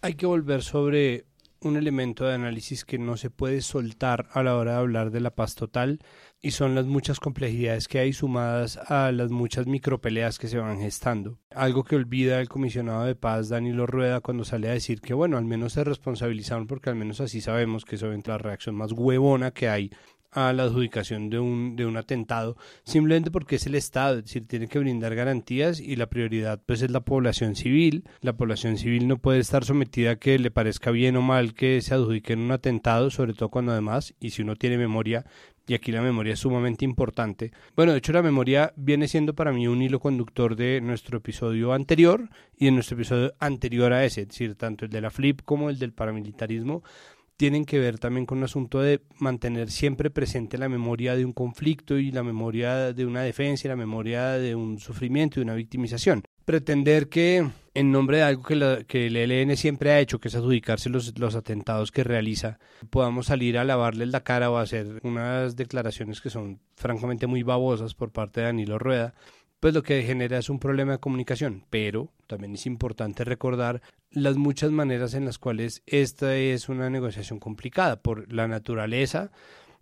Hay 0.03 0.15
que 0.15 0.27
volver 0.27 0.63
sobre 0.63 1.25
un 1.65 1.77
elemento 1.77 2.27
de 2.27 2.35
análisis 2.35 2.85
que 2.85 2.99
no 2.99 3.17
se 3.17 3.31
puede 3.31 3.61
soltar 3.61 4.29
a 4.33 4.43
la 4.43 4.57
hora 4.57 4.73
de 4.73 4.79
hablar 4.79 5.11
de 5.11 5.21
la 5.21 5.35
paz 5.35 5.55
total 5.55 6.01
y 6.41 6.51
son 6.51 6.75
las 6.75 6.87
muchas 6.87 7.21
complejidades 7.21 7.89
que 7.89 7.99
hay 7.99 8.13
sumadas 8.13 8.77
a 8.77 9.11
las 9.13 9.31
muchas 9.31 9.67
micropeleas 9.67 10.39
que 10.39 10.49
se 10.49 10.59
van 10.59 10.79
gestando. 10.79 11.39
Algo 11.51 11.85
que 11.85 11.97
olvida 11.97 12.41
el 12.41 12.49
comisionado 12.49 13.05
de 13.05 13.15
paz 13.15 13.49
Danilo 13.49 13.87
Rueda 13.87 14.21
cuando 14.21 14.45
sale 14.45 14.69
a 14.69 14.73
decir 14.73 15.01
que 15.01 15.15
bueno, 15.15 15.39
al 15.39 15.45
menos 15.45 15.73
se 15.73 15.85
responsabilizaron 15.85 16.67
porque 16.67 16.91
al 16.91 16.97
menos 16.97 17.21
así 17.21 17.41
sabemos 17.41 17.85
que 17.85 17.97
eso 17.97 18.13
es 18.13 18.27
la 18.27 18.39
reacción 18.39 18.75
más 18.75 18.93
huevona 18.93 19.53
que 19.53 19.69
hay 19.69 19.91
a 20.35 20.53
la 20.53 20.65
adjudicación 20.65 21.31
de 21.31 21.39
un, 21.39 21.77
de 21.77 21.87
un 21.87 21.97
atentado, 21.97 22.57
simplemente 22.85 23.31
porque 23.31 23.57
es 23.57 23.67
el 23.67 23.75
Estado, 23.75 24.19
es 24.19 24.25
decir, 24.25 24.47
tiene 24.47 24.69
que 24.69 24.79
brindar 24.79 25.15
garantías 25.15 25.81
y 25.81 25.97
la 25.97 26.07
prioridad 26.07 26.61
pues 26.67 26.83
es 26.83 26.91
la 26.91 27.01
población 27.01 27.57
civil. 27.57 28.05
La 28.21 28.35
población 28.35 28.77
civil 28.77 29.09
no 29.09 29.19
puede 29.19 29.39
estar 29.39 29.65
sometida 29.65 30.13
a 30.13 30.17
que 30.17 30.39
le 30.39 30.51
parezca 30.51 30.91
bien 30.91 31.17
o 31.17 31.23
mal 31.23 31.55
que 31.55 31.81
se 31.81 31.95
adjudique 31.95 32.33
en 32.33 32.41
un 32.41 32.51
atentado, 32.53 33.11
sobre 33.11 33.35
todo 33.35 33.49
cuando 33.49 33.73
además, 33.73 34.15
y 34.21 34.31
si 34.31 34.43
uno 34.43 34.57
tiene 34.57 34.77
memoria, 34.77 35.25
y 35.67 35.75
aquí 35.75 35.93
la 35.93 36.03
memoria 36.03 36.35
es 36.35 36.41
sumamente 36.41 36.85
importante. 36.85 37.53
Bueno, 37.75 37.93
de 37.93 37.99
hecho 37.99 38.13
la 38.13 38.23
memoria 38.23 38.73
viene 38.77 39.09
siendo 39.09 39.35
para 39.35 39.53
mí 39.53 39.67
un 39.67 39.81
hilo 39.81 39.99
conductor 39.99 40.57
de 40.57 40.81
nuestro 40.81 41.19
episodio 41.19 41.73
anterior 41.73 42.29
y 42.59 42.67
de 42.67 42.73
nuestro 42.73 42.97
episodio 42.97 43.35
anterior 43.39 43.93
a 43.93 44.05
ese, 44.05 44.23
es 44.23 44.29
decir, 44.29 44.55
tanto 44.57 44.85
el 44.85 44.91
de 44.91 45.01
la 45.01 45.11
FLIP 45.11 45.43
como 45.43 45.71
el 45.71 45.79
del 45.79 45.93
paramilitarismo 45.93 46.83
tienen 47.37 47.65
que 47.65 47.79
ver 47.79 47.99
también 47.99 48.27
con 48.27 48.39
un 48.39 48.45
asunto 48.45 48.81
de 48.81 49.01
mantener 49.19 49.71
siempre 49.71 50.11
presente 50.11 50.59
la 50.59 50.69
memoria 50.69 51.17
de 51.17 51.25
un 51.25 51.33
conflicto 51.33 51.99
y 51.99 52.13
la 52.13 52.23
memoria 52.23 52.93
de 52.93 53.07
una 53.07 53.23
defensa 53.23 53.67
y 53.67 53.71
la 53.71 53.77
memoria 53.77 54.33
de 54.33 54.55
un 54.55 54.79
sufrimiento 54.79 55.41
y 55.41 55.43
una 55.43 55.55
victimización. 55.55 56.23
Pretender 56.45 57.09
que 57.09 57.49
en 57.75 57.91
nombre 57.91 58.19
de 58.19 58.23
algo 58.23 58.43
que, 58.43 58.85
que 58.87 59.07
el 59.07 59.17
ELN 59.17 59.57
siempre 59.57 59.91
ha 59.91 60.01
hecho, 60.01 60.21
que 60.21 60.29
es 60.29 60.35
adjudicarse 60.37 60.91
los, 60.91 61.35
atentados 61.35 61.91
que 61.91 62.05
realiza, 62.05 62.59
podamos 62.91 63.27
salir 63.27 63.59
a 63.59 63.65
lavarle 63.65 64.07
la 64.07 64.23
cara 64.23 64.51
o 64.51 64.59
hacer 64.59 65.01
unas 65.03 65.57
declaraciones 65.57 66.21
que 66.21 66.31
son 66.31 66.61
francamente 66.77 67.27
muy 67.27 67.43
babosas 67.43 67.95
por 67.95 68.13
parte 68.13 68.41
de 68.41 68.47
Danilo 68.47 68.79
Rueda, 68.79 69.15
pues 69.65 69.73
lo 69.73 69.83
que 69.83 70.03
genera 70.03 70.37
es 70.37 70.51
un 70.51 70.59
problema 70.59 70.93
de 70.93 70.99
comunicación, 70.99 71.65
pero 71.71 72.13
también 72.27 72.53
es 72.53 72.67
importante 72.67 73.25
recordar 73.25 73.81
las 74.11 74.37
muchas 74.37 74.71
maneras 74.73 75.15
en 75.15 75.25
las 75.25 75.39
cuales 75.39 75.83
esta 75.87 76.37
es 76.37 76.69
una 76.69 76.91
negociación 76.91 77.39
complicada 77.39 78.03
por 78.03 78.31
la 78.31 78.47
naturaleza 78.47 79.33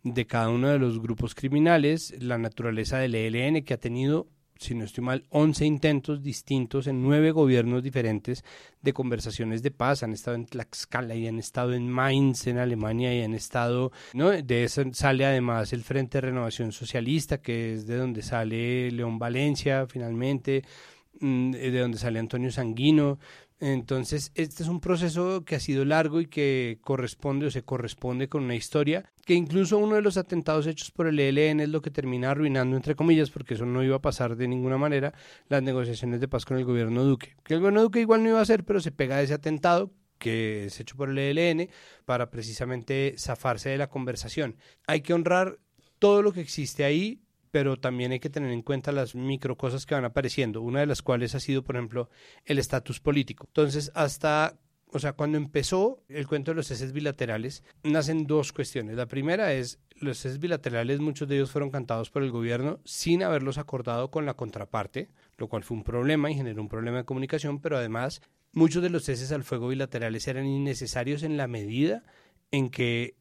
de 0.05 0.25
cada 0.25 0.51
uno 0.51 0.69
de 0.69 0.79
los 0.79 1.03
grupos 1.03 1.35
criminales, 1.35 2.15
la 2.21 2.39
naturaleza 2.39 2.99
del 2.99 3.17
ELN 3.17 3.65
que 3.65 3.75
ha 3.75 3.81
tenido 3.81 4.29
si 4.63 4.75
no 4.75 4.85
estoy 4.85 5.05
mal, 5.05 5.25
11 5.31 5.67
intentos 5.67 6.23
distintos 6.23 6.87
en 6.87 7.03
nueve 7.03 7.31
gobiernos 7.31 7.83
diferentes 7.83 8.45
de 8.81 8.93
conversaciones 8.93 9.63
de 9.63 9.71
paz. 9.71 10.03
Han 10.03 10.13
estado 10.13 10.37
en 10.37 10.47
Tlaxcala 10.47 11.15
y 11.15 11.27
han 11.27 11.39
estado 11.39 11.75
en 11.75 11.89
Mainz, 11.89 12.47
en 12.47 12.59
Alemania, 12.59 13.15
y 13.15 13.23
han 13.23 13.35
estado, 13.35 13.93
¿no? 14.15 14.31
De 14.31 14.65
eso 14.65 14.83
sale 14.93 15.27
además 15.27 15.73
el 15.73 15.83
Frente 15.83 16.19
de 16.19 16.29
Renovación 16.29 16.73
Socialista, 16.73 17.43
que 17.43 17.75
es 17.75 17.87
de 17.87 17.97
donde 17.97 18.23
sale 18.23 18.91
León 18.91 19.19
Valencia, 19.19 19.87
finalmente, 19.87 20.65
mm, 21.21 21.51
de 21.53 21.79
donde 21.79 21.99
sale 21.99 22.19
Antonio 22.19 22.51
Sanguino. 22.51 23.19
Entonces, 23.65 24.33
este 24.35 24.65
es 24.65 24.69
un 24.69 24.81
proceso 24.81 25.45
que 25.45 25.55
ha 25.55 25.61
sido 25.61 25.85
largo 25.85 26.21
y 26.21 26.27
que 26.27 26.81
corresponde 26.81 27.47
o 27.47 27.51
se 27.53 27.63
corresponde 27.63 28.29
con 28.29 28.43
una 28.43 28.57
historia 28.57 29.09
que 29.25 29.35
incluso 29.35 29.79
uno 29.79 29.95
de 29.95 30.03
los 30.03 30.17
atentados 30.17 30.67
hechos 30.67 30.91
por 30.91 31.07
el 31.07 31.21
ELN 31.21 31.61
es 31.61 31.69
lo 31.69 31.81
que 31.81 31.93
termina 31.93 32.33
arruinando, 32.33 32.75
entre 32.77 32.97
comillas, 32.97 33.31
porque 33.31 33.55
eso 33.55 33.65
no 33.65 33.85
iba 33.85 33.95
a 33.95 34.03
pasar 34.03 34.35
de 34.35 34.49
ninguna 34.49 34.79
manera, 34.79 35.15
las 35.49 35.63
negociaciones 35.63 36.21
de 36.21 36.27
paz 36.27 36.45
con 36.45 36.57
el 36.57 36.65
gobierno 36.65 37.05
Duque. 37.05 37.37
Que 37.45 37.55
el 37.55 37.61
gobierno 37.61 37.83
Duque 37.83 38.01
igual 38.01 38.25
no 38.25 38.31
iba 38.31 38.41
a 38.41 38.43
hacer, 38.43 38.65
pero 38.65 38.81
se 38.81 38.91
pega 38.91 39.15
a 39.15 39.23
ese 39.23 39.35
atentado 39.35 39.93
que 40.19 40.65
es 40.65 40.81
hecho 40.81 40.97
por 40.97 41.11
el 41.11 41.19
ELN 41.19 41.71
para 42.05 42.31
precisamente 42.31 43.15
zafarse 43.17 43.69
de 43.69 43.79
la 43.79 43.89
conversación. 43.89 44.57
Hay 44.89 45.03
que 45.03 45.15
honrar 45.15 45.61
todo 46.01 46.21
lo 46.23 46.33
que 46.33 46.41
existe 46.41 46.83
ahí, 46.83 47.23
pero 47.53 47.77
también 47.77 48.11
hay 48.11 48.19
que 48.19 48.31
tener 48.31 48.51
en 48.51 48.63
cuenta 48.63 48.91
las 48.91 49.15
micro 49.15 49.57
cosas 49.57 49.87
que 49.87 49.95
van 49.95 50.05
apareciendo, 50.05 50.63
una 50.63 50.81
de 50.81 50.87
las 50.87 51.03
cuales 51.03 51.37
ha 51.37 51.41
sido, 51.41 51.63
por 51.63 51.77
ejemplo, 51.77 52.11
el 52.45 52.59
estatus 52.59 52.99
político. 52.99 53.45
Entonces, 53.47 53.93
hasta 53.95 54.59
o 54.95 54.99
sea, 54.99 55.15
cuando 55.15 55.39
empezó 55.39 56.03
el 56.09 56.27
cuento 56.27 56.51
de 56.51 56.57
los 56.57 56.67
ceses 56.67 56.93
bilaterales, 56.93 57.65
nacen 57.83 58.27
dos 58.27 58.53
cuestiones. 58.53 58.97
La 58.97 59.07
primera 59.07 59.55
es, 59.55 59.79
los 59.97 60.19
ceses 60.19 60.39
bilaterales, 60.39 61.01
muchos 61.01 61.29
de 61.29 61.37
ellos 61.37 61.51
fueron 61.51 61.71
cantados 61.71 62.11
por 62.11 62.23
el 62.23 62.31
gobierno 62.31 62.79
sin 62.85 63.23
haberlos 63.23 63.57
acordado 63.57 64.11
con 64.11 64.27
la 64.27 64.35
contraparte, 64.35 65.09
lo 65.39 65.49
cual 65.49 65.65
fue 65.65 65.79
un 65.79 65.83
problema 65.83 66.31
y 66.31 66.35
generó 66.35 66.61
un 66.61 66.69
problema 66.69 66.99
de 66.99 67.05
comunicación, 67.05 67.59
pero 67.59 67.79
además 67.79 68.21
muchos 68.53 68.83
de 68.83 68.91
los 68.91 69.05
ceses 69.05 69.33
al 69.33 69.45
fuego 69.45 69.69
bilaterales 69.69 70.29
eran 70.29 70.47
innecesarios 70.47 71.23
en 71.23 71.39
la 71.39 71.49
medida 71.49 72.05
en 72.51 72.69
que 72.69 73.17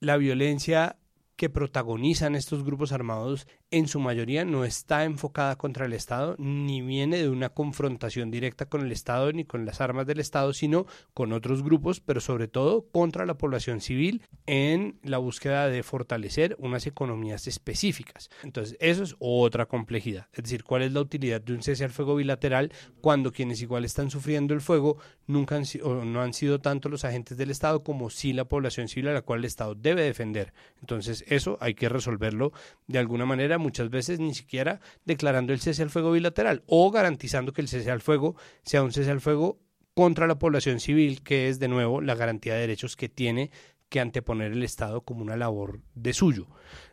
la 0.00 0.18
violencia 0.18 0.98
que 1.36 1.50
protagonizan 1.50 2.34
estos 2.34 2.64
grupos 2.64 2.92
armados 2.92 3.46
en 3.70 3.88
su 3.88 3.98
mayoría 3.98 4.44
no 4.44 4.64
está 4.64 5.04
enfocada 5.04 5.56
contra 5.56 5.86
el 5.86 5.92
Estado, 5.92 6.36
ni 6.38 6.82
viene 6.82 7.18
de 7.18 7.28
una 7.28 7.48
confrontación 7.48 8.30
directa 8.30 8.66
con 8.66 8.82
el 8.82 8.92
Estado 8.92 9.32
ni 9.32 9.44
con 9.44 9.66
las 9.66 9.80
armas 9.80 10.06
del 10.06 10.20
Estado, 10.20 10.52
sino 10.52 10.86
con 11.14 11.32
otros 11.32 11.64
grupos, 11.64 12.00
pero 12.00 12.20
sobre 12.20 12.46
todo 12.46 12.86
contra 12.92 13.26
la 13.26 13.38
población 13.38 13.80
civil 13.80 14.22
en 14.46 14.98
la 15.02 15.18
búsqueda 15.18 15.68
de 15.68 15.82
fortalecer 15.82 16.56
unas 16.60 16.86
economías 16.86 17.48
específicas. 17.48 18.30
Entonces, 18.44 18.76
eso 18.80 19.02
es 19.02 19.16
otra 19.18 19.66
complejidad. 19.66 20.28
Es 20.32 20.44
decir, 20.44 20.62
¿cuál 20.62 20.82
es 20.82 20.92
la 20.92 21.00
utilidad 21.00 21.40
de 21.40 21.52
un 21.52 21.62
cese 21.62 21.84
al 21.84 21.90
fuego 21.90 22.14
bilateral 22.14 22.72
cuando 23.00 23.32
quienes 23.32 23.62
igual 23.62 23.84
están 23.84 24.10
sufriendo 24.10 24.54
el 24.54 24.60
fuego 24.60 24.98
nunca 25.26 25.56
han, 25.56 25.64
o 25.82 26.04
no 26.04 26.22
han 26.22 26.34
sido 26.34 26.60
tanto 26.60 26.88
los 26.88 27.04
agentes 27.04 27.36
del 27.36 27.50
Estado 27.50 27.82
como 27.82 28.10
sí 28.10 28.32
la 28.32 28.44
población 28.44 28.86
civil 28.86 29.08
a 29.08 29.14
la 29.14 29.22
cual 29.22 29.40
el 29.40 29.46
Estado 29.46 29.74
debe 29.74 30.02
defender? 30.02 30.52
Entonces, 30.80 31.24
eso 31.26 31.58
hay 31.60 31.74
que 31.74 31.88
resolverlo 31.88 32.52
de 32.86 33.00
alguna 33.00 33.26
manera 33.26 33.55
muchas 33.58 33.90
veces 33.90 34.20
ni 34.20 34.34
siquiera 34.34 34.80
declarando 35.04 35.52
el 35.52 35.60
cese 35.60 35.82
al 35.82 35.90
fuego 35.90 36.12
bilateral 36.12 36.62
o 36.66 36.90
garantizando 36.90 37.52
que 37.52 37.60
el 37.60 37.68
cese 37.68 37.90
al 37.90 38.00
fuego 38.00 38.36
sea 38.64 38.82
un 38.82 38.92
cese 38.92 39.10
al 39.10 39.20
fuego 39.20 39.58
contra 39.94 40.26
la 40.26 40.38
población 40.38 40.78
civil, 40.80 41.22
que 41.22 41.48
es 41.48 41.58
de 41.58 41.68
nuevo 41.68 42.00
la 42.00 42.14
garantía 42.14 42.54
de 42.54 42.60
derechos 42.60 42.96
que 42.96 43.08
tiene 43.08 43.50
que 43.88 44.00
anteponer 44.00 44.52
el 44.52 44.62
Estado 44.62 45.00
como 45.00 45.22
una 45.22 45.36
labor 45.36 45.80
de 45.94 46.12
suyo. 46.12 46.48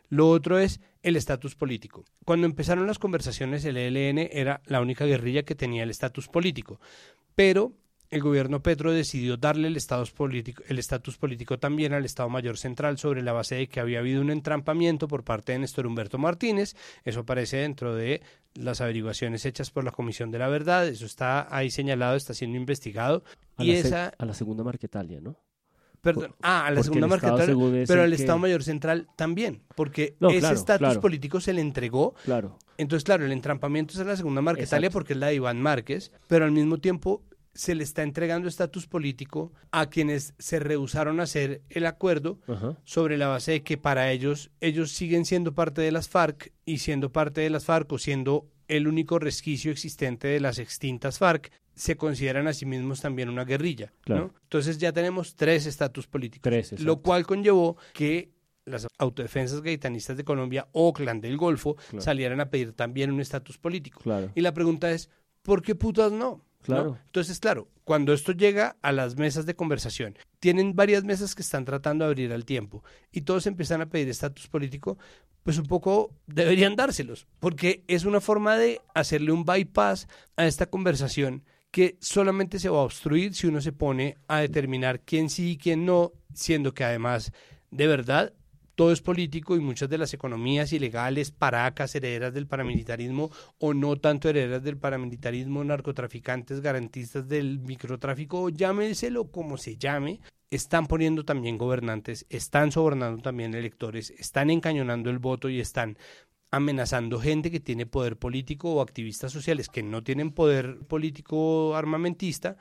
Lo 0.08 0.30
otro 0.30 0.58
es 0.58 0.80
el 1.02 1.16
estatus 1.16 1.54
político. 1.54 2.04
Cuando 2.24 2.46
empezaron 2.46 2.86
las 2.86 2.98
conversaciones, 2.98 3.64
el 3.64 3.76
ELN 3.76 4.18
era 4.32 4.62
la 4.66 4.80
única 4.80 5.04
guerrilla 5.04 5.42
que 5.42 5.54
tenía 5.54 5.82
el 5.82 5.90
estatus 5.90 6.28
político, 6.28 6.80
pero 7.34 7.72
el 8.10 8.20
gobierno 8.22 8.62
Petro 8.62 8.92
decidió 8.92 9.36
darle 9.36 9.68
el 9.68 9.76
estatus 9.76 10.12
político, 10.12 10.62
el 10.68 10.78
estatus 10.78 11.16
político 11.16 11.58
también 11.58 11.92
al 11.92 12.04
Estado 12.04 12.28
Mayor 12.28 12.56
Central 12.58 12.98
sobre 12.98 13.22
la 13.22 13.32
base 13.32 13.56
de 13.56 13.66
que 13.68 13.80
había 13.80 13.98
habido 13.98 14.20
un 14.20 14.30
entrampamiento 14.30 15.08
por 15.08 15.24
parte 15.24 15.52
de 15.52 15.58
Néstor 15.60 15.86
Humberto 15.86 16.18
Martínez. 16.18 16.76
Eso 17.04 17.20
aparece 17.20 17.58
dentro 17.58 17.94
de 17.94 18.22
las 18.54 18.80
averiguaciones 18.80 19.44
hechas 19.46 19.70
por 19.70 19.84
la 19.84 19.90
Comisión 19.90 20.30
de 20.30 20.38
la 20.38 20.48
Verdad. 20.48 20.86
Eso 20.86 21.06
está 21.06 21.48
ahí 21.54 21.70
señalado, 21.70 22.16
está 22.16 22.34
siendo 22.34 22.56
investigado. 22.56 23.24
A, 23.56 23.64
y 23.64 23.72
la, 23.72 23.78
esa... 23.78 24.06
a 24.16 24.24
la 24.24 24.34
segunda 24.34 24.62
Marquetalia, 24.62 25.20
¿no? 25.20 25.36
Perdón, 26.04 26.34
ah, 26.42 26.66
a 26.66 26.70
la 26.70 26.82
segunda 26.82 27.06
Marquetalia, 27.06 27.56
pero 27.86 28.02
al 28.02 28.12
Estado 28.12 28.38
Mayor 28.38 28.62
Central 28.62 29.08
también, 29.16 29.62
porque 29.74 30.16
No, 30.20 30.28
ese 30.28 30.52
estatus 30.52 30.86
claro. 30.86 31.00
político 31.00 31.40
se 31.40 31.54
le 31.54 31.62
entregó 31.62 32.14
Claro. 32.26 32.58
entonces, 32.76 33.04
claro, 33.04 33.24
el 33.24 33.32
entrampamiento 33.32 33.94
es 33.94 34.00
en 34.00 34.08
la 34.08 34.16
segunda 34.16 34.42
Marquetalia 34.42 34.88
Exacto. 34.88 34.98
porque 34.98 35.14
es 35.14 35.18
la 35.18 35.28
de 35.28 35.36
Iván 35.36 35.62
Márquez, 35.62 36.12
pero 36.28 36.44
al 36.44 36.52
mismo 36.52 36.76
tiempo 36.76 37.22
se 37.54 37.74
le 37.74 37.84
está 37.84 38.02
entregando 38.02 38.48
estatus 38.48 38.86
político 38.86 39.52
a 39.70 39.86
quienes 39.88 40.34
se 40.38 40.58
rehusaron 40.58 41.20
a 41.20 41.24
hacer 41.24 41.62
el 41.70 41.86
acuerdo 41.86 42.40
Ajá. 42.48 42.76
sobre 42.84 43.16
la 43.16 43.28
base 43.28 43.52
de 43.52 43.62
que 43.62 43.78
para 43.78 44.10
ellos, 44.10 44.50
ellos 44.60 44.90
siguen 44.92 45.24
siendo 45.24 45.54
parte 45.54 45.80
de 45.80 45.92
las 45.92 46.08
FARC 46.08 46.52
y 46.64 46.78
siendo 46.78 47.12
parte 47.12 47.40
de 47.42 47.50
las 47.50 47.64
FARC 47.64 47.92
o 47.92 47.98
siendo 47.98 48.46
el 48.66 48.88
único 48.88 49.18
resquicio 49.18 49.70
existente 49.70 50.26
de 50.28 50.40
las 50.40 50.58
extintas 50.58 51.18
FARC, 51.18 51.52
se 51.74 51.96
consideran 51.96 52.46
a 52.46 52.52
sí 52.52 52.66
mismos 52.66 53.00
también 53.00 53.28
una 53.28 53.44
guerrilla. 53.44 53.86
¿no? 53.86 54.02
Claro. 54.02 54.34
Entonces 54.42 54.78
ya 54.78 54.92
tenemos 54.92 55.34
tres 55.36 55.66
estatus 55.66 56.06
políticos, 56.06 56.42
Tres, 56.50 56.80
lo 56.80 57.02
cual 57.02 57.26
conllevó 57.26 57.76
que 57.92 58.30
las 58.64 58.86
autodefensas 58.98 59.60
gaitanistas 59.60 60.16
de 60.16 60.24
Colombia 60.24 60.68
o 60.72 60.92
Clan 60.92 61.20
del 61.20 61.36
Golfo 61.36 61.76
Claro. 61.76 62.00
salieran 62.00 62.40
a 62.40 62.48
pedir 62.50 62.72
también 62.72 63.12
un 63.12 63.20
estatus 63.20 63.58
político. 63.58 64.00
Claro. 64.00 64.30
Y 64.34 64.40
la 64.40 64.54
pregunta 64.54 64.90
es, 64.90 65.10
¿por 65.42 65.62
qué 65.62 65.74
putas 65.74 66.10
no? 66.12 66.42
Entonces, 66.66 67.38
claro, 67.40 67.68
cuando 67.84 68.12
esto 68.12 68.32
llega 68.32 68.76
a 68.82 68.92
las 68.92 69.16
mesas 69.16 69.46
de 69.46 69.54
conversación, 69.54 70.16
tienen 70.40 70.74
varias 70.74 71.04
mesas 71.04 71.34
que 71.34 71.42
están 71.42 71.64
tratando 71.64 72.04
de 72.04 72.10
abrir 72.10 72.32
al 72.32 72.44
tiempo 72.44 72.82
y 73.12 73.22
todos 73.22 73.46
empiezan 73.46 73.80
a 73.80 73.86
pedir 73.86 74.08
estatus 74.08 74.48
político, 74.48 74.98
pues 75.42 75.58
un 75.58 75.66
poco 75.66 76.14
deberían 76.26 76.76
dárselos, 76.76 77.26
porque 77.38 77.84
es 77.86 78.04
una 78.04 78.20
forma 78.20 78.56
de 78.56 78.80
hacerle 78.94 79.32
un 79.32 79.44
bypass 79.44 80.08
a 80.36 80.46
esta 80.46 80.66
conversación 80.66 81.44
que 81.70 81.98
solamente 82.00 82.58
se 82.58 82.68
va 82.68 82.78
a 82.78 82.82
obstruir 82.82 83.34
si 83.34 83.48
uno 83.48 83.60
se 83.60 83.72
pone 83.72 84.16
a 84.28 84.38
determinar 84.38 85.00
quién 85.00 85.28
sí 85.28 85.50
y 85.50 85.56
quién 85.58 85.84
no, 85.84 86.12
siendo 86.32 86.72
que 86.72 86.84
además, 86.84 87.32
de 87.70 87.86
verdad, 87.86 88.32
todo 88.74 88.92
es 88.92 89.00
político 89.00 89.56
y 89.56 89.60
muchas 89.60 89.88
de 89.88 89.98
las 89.98 90.14
economías 90.14 90.72
ilegales, 90.72 91.30
paracas, 91.30 91.94
herederas 91.94 92.34
del 92.34 92.46
paramilitarismo 92.46 93.30
o 93.58 93.74
no 93.74 93.96
tanto 93.96 94.28
herederas 94.28 94.62
del 94.62 94.76
paramilitarismo, 94.76 95.64
narcotraficantes, 95.64 96.60
garantistas 96.60 97.28
del 97.28 97.60
microtráfico, 97.60 98.48
llámenselo 98.48 99.30
como 99.30 99.56
se 99.58 99.76
llame, 99.76 100.20
están 100.50 100.86
poniendo 100.86 101.24
también 101.24 101.58
gobernantes, 101.58 102.26
están 102.28 102.72
sobornando 102.72 103.22
también 103.22 103.54
electores, 103.54 104.10
están 104.10 104.50
encañonando 104.50 105.10
el 105.10 105.18
voto 105.18 105.48
y 105.48 105.60
están 105.60 105.98
amenazando 106.50 107.18
gente 107.18 107.50
que 107.50 107.58
tiene 107.58 107.86
poder 107.86 108.16
político 108.16 108.72
o 108.72 108.80
activistas 108.80 109.32
sociales 109.32 109.68
que 109.68 109.82
no 109.82 110.04
tienen 110.04 110.30
poder 110.30 110.78
político 110.86 111.74
armamentista, 111.74 112.56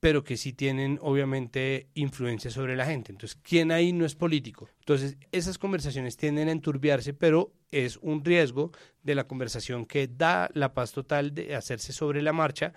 pero 0.00 0.22
que 0.22 0.36
sí 0.36 0.52
tienen 0.52 0.98
obviamente 1.02 1.88
influencia 1.94 2.50
sobre 2.50 2.76
la 2.76 2.86
gente. 2.86 3.12
Entonces, 3.12 3.38
¿quién 3.42 3.72
ahí 3.72 3.92
no 3.92 4.04
es 4.04 4.14
político? 4.14 4.68
Entonces, 4.80 5.16
esas 5.32 5.58
conversaciones 5.58 6.16
tienden 6.16 6.48
a 6.48 6.52
enturbiarse, 6.52 7.14
pero 7.14 7.52
es 7.70 7.96
un 7.98 8.24
riesgo 8.24 8.70
de 9.02 9.14
la 9.14 9.26
conversación 9.26 9.86
que 9.86 10.06
da 10.06 10.50
la 10.54 10.72
paz 10.72 10.92
total 10.92 11.34
de 11.34 11.54
hacerse 11.54 11.92
sobre 11.92 12.22
la 12.22 12.32
marcha 12.32 12.72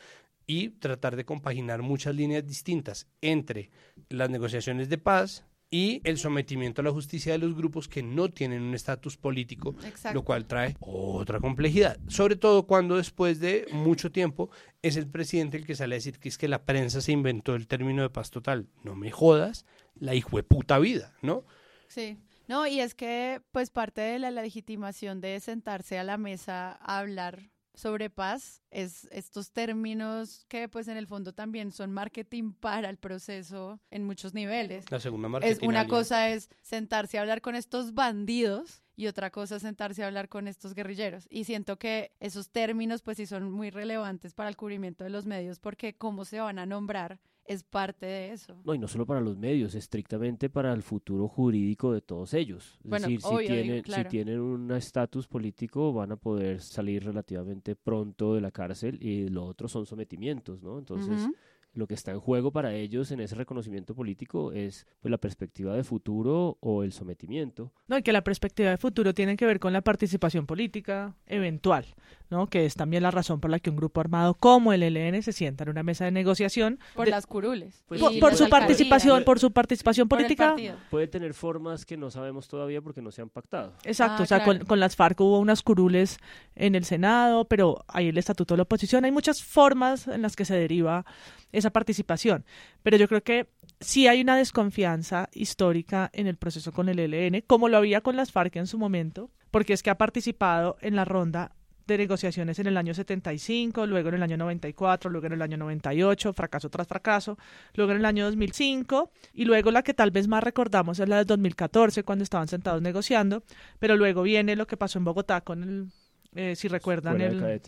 y 0.48 0.70
tratar 0.70 1.16
de 1.16 1.26
compaginar 1.26 1.82
muchas 1.82 2.16
líneas 2.16 2.46
distintas 2.46 3.08
entre 3.22 3.70
las 4.10 4.30
negociaciones 4.30 4.90
de 4.90 4.98
paz, 4.98 5.46
y 5.74 6.02
el 6.04 6.18
sometimiento 6.18 6.82
a 6.82 6.84
la 6.84 6.92
justicia 6.92 7.32
de 7.32 7.38
los 7.38 7.56
grupos 7.56 7.88
que 7.88 8.04
no 8.04 8.30
tienen 8.30 8.62
un 8.62 8.76
estatus 8.76 9.16
político, 9.16 9.74
lo 10.14 10.24
cual 10.24 10.46
trae 10.46 10.76
otra 10.82 11.40
complejidad. 11.40 11.98
Sobre 12.10 12.36
todo 12.36 12.68
cuando 12.68 12.98
después 12.98 13.40
de 13.40 13.66
mucho 13.72 14.12
tiempo 14.12 14.52
es 14.82 14.98
el 14.98 15.08
presidente 15.08 15.56
el 15.56 15.66
que 15.66 15.76
sale 15.76 15.96
a 15.96 15.98
decir 15.98 16.20
que 16.20 16.28
es 16.28 16.38
que 16.38 16.50
la 16.50 16.66
prensa 16.66 17.00
se 17.00 17.14
inventó 17.14 17.56
el 17.56 17.68
término 17.68 18.02
de 18.02 18.10
paz 18.10 18.32
total. 18.32 18.68
No 18.84 18.96
me 18.96 19.12
jodas, 19.12 19.66
la 19.96 20.14
hijo 20.14 20.36
de 20.36 20.44
puta 20.44 20.78
vida, 20.78 21.16
¿no? 21.22 21.46
Sí. 21.88 22.18
No, 22.50 22.68
y 22.68 22.82
es 22.82 22.94
que 22.96 23.42
pues 23.54 23.70
parte 23.70 24.02
de 24.02 24.20
la 24.20 24.30
legitimación 24.30 25.22
de 25.22 25.40
sentarse 25.40 25.98
a 25.98 26.04
la 26.04 26.18
mesa 26.18 26.78
a 26.82 27.00
hablar 27.00 27.51
sobre 27.74 28.10
paz 28.10 28.62
es 28.70 29.08
estos 29.12 29.52
términos 29.52 30.46
que 30.48 30.68
pues 30.68 30.88
en 30.88 30.98
el 30.98 31.08
fondo 31.08 31.34
también 31.34 31.72
son 31.72 31.92
marketing 31.92 32.54
para 32.54 32.90
el 32.90 32.98
proceso 32.98 33.80
en 33.90 34.04
muchos 34.06 34.34
niveles. 34.34 34.90
La 34.92 35.00
segunda 35.00 35.30
marketing. 35.30 35.54
Es 35.54 35.62
una 35.62 35.88
cosa 35.88 36.30
es 36.30 36.50
sentarse 36.62 37.18
a 37.18 37.22
hablar 37.22 37.42
con 37.42 37.56
estos 37.56 37.94
bandidos 37.94 38.84
y 38.96 39.08
otra 39.08 39.32
cosa 39.32 39.56
es 39.56 39.62
sentarse 39.62 40.04
a 40.04 40.08
hablar 40.08 40.30
con 40.30 40.48
estos 40.48 40.76
guerrilleros. 40.76 41.28
Y 41.30 41.46
siento 41.46 41.78
que 41.78 42.12
esos 42.20 42.50
términos 42.50 43.02
pues 43.02 43.18
sí 43.18 43.26
son 43.26 43.52
muy 43.52 43.70
relevantes 43.70 44.34
para 44.34 44.50
el 44.50 44.58
cubrimiento 44.58 45.04
de 45.04 45.10
los 45.10 45.26
medios 45.26 45.60
porque 45.60 45.96
cómo 45.96 46.26
se 46.26 46.40
van 46.40 46.60
a 46.60 46.66
nombrar 46.66 47.20
es 47.52 47.64
parte 47.64 48.06
de 48.06 48.32
eso. 48.32 48.56
No, 48.64 48.74
y 48.74 48.80
no 48.80 48.88
solo 48.88 49.06
para 49.06 49.22
los 49.22 49.38
medios, 49.38 49.76
estrictamente 49.76 50.50
para 50.50 50.74
el 50.74 50.82
futuro 50.82 51.28
jurídico 51.28 51.94
de 51.94 52.02
todos 52.02 52.34
ellos. 52.34 52.80
Es 52.84 52.92
decir, 52.92 53.22
si, 53.22 53.38
tienen, 53.48 53.84
si 53.86 54.04
tienen 54.06 54.40
un 54.40 54.72
estatus 54.72 55.28
político 55.28 55.94
van 55.94 56.14
a 56.14 56.16
poder 56.16 56.62
salir 56.62 57.04
relativamente 57.04 57.76
pronto 57.76 58.36
de 58.36 58.42
la 58.42 58.52
cárcel 58.52 58.98
y 59.02 59.28
lo 59.30 59.46
otro 59.46 59.68
son 59.68 59.86
sometimientos, 59.86 60.62
¿no? 60.62 60.80
Entonces 60.80 61.28
lo 61.74 61.88
que 61.88 61.94
está 61.94 62.12
en 62.12 62.20
juego 62.20 62.52
para 62.52 62.74
ellos 62.74 63.12
en 63.12 63.22
ese 63.22 63.36
reconocimiento 63.36 63.96
político 63.96 64.52
es 64.52 64.86
pues, 65.00 65.10
la 65.10 65.18
perspectiva 65.18 65.76
de 65.76 65.84
futuro 65.84 66.58
o 66.60 66.84
el 66.84 66.92
sometimiento. 66.92 67.72
No, 67.88 67.98
y 67.98 68.04
que 68.04 68.12
la 68.12 68.24
perspectiva 68.24 68.70
de 68.70 68.78
futuro 68.78 69.14
tiene 69.14 69.38
que 69.38 69.46
ver 69.46 69.60
con 69.60 69.74
la 69.74 69.82
participación 69.82 70.46
política 70.46 71.16
eventual, 71.26 71.86
¿no? 72.32 72.48
que 72.48 72.66
es 72.66 72.76
también 72.76 73.04
la 73.04 73.12
razón 73.12 73.40
por 73.40 73.52
la 73.52 73.60
que 73.60 73.70
un 73.70 73.76
grupo 73.76 74.02
armado 74.02 74.34
como 74.34 74.74
el 74.74 74.82
ELN 74.82 75.22
se 75.22 75.34
sienta 75.34 75.66
en 75.66 75.70
una 75.70 75.84
mesa 75.84 76.06
de 76.06 76.12
negociación. 76.12 76.80
Por 76.96 77.10
las 77.10 77.28
curules. 77.28 77.84
Pues 77.88 78.02
por, 78.02 78.36
su 78.36 78.50
participación, 78.50 79.24
por 79.24 79.40
su 79.40 79.52
participación 79.52 80.08
política. 80.08 80.56
Puede 80.90 81.08
tener 81.08 81.34
formas 81.34 81.86
que 81.86 81.98
no 81.98 82.10
sabemos 82.10 82.48
todavía 82.48 82.82
porque 82.82 83.02
no 83.02 83.12
se 83.12 83.22
han 83.22 83.30
pactado. 83.30 83.74
Exacto, 83.84 84.22
ah, 84.22 84.24
o 84.24 84.26
sea, 84.26 84.44
con, 84.44 84.60
con, 84.60 84.80
las 84.80 84.96
FARC 84.96 85.20
hubo 85.20 85.40
unas 85.40 85.62
curules 85.62 86.18
en 86.56 86.76
el 86.76 86.86
Senado, 86.86 87.46
pero 87.46 87.84
hay 87.88 88.08
el 88.08 88.18
Estatuto 88.18 88.54
de 88.54 88.58
la 88.58 88.64
Oposición, 88.64 89.06
hay 89.06 89.12
muchas 89.12 89.44
formas 89.44 90.08
en 90.08 90.22
las 90.22 90.36
que 90.36 90.46
se 90.46 90.56
deriva 90.56 91.06
esa 91.52 91.70
participación. 91.72 92.46
Pero 92.82 92.98
yo 92.98 93.08
creo 93.08 93.22
que 93.24 93.50
sí 93.80 94.08
hay 94.08 94.22
una 94.22 94.38
desconfianza 94.38 95.30
histórica 95.34 96.10
en 96.14 96.28
el 96.28 96.38
proceso 96.38 96.72
con 96.72 96.88
el 96.88 97.00
ELN, 97.00 97.44
como 97.46 97.68
lo 97.68 97.78
había 97.78 98.02
con 98.02 98.16
las 98.16 98.32
FARC 98.32 98.56
en 98.56 98.68
su 98.68 98.78
momento, 98.78 99.30
porque 99.52 99.74
es 99.74 99.84
que 99.84 99.90
ha 99.90 99.98
participado 99.98 100.78
en 100.82 100.96
la 100.96 101.06
ronda 101.06 101.52
de 101.92 101.98
negociaciones 102.00 102.58
en 102.60 102.68
el 102.68 102.78
año 102.78 102.94
75, 102.94 103.86
luego 103.86 104.10
en 104.10 104.16
el 104.16 104.24
año 104.24 104.38
94, 104.38 105.10
luego 105.10 105.28
en 105.28 105.34
el 105.34 105.42
año 105.42 105.58
98, 105.58 106.34
fracaso 106.34 106.70
tras 106.70 106.88
fracaso, 106.88 107.38
luego 107.76 107.92
en 107.92 108.00
el 108.00 108.06
año 108.06 108.26
2005 108.26 109.12
y 109.34 109.46
luego 109.46 109.72
la 109.72 109.84
que 109.84 109.94
tal 109.94 110.12
vez 110.12 110.28
más 110.28 110.44
recordamos 110.44 111.00
es 111.00 111.08
la 111.08 111.18
del 111.18 111.26
2014 111.26 112.04
cuando 112.04 112.24
estaban 112.24 112.48
sentados 112.48 112.82
negociando, 112.82 113.44
pero 113.80 113.96
luego 113.96 114.24
viene 114.24 114.56
lo 114.56 114.68
que 114.68 114.78
pasó 114.78 115.00
en 115.00 115.06
Bogotá 115.06 115.42
con 115.42 115.64
el, 115.64 115.88
eh, 116.36 116.56
si 116.56 116.68
recuerdan, 116.68 117.22
el... 117.22 117.62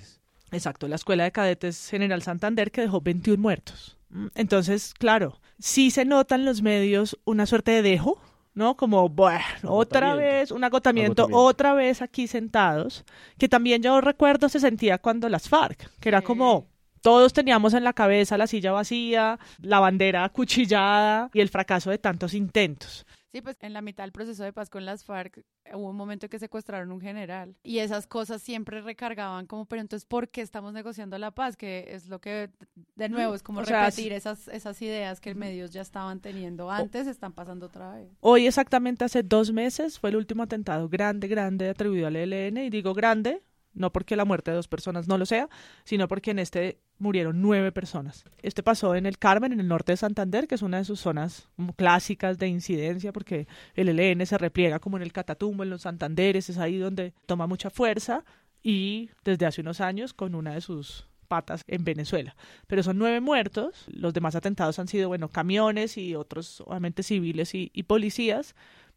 Exacto, 0.52 0.88
la 0.88 0.96
Escuela 0.96 1.24
de 1.24 1.32
Cadetes 1.32 1.90
General 1.90 2.22
Santander 2.22 2.72
que 2.72 2.82
dejó 2.82 3.02
21 3.02 3.42
muertos. 3.42 3.98
Mm, 4.10 4.28
entonces, 4.36 4.94
claro, 4.94 5.42
sí 5.60 5.92
se 5.92 6.06
nota 6.06 6.36
en 6.36 6.46
los 6.46 6.62
medios 6.62 7.20
una 7.26 7.46
suerte 7.46 7.72
de 7.72 7.82
dejo, 7.82 8.22
¿no? 8.54 8.76
Como, 8.76 9.10
bueno, 9.10 9.44
otra 9.64 10.16
vez, 10.16 10.52
un 10.52 10.64
agotamiento, 10.64 11.28
otra 11.32 11.74
vez 11.74 12.02
aquí 12.02 12.28
sentados, 12.28 13.04
que 13.38 13.50
también 13.50 13.82
yo 13.82 14.00
recuerdo 14.02 14.50
se 14.50 14.60
sentía 14.60 14.98
cuando 14.98 15.30
las 15.30 15.50
FARC, 15.50 15.90
que 16.00 16.10
era 16.10 16.22
como, 16.22 16.68
todos 17.02 17.34
teníamos 17.34 17.74
en 17.74 17.84
la 17.84 17.94
cabeza 17.94 18.38
la 18.38 18.48
silla 18.48 18.72
vacía, 18.72 19.40
la 19.60 19.80
bandera 19.80 20.24
acuchillada 20.24 21.30
y 21.34 21.42
el 21.42 21.50
fracaso 21.50 21.90
de 21.90 21.98
tantos 21.98 22.34
intentos. 22.34 23.06
Sí, 23.34 23.42
pues 23.42 23.58
en 23.62 23.74
la 23.74 23.82
mitad 23.82 24.04
del 24.04 24.12
proceso 24.12 24.44
de 24.44 24.54
paz 24.54 24.70
con 24.70 24.86
las 24.86 25.04
FARC 25.06 25.40
eh, 25.40 25.44
hubo 25.74 25.90
un 25.90 25.96
momento 25.96 26.30
que 26.30 26.38
secuestraron 26.38 26.92
un 26.92 27.02
general 27.02 27.56
y 27.64 27.80
esas 27.80 28.06
cosas 28.06 28.44
siempre 28.44 28.80
recargaban 28.80 29.48
como, 29.48 29.66
pero 29.66 29.82
entonces, 29.82 30.06
¿por 30.06 30.30
qué 30.30 30.42
estamos 30.42 30.72
negociando 30.72 31.18
la 31.18 31.32
paz? 31.32 31.58
Que 31.58 31.88
es 31.90 32.08
lo 32.08 32.22
que, 32.22 32.52
de 32.96 33.10
nuevo, 33.10 33.34
es 33.34 33.42
como 33.42 33.64
repetir 33.64 34.14
esas, 34.14 34.48
esas 34.50 34.80
ideas 34.84 35.20
que 35.20 35.34
medios 35.34 35.74
ya 35.74 35.82
estaban 35.82 36.20
teniendo 36.20 36.70
antes, 36.70 37.08
están 37.08 37.34
pasando 37.34 37.66
otra 37.66 37.96
vez. 37.96 38.08
Hoy 38.20 38.46
exactamente 38.46 39.04
hace 39.04 39.24
dos 39.24 39.52
meses 39.52 39.98
fue 39.98 40.12
el 40.12 40.18
último 40.18 40.44
atentado 40.44 40.88
grande, 40.88 41.28
grande 41.28 41.70
atribuido 41.70 42.06
al 42.06 42.16
ELN 42.18 42.58
y 42.58 42.70
digo 42.70 42.94
grande 42.94 43.42
no 43.74 43.92
porque 43.92 44.16
la 44.16 44.26
muerte 44.26 44.52
de 44.52 44.58
dos 44.58 44.68
personas 44.68 45.08
no 45.08 45.18
lo 45.18 45.26
sea, 45.26 45.50
sino 45.84 46.08
porque 46.08 46.32
en 46.32 46.40
este 46.40 46.80
murieron 47.00 47.42
nueve 47.42 47.72
personas. 47.72 48.26
Este 48.42 48.64
pasó 48.64 48.96
en 48.96 49.06
el 49.06 49.18
Carmen, 49.18 49.52
en 49.52 49.60
el 49.60 49.68
norte 49.68 49.92
de 49.92 49.98
Santander, 49.98 50.48
que 50.48 50.56
es 50.56 50.62
una 50.62 50.78
de 50.78 50.86
sus 50.86 51.00
zonas 51.00 51.50
clásicas 51.76 52.38
de 52.38 52.48
incidencia, 52.48 53.12
porque 53.12 53.48
el 53.76 53.90
ELN 53.90 54.26
se 54.26 54.38
repliega 54.38 54.80
como 54.80 54.98
en 54.98 55.04
el 55.04 55.12
Catatumbo, 55.12 55.64
en 55.64 55.70
los 55.70 55.82
Santanderes, 55.82 56.50
es 56.50 56.58
ahí 56.58 56.78
donde 56.78 57.14
toma 57.26 57.48
mucha 57.48 57.70
fuerza, 57.70 58.24
y 58.64 59.10
desde 59.26 59.46
hace 59.46 59.62
unos 59.62 59.82
años 59.82 60.14
con 60.14 60.36
una 60.36 60.54
de 60.54 60.62
sus 60.62 61.08
patas 61.28 61.64
en 61.68 61.84
Venezuela. 61.84 62.36
Pero 62.68 62.84
son 62.84 62.98
nueve 62.98 63.20
muertos, 63.20 63.86
los 63.88 64.14
demás 64.14 64.36
atentados 64.36 64.80
han 64.80 64.88
sido, 64.88 65.10
bueno, 65.10 65.28
camiones 65.28 65.98
y 65.98 66.16
otros, 66.16 66.62
obviamente, 66.62 67.04
civiles 67.04 67.54
y, 67.56 67.72
y 67.74 67.84
policías, 67.84 68.56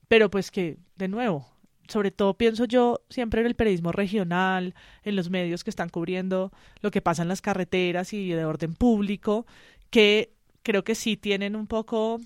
pero 0.08 0.30
pues 0.30 0.50
que, 0.50 0.78
de 0.94 1.08
nuevo, 1.08 1.55
sobre 1.88 2.10
todo 2.10 2.34
pienso 2.34 2.64
yo 2.64 3.00
siempre 3.10 3.40
en 3.40 3.46
el 3.46 3.54
periodismo 3.54 3.92
regional, 3.92 4.74
en 5.02 5.16
los 5.16 5.30
medios 5.30 5.64
que 5.64 5.70
están 5.70 5.88
cubriendo 5.88 6.52
lo 6.80 6.90
que 6.90 7.02
pasa 7.02 7.22
en 7.22 7.28
las 7.28 7.42
carreteras 7.42 8.12
y 8.12 8.28
de 8.28 8.44
orden 8.44 8.74
público, 8.74 9.46
que 9.90 10.32
creo 10.62 10.84
que 10.84 10.94
sí 10.94 11.16
tienen 11.16 11.56
un 11.56 11.66
poco 11.66 12.20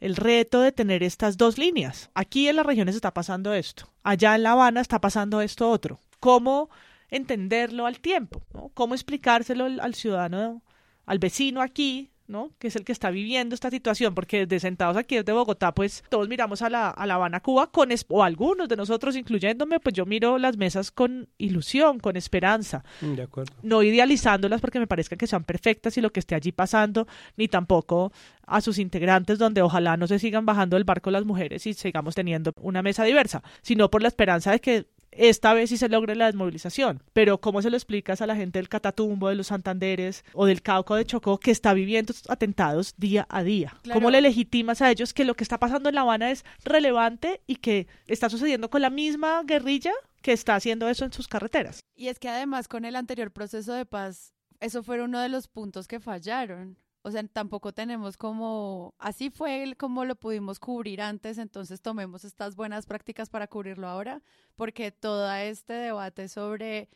el 0.00 0.16
reto 0.16 0.60
de 0.60 0.72
tener 0.72 1.02
estas 1.02 1.36
dos 1.36 1.58
líneas. 1.58 2.10
Aquí 2.14 2.48
en 2.48 2.56
las 2.56 2.66
regiones 2.66 2.94
está 2.94 3.14
pasando 3.14 3.54
esto, 3.54 3.90
allá 4.02 4.34
en 4.34 4.42
La 4.42 4.52
Habana 4.52 4.80
está 4.80 5.00
pasando 5.00 5.40
esto 5.40 5.70
otro. 5.70 6.00
¿Cómo 6.20 6.70
entenderlo 7.10 7.86
al 7.86 8.00
tiempo? 8.00 8.42
¿Cómo 8.74 8.94
explicárselo 8.94 9.66
al 9.66 9.94
ciudadano, 9.94 10.62
al 11.06 11.18
vecino 11.18 11.60
aquí, 11.60 12.10
¿no? 12.26 12.50
Que 12.58 12.68
es 12.68 12.76
el 12.76 12.84
que 12.84 12.92
está 12.92 13.10
viviendo 13.10 13.54
esta 13.54 13.70
situación, 13.70 14.14
porque 14.14 14.46
desde 14.46 14.60
sentados 14.60 14.96
aquí 14.96 15.16
desde 15.16 15.32
Bogotá, 15.32 15.74
pues 15.74 16.04
todos 16.08 16.28
miramos 16.28 16.62
a 16.62 16.70
la, 16.70 16.90
a 16.90 17.06
la 17.06 17.14
Habana, 17.14 17.40
Cuba, 17.40 17.70
con 17.70 17.90
o 18.08 18.22
algunos 18.22 18.68
de 18.68 18.76
nosotros, 18.76 19.16
incluyéndome, 19.16 19.80
pues 19.80 19.94
yo 19.94 20.06
miro 20.06 20.38
las 20.38 20.56
mesas 20.56 20.90
con 20.90 21.28
ilusión, 21.38 22.00
con 22.00 22.16
esperanza. 22.16 22.84
Mm, 23.00 23.14
de 23.14 23.22
acuerdo. 23.22 23.52
No 23.62 23.82
idealizándolas 23.82 24.60
porque 24.60 24.78
me 24.78 24.86
parezca 24.86 25.16
que 25.16 25.26
sean 25.26 25.44
perfectas 25.44 25.96
y 25.96 26.00
lo 26.00 26.10
que 26.10 26.20
esté 26.20 26.34
allí 26.34 26.52
pasando, 26.52 27.06
ni 27.36 27.48
tampoco 27.48 28.12
a 28.46 28.60
sus 28.60 28.78
integrantes 28.78 29.38
donde 29.38 29.62
ojalá 29.62 29.96
no 29.96 30.06
se 30.06 30.18
sigan 30.18 30.46
bajando 30.46 30.76
del 30.76 30.84
barco 30.84 31.10
las 31.10 31.24
mujeres 31.24 31.66
y 31.66 31.74
sigamos 31.74 32.14
teniendo 32.14 32.52
una 32.60 32.82
mesa 32.82 33.04
diversa, 33.04 33.42
sino 33.62 33.90
por 33.90 34.02
la 34.02 34.08
esperanza 34.08 34.50
de 34.50 34.60
que 34.60 34.86
esta 35.16 35.54
vez 35.54 35.70
sí 35.70 35.76
se 35.76 35.88
logre 35.88 36.14
la 36.14 36.26
desmovilización. 36.26 37.02
Pero 37.12 37.40
¿cómo 37.40 37.62
se 37.62 37.70
lo 37.70 37.76
explicas 37.76 38.20
a 38.20 38.26
la 38.26 38.36
gente 38.36 38.58
del 38.58 38.68
Catatumbo, 38.68 39.28
de 39.28 39.34
los 39.34 39.48
Santanderes 39.48 40.24
o 40.32 40.46
del 40.46 40.62
Cauca 40.62 40.94
de 40.94 41.04
Chocó 41.04 41.38
que 41.38 41.50
está 41.50 41.74
viviendo 41.74 42.12
estos 42.12 42.30
atentados 42.30 42.94
día 42.96 43.26
a 43.28 43.42
día? 43.42 43.76
¿Cómo 43.92 44.10
le 44.10 44.20
legitimas 44.20 44.82
a 44.82 44.90
ellos 44.90 45.14
que 45.14 45.24
lo 45.24 45.34
que 45.34 45.44
está 45.44 45.58
pasando 45.58 45.88
en 45.88 45.94
La 45.94 46.02
Habana 46.02 46.30
es 46.30 46.44
relevante 46.64 47.40
y 47.46 47.56
que 47.56 47.86
está 48.06 48.28
sucediendo 48.28 48.70
con 48.70 48.82
la 48.82 48.90
misma 48.90 49.42
guerrilla 49.44 49.92
que 50.22 50.32
está 50.32 50.54
haciendo 50.54 50.88
eso 50.88 51.04
en 51.04 51.12
sus 51.12 51.28
carreteras? 51.28 51.80
Y 51.94 52.08
es 52.08 52.18
que 52.18 52.28
además 52.28 52.68
con 52.68 52.84
el 52.84 52.96
anterior 52.96 53.30
proceso 53.30 53.72
de 53.72 53.86
paz, 53.86 54.34
eso 54.60 54.82
fue 54.82 55.02
uno 55.02 55.20
de 55.20 55.28
los 55.28 55.48
puntos 55.48 55.86
que 55.86 56.00
fallaron. 56.00 56.78
O 57.06 57.10
sea, 57.10 57.22
tampoco 57.28 57.74
tenemos 57.74 58.16
como, 58.16 58.94
así 58.98 59.28
fue 59.28 59.74
como 59.78 60.06
lo 60.06 60.16
pudimos 60.16 60.58
cubrir 60.58 61.02
antes, 61.02 61.36
entonces 61.36 61.82
tomemos 61.82 62.24
estas 62.24 62.56
buenas 62.56 62.86
prácticas 62.86 63.28
para 63.28 63.46
cubrirlo 63.46 63.88
ahora, 63.88 64.22
porque 64.56 64.90
todo 64.90 65.30
este 65.34 65.74
debate 65.74 66.28
sobre 66.28 66.88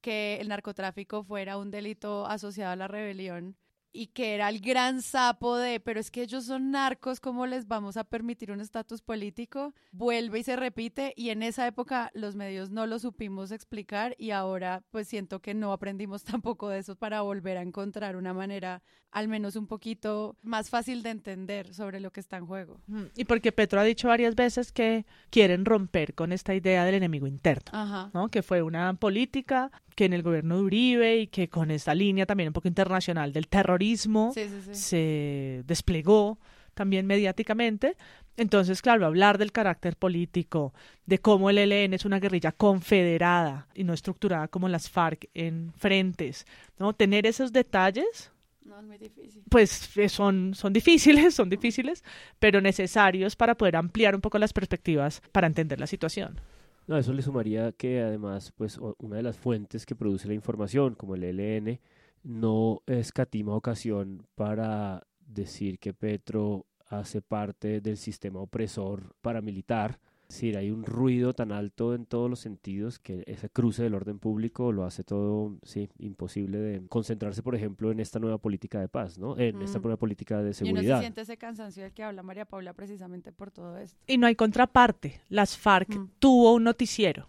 que 0.00 0.38
el 0.40 0.48
narcotráfico 0.50 1.24
fuera 1.24 1.58
un 1.58 1.72
delito 1.72 2.26
asociado 2.26 2.70
a 2.72 2.76
la 2.76 2.86
rebelión 2.86 3.56
y 3.96 4.08
que 4.08 4.34
era 4.34 4.48
el 4.48 4.60
gran 4.60 5.00
sapo 5.00 5.56
de, 5.56 5.80
pero 5.80 5.98
es 5.98 6.10
que 6.10 6.22
ellos 6.22 6.44
son 6.44 6.70
narcos, 6.70 7.18
¿cómo 7.18 7.46
les 7.46 7.66
vamos 7.66 7.96
a 7.96 8.04
permitir 8.04 8.52
un 8.52 8.60
estatus 8.60 9.00
político? 9.00 9.74
Vuelve 9.90 10.40
y 10.40 10.42
se 10.42 10.54
repite 10.54 11.14
y 11.16 11.30
en 11.30 11.42
esa 11.42 11.66
época 11.66 12.10
los 12.12 12.36
medios 12.36 12.70
no 12.70 12.86
lo 12.86 12.98
supimos 12.98 13.50
explicar 13.50 14.14
y 14.18 14.32
ahora 14.32 14.82
pues 14.90 15.08
siento 15.08 15.40
que 15.40 15.54
no 15.54 15.72
aprendimos 15.72 16.24
tampoco 16.42 16.68
de 16.68 16.80
eso 16.80 16.96
para 16.96 17.22
volver 17.22 17.56
a 17.56 17.62
encontrar 17.62 18.16
una 18.16 18.34
manera 18.34 18.82
al 19.10 19.28
menos 19.28 19.56
un 19.56 19.66
poquito 19.66 20.36
más 20.42 20.68
fácil 20.68 21.02
de 21.02 21.10
entender 21.10 21.72
sobre 21.72 22.00
lo 22.00 22.10
que 22.10 22.20
está 22.20 22.36
en 22.36 22.46
juego. 22.46 22.80
Y 23.14 23.24
porque 23.24 23.50
Petro 23.50 23.80
ha 23.80 23.84
dicho 23.84 24.08
varias 24.08 24.34
veces 24.34 24.72
que 24.72 25.06
quieren 25.30 25.64
romper 25.64 26.14
con 26.14 26.32
esta 26.32 26.54
idea 26.54 26.84
del 26.84 26.96
enemigo 26.96 27.26
interno, 27.26 28.10
¿no? 28.12 28.28
Que 28.28 28.42
fue 28.42 28.60
una 28.60 28.92
política 28.94 29.70
que 29.96 30.04
en 30.04 30.12
el 30.12 30.22
gobierno 30.22 30.58
de 30.58 30.62
Uribe 30.62 31.16
y 31.16 31.26
que 31.26 31.48
con 31.48 31.72
esta 31.72 31.94
línea 31.94 32.26
también 32.26 32.50
un 32.50 32.52
poco 32.52 32.68
internacional 32.68 33.32
del 33.32 33.48
terrorismo 33.48 34.32
se 34.70 35.64
desplegó 35.66 36.38
también 36.74 37.06
mediáticamente. 37.06 37.96
Entonces, 38.36 38.82
claro, 38.82 39.06
hablar 39.06 39.38
del 39.38 39.50
carácter 39.50 39.96
político, 39.96 40.74
de 41.06 41.18
cómo 41.18 41.48
el 41.48 41.56
ELN 41.56 41.94
es 41.94 42.04
una 42.04 42.20
guerrilla 42.20 42.52
confederada 42.52 43.66
y 43.74 43.82
no 43.84 43.94
estructurada 43.94 44.46
como 44.48 44.68
las 44.68 44.90
FARC 44.90 45.30
en 45.32 45.72
frentes, 45.78 46.46
¿no? 46.78 46.92
Tener 46.92 47.26
esos 47.26 47.50
detalles 47.52 48.30
no, 48.66 48.80
es 48.80 48.84
muy 48.84 48.98
difícil. 48.98 49.42
Pues 49.48 49.96
eh, 49.96 50.08
son, 50.08 50.52
son 50.54 50.72
difíciles, 50.72 51.34
son 51.34 51.48
difíciles, 51.48 52.02
pero 52.38 52.60
necesarios 52.60 53.36
para 53.36 53.54
poder 53.54 53.76
ampliar 53.76 54.14
un 54.14 54.20
poco 54.20 54.38
las 54.38 54.52
perspectivas 54.52 55.22
para 55.32 55.46
entender 55.46 55.78
la 55.78 55.86
situación. 55.86 56.40
No, 56.86 56.96
eso 56.96 57.12
le 57.12 57.22
sumaría 57.22 57.72
que 57.72 58.00
además, 58.00 58.52
pues 58.52 58.78
una 58.98 59.16
de 59.16 59.22
las 59.22 59.36
fuentes 59.36 59.84
que 59.84 59.96
produce 59.96 60.28
la 60.28 60.34
información, 60.34 60.94
como 60.94 61.16
el 61.16 61.24
ELN, 61.24 61.80
no 62.22 62.82
escatima 62.86 63.54
ocasión 63.54 64.26
para 64.36 65.06
decir 65.20 65.78
que 65.80 65.92
Petro 65.92 66.66
hace 66.88 67.22
parte 67.22 67.80
del 67.80 67.96
sistema 67.96 68.40
opresor 68.40 69.16
paramilitar 69.20 69.98
Sí, 70.28 70.54
hay 70.54 70.70
un 70.70 70.84
ruido 70.84 71.34
tan 71.34 71.52
alto 71.52 71.94
en 71.94 72.06
todos 72.06 72.28
los 72.28 72.40
sentidos 72.40 72.98
que 72.98 73.22
ese 73.26 73.48
cruce 73.48 73.82
del 73.82 73.94
orden 73.94 74.18
público 74.18 74.72
lo 74.72 74.84
hace 74.84 75.04
todo, 75.04 75.56
sí, 75.62 75.88
imposible 75.98 76.58
de 76.58 76.86
concentrarse, 76.88 77.42
por 77.42 77.54
ejemplo, 77.54 77.90
en 77.92 78.00
esta 78.00 78.18
nueva 78.18 78.38
política 78.38 78.80
de 78.80 78.88
paz, 78.88 79.18
¿no? 79.18 79.38
En 79.38 79.62
esta 79.62 79.78
nueva 79.78 79.96
política 79.96 80.42
de 80.42 80.52
seguridad. 80.52 80.82
Y 80.82 80.86
uno 80.86 80.96
se 80.96 81.02
siente 81.02 81.20
ese 81.20 81.36
cansancio 81.36 81.82
del 81.82 81.92
que 81.92 82.02
habla 82.02 82.22
María 82.22 82.44
Paula 82.44 82.72
precisamente 82.72 83.32
por 83.32 83.50
todo 83.50 83.78
esto. 83.78 83.98
Y 84.06 84.18
no 84.18 84.26
hay 84.26 84.34
contraparte. 84.34 85.20
Las 85.28 85.56
FARC 85.56 85.98
tuvo 86.18 86.54
un 86.54 86.64
noticiero 86.64 87.28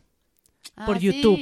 por 0.86 0.98
ah, 0.98 1.00
YouTube. 1.00 1.40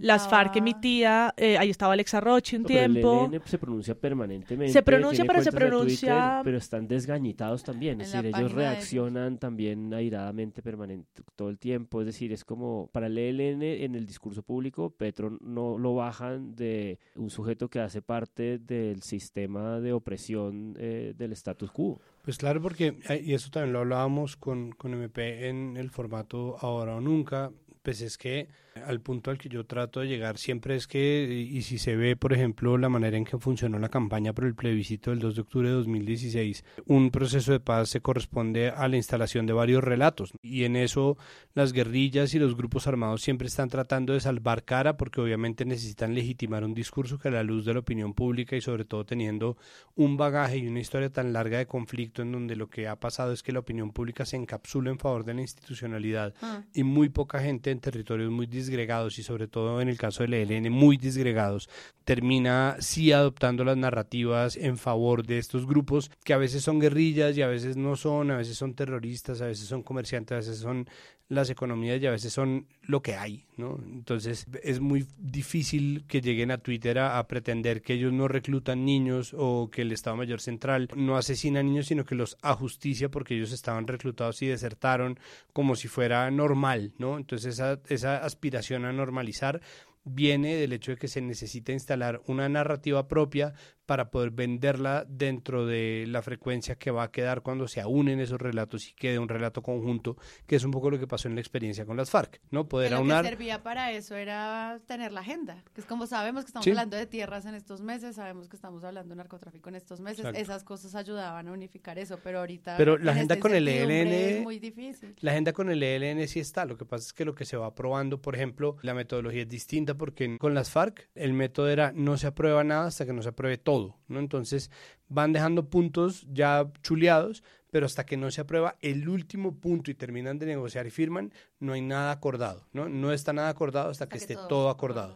Las 0.00 0.28
FARC 0.28 0.56
emitía, 0.56 1.34
eh, 1.36 1.58
ahí 1.58 1.70
estaba 1.70 1.92
Alexa 1.92 2.20
Roche 2.20 2.56
un 2.56 2.64
tiempo. 2.64 3.28
Pero 3.30 3.42
el 3.42 3.48
se 3.48 3.58
pronuncia 3.58 3.94
permanentemente. 3.94 4.72
Se 4.72 4.82
pronuncia, 4.82 5.24
pero 5.24 5.42
se 5.42 5.52
pronuncia. 5.52 6.40
pero 6.44 6.58
están 6.58 6.86
desgañitados 6.88 7.62
también. 7.62 8.00
Es 8.00 8.12
decir, 8.12 8.32
ellos 8.34 8.52
reaccionan 8.52 9.38
también 9.38 9.92
airadamente 9.92 10.62
permanente 10.62 11.22
todo 11.36 11.48
el 11.48 11.58
tiempo. 11.58 12.00
Es 12.00 12.06
decir, 12.06 12.32
es 12.32 12.44
como 12.44 12.88
para 12.92 13.06
el 13.06 13.18
ELN 13.18 13.62
en 13.62 13.94
el 13.94 14.06
discurso 14.06 14.42
público, 14.42 14.90
Petro 14.90 15.38
no 15.40 15.78
lo 15.78 15.94
bajan 15.94 16.54
de 16.54 16.98
un 17.16 17.30
sujeto 17.30 17.68
que 17.68 17.80
hace 17.80 18.02
parte 18.02 18.58
del 18.58 19.02
sistema 19.02 19.80
de 19.80 19.92
opresión 19.92 20.76
eh, 20.78 21.14
del 21.16 21.32
status 21.32 21.70
quo. 21.70 22.00
Pues 22.22 22.38
claro, 22.38 22.62
porque, 22.62 22.96
eh, 23.08 23.22
y 23.22 23.34
eso 23.34 23.50
también 23.50 23.74
lo 23.74 23.80
hablábamos 23.80 24.36
con, 24.36 24.72
con 24.72 24.94
MP 24.94 25.48
en 25.48 25.76
el 25.76 25.90
formato 25.90 26.56
Ahora 26.60 26.96
o 26.96 27.00
Nunca, 27.00 27.52
pues 27.84 28.00
es 28.00 28.16
que 28.16 28.48
al 28.86 29.00
punto 29.00 29.30
al 29.30 29.38
que 29.38 29.48
yo 29.48 29.66
trato 29.66 30.00
de 30.00 30.08
llegar 30.08 30.38
siempre 30.38 30.74
es 30.74 30.86
que, 30.86 31.46
y 31.48 31.62
si 31.62 31.78
se 31.78 31.96
ve, 31.96 32.16
por 32.16 32.32
ejemplo, 32.32 32.76
la 32.78 32.88
manera 32.88 33.16
en 33.16 33.24
que 33.24 33.38
funcionó 33.38 33.78
la 33.78 33.88
campaña 33.88 34.32
por 34.32 34.46
el 34.46 34.54
plebiscito 34.54 35.10
del 35.10 35.20
2 35.20 35.34
de 35.34 35.40
octubre 35.42 35.68
de 35.68 35.74
2016, 35.74 36.64
un 36.86 37.10
proceso 37.10 37.52
de 37.52 37.60
paz 37.60 37.90
se 37.90 38.00
corresponde 38.00 38.70
a 38.70 38.88
la 38.88 38.96
instalación 38.96 39.46
de 39.46 39.52
varios 39.52 39.84
relatos. 39.84 40.32
Y 40.42 40.64
en 40.64 40.76
eso 40.76 41.16
las 41.52 41.72
guerrillas 41.72 42.34
y 42.34 42.38
los 42.38 42.56
grupos 42.56 42.86
armados 42.86 43.22
siempre 43.22 43.46
están 43.46 43.68
tratando 43.68 44.14
de 44.14 44.20
salvar 44.20 44.64
cara 44.64 44.96
porque 44.96 45.20
obviamente 45.20 45.64
necesitan 45.64 46.14
legitimar 46.14 46.64
un 46.64 46.74
discurso 46.74 47.18
que 47.18 47.28
a 47.28 47.32
la 47.32 47.42
luz 47.42 47.66
de 47.66 47.74
la 47.74 47.80
opinión 47.80 48.14
pública 48.14 48.56
y 48.56 48.60
sobre 48.60 48.86
todo 48.86 49.04
teniendo 49.04 49.56
un 49.94 50.16
bagaje 50.16 50.56
y 50.56 50.66
una 50.66 50.80
historia 50.80 51.12
tan 51.12 51.32
larga 51.32 51.58
de 51.58 51.66
conflicto 51.66 52.22
en 52.22 52.32
donde 52.32 52.56
lo 52.56 52.68
que 52.68 52.88
ha 52.88 52.98
pasado 52.98 53.32
es 53.32 53.42
que 53.42 53.52
la 53.52 53.60
opinión 53.60 53.92
pública 53.92 54.24
se 54.24 54.36
encapsula 54.36 54.90
en 54.90 54.98
favor 54.98 55.24
de 55.24 55.34
la 55.34 55.42
institucionalidad 55.42 56.34
ah. 56.42 56.62
y 56.72 56.82
muy 56.82 57.08
poca 57.10 57.40
gente 57.40 57.73
en 57.74 57.80
territorios 57.80 58.30
muy 58.30 58.46
disgregados 58.46 59.18
y 59.18 59.22
sobre 59.22 59.48
todo 59.48 59.80
en 59.80 59.88
el 59.88 59.98
caso 59.98 60.22
del 60.22 60.34
ELN 60.34 60.72
muy 60.72 60.96
disgregados, 60.96 61.68
termina 62.04 62.76
sí 62.80 63.12
adoptando 63.12 63.64
las 63.64 63.76
narrativas 63.76 64.56
en 64.56 64.78
favor 64.78 65.26
de 65.26 65.38
estos 65.38 65.66
grupos 65.66 66.10
que 66.24 66.32
a 66.32 66.38
veces 66.38 66.62
son 66.62 66.80
guerrillas 66.80 67.36
y 67.36 67.42
a 67.42 67.48
veces 67.48 67.76
no 67.76 67.96
son, 67.96 68.30
a 68.30 68.36
veces 68.36 68.56
son 68.56 68.74
terroristas, 68.74 69.42
a 69.42 69.46
veces 69.46 69.66
son 69.66 69.82
comerciantes, 69.82 70.32
a 70.32 70.36
veces 70.36 70.58
son 70.58 70.88
las 71.34 71.50
economías 71.50 72.00
y 72.00 72.06
a 72.06 72.10
veces 72.10 72.32
son 72.32 72.66
lo 72.82 73.02
que 73.02 73.16
hay, 73.16 73.44
¿no? 73.56 73.78
Entonces 73.84 74.46
es 74.62 74.80
muy 74.80 75.06
difícil 75.18 76.04
que 76.06 76.20
lleguen 76.20 76.50
a 76.50 76.58
Twitter 76.58 76.98
a, 76.98 77.26
pretender 77.26 77.82
que 77.82 77.94
ellos 77.94 78.12
no 78.12 78.28
reclutan 78.28 78.84
niños 78.84 79.34
o 79.36 79.70
que 79.70 79.82
el 79.82 79.92
Estado 79.92 80.16
Mayor 80.16 80.40
Central 80.40 80.88
no 80.96 81.16
asesina 81.16 81.62
niños, 81.62 81.86
sino 81.86 82.04
que 82.04 82.14
los 82.14 82.36
ajusticia 82.42 83.10
porque 83.10 83.34
ellos 83.34 83.52
estaban 83.52 83.86
reclutados 83.86 84.40
y 84.42 84.46
desertaron 84.46 85.18
como 85.52 85.76
si 85.76 85.88
fuera 85.88 86.30
normal, 86.30 86.92
¿no? 86.98 87.16
Entonces 87.16 87.54
esa, 87.54 87.80
esa 87.88 88.18
aspiración 88.24 88.84
a 88.84 88.92
normalizar 88.92 89.60
viene 90.04 90.56
del 90.56 90.72
hecho 90.72 90.92
de 90.92 90.98
que 90.98 91.08
se 91.08 91.20
necesita 91.20 91.72
instalar 91.72 92.22
una 92.26 92.48
narrativa 92.48 93.08
propia 93.08 93.54
para 93.86 94.10
poder 94.10 94.30
venderla 94.30 95.04
dentro 95.08 95.66
de 95.66 96.04
la 96.08 96.22
frecuencia 96.22 96.76
que 96.76 96.90
va 96.90 97.04
a 97.04 97.10
quedar 97.10 97.42
cuando 97.42 97.68
se 97.68 97.84
unen 97.84 98.20
esos 98.20 98.40
relatos 98.40 98.88
y 98.88 98.94
quede 98.94 99.18
un 99.18 99.28
relato 99.28 99.62
conjunto, 99.62 100.16
que 100.46 100.56
es 100.56 100.64
un 100.64 100.70
poco 100.70 100.90
lo 100.90 100.98
que 100.98 101.06
pasó 101.06 101.28
en 101.28 101.34
la 101.34 101.40
experiencia 101.40 101.84
con 101.84 101.96
las 101.96 102.10
FARC, 102.10 102.40
¿no? 102.50 102.68
Poder 102.68 102.94
aunar... 102.94 103.18
Lo 103.18 103.30
que 103.30 103.36
servía 103.36 103.62
para 103.62 103.92
eso 103.92 104.16
era 104.16 104.80
tener 104.86 105.12
la 105.12 105.20
agenda, 105.20 105.62
que 105.74 105.80
es 105.80 105.86
como 105.86 106.06
sabemos 106.06 106.44
que 106.44 106.48
estamos 106.48 106.66
hablando 106.66 106.96
de 106.96 107.06
tierras 107.06 107.46
en 107.46 107.54
estos 107.54 107.80
meses, 107.80 108.16
sabemos 108.16 108.48
que 108.48 108.56
estamos 108.56 108.82
hablando 108.84 109.10
de 109.10 109.16
narcotráfico 109.16 109.68
en 109.68 109.76
estos 109.76 110.00
meses, 110.00 110.26
esas 110.34 110.64
cosas 110.64 110.94
ayudaban 110.94 111.48
a 111.48 111.52
unificar 111.52 111.98
eso, 111.98 112.18
pero 112.22 112.40
ahorita... 112.40 112.76
Pero 112.76 112.98
la 112.98 113.12
agenda 113.12 113.38
con 113.38 113.54
el 113.54 113.68
ELN... 113.68 114.08
Es 114.08 114.42
muy 114.42 114.58
difícil. 114.58 115.14
La 115.20 115.32
agenda 115.32 115.52
con 115.52 115.70
el 115.70 115.82
ELN 115.82 116.26
sí 116.28 116.40
está, 116.40 116.64
lo 116.64 116.76
que 116.76 116.84
pasa 116.84 117.06
es 117.06 117.12
que 117.12 117.24
lo 117.24 117.34
que 117.34 117.44
se 117.44 117.56
va 117.56 117.74
probando, 117.74 118.20
por 118.20 118.34
ejemplo, 118.34 118.76
la 118.82 118.94
metodología 118.94 119.42
es 119.42 119.48
distinta 119.48 119.94
porque 119.94 120.38
con 120.38 120.54
las 120.54 120.70
FARC 120.70 121.08
el 121.14 121.32
método 121.32 121.68
era 121.68 121.92
no 121.92 122.16
se 122.16 122.26
aprueba 122.26 122.64
nada 122.64 122.86
hasta 122.86 123.06
que 123.06 123.12
no 123.12 123.22
se 123.22 123.28
apruebe 123.30 123.58
todo 123.58 123.73
¿no? 124.08 124.18
Entonces 124.18 124.70
van 125.08 125.32
dejando 125.32 125.68
puntos 125.68 126.26
ya 126.32 126.70
chuleados, 126.82 127.42
pero 127.70 127.86
hasta 127.86 128.06
que 128.06 128.16
no 128.16 128.30
se 128.30 128.40
aprueba 128.40 128.76
el 128.82 129.08
último 129.08 129.56
punto 129.56 129.90
y 129.90 129.94
terminan 129.94 130.38
de 130.38 130.46
negociar 130.46 130.86
y 130.86 130.90
firman, 130.90 131.32
no 131.58 131.72
hay 131.72 131.80
nada 131.80 132.12
acordado, 132.12 132.66
¿no? 132.72 132.88
No 132.88 133.12
está 133.12 133.32
nada 133.32 133.48
acordado 133.48 133.90
hasta, 133.90 134.08
que, 134.08 134.18
esté 134.18 134.36
todo, 134.48 134.70
acordado. 134.70 135.14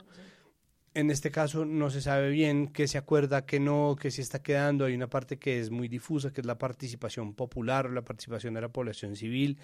En 0.94 1.12
este 1.12 1.30
caso 1.30 1.64
no 1.64 1.90
se 1.90 2.00
sabe 2.00 2.30
bien 2.30 2.66
qué 2.66 2.88
se 2.88 2.98
acuerda, 2.98 3.46
qué 3.46 3.60
no, 3.60 3.94
qué 4.00 4.10
se 4.10 4.22
está 4.22 4.42
quedando. 4.42 4.86
Hay 4.86 4.94
una 4.94 5.08
parte 5.08 5.38
que 5.38 5.60
es 5.60 5.70
muy 5.70 5.86
difusa, 5.86 6.32
que 6.32 6.40
es 6.40 6.46
la 6.48 6.58
participación 6.58 7.34
popular 7.34 7.86
o 7.86 7.90
la 7.90 8.02
participación 8.02 8.54
de 8.54 8.62
la 8.62 8.70
población 8.70 9.14
civil, 9.14 9.58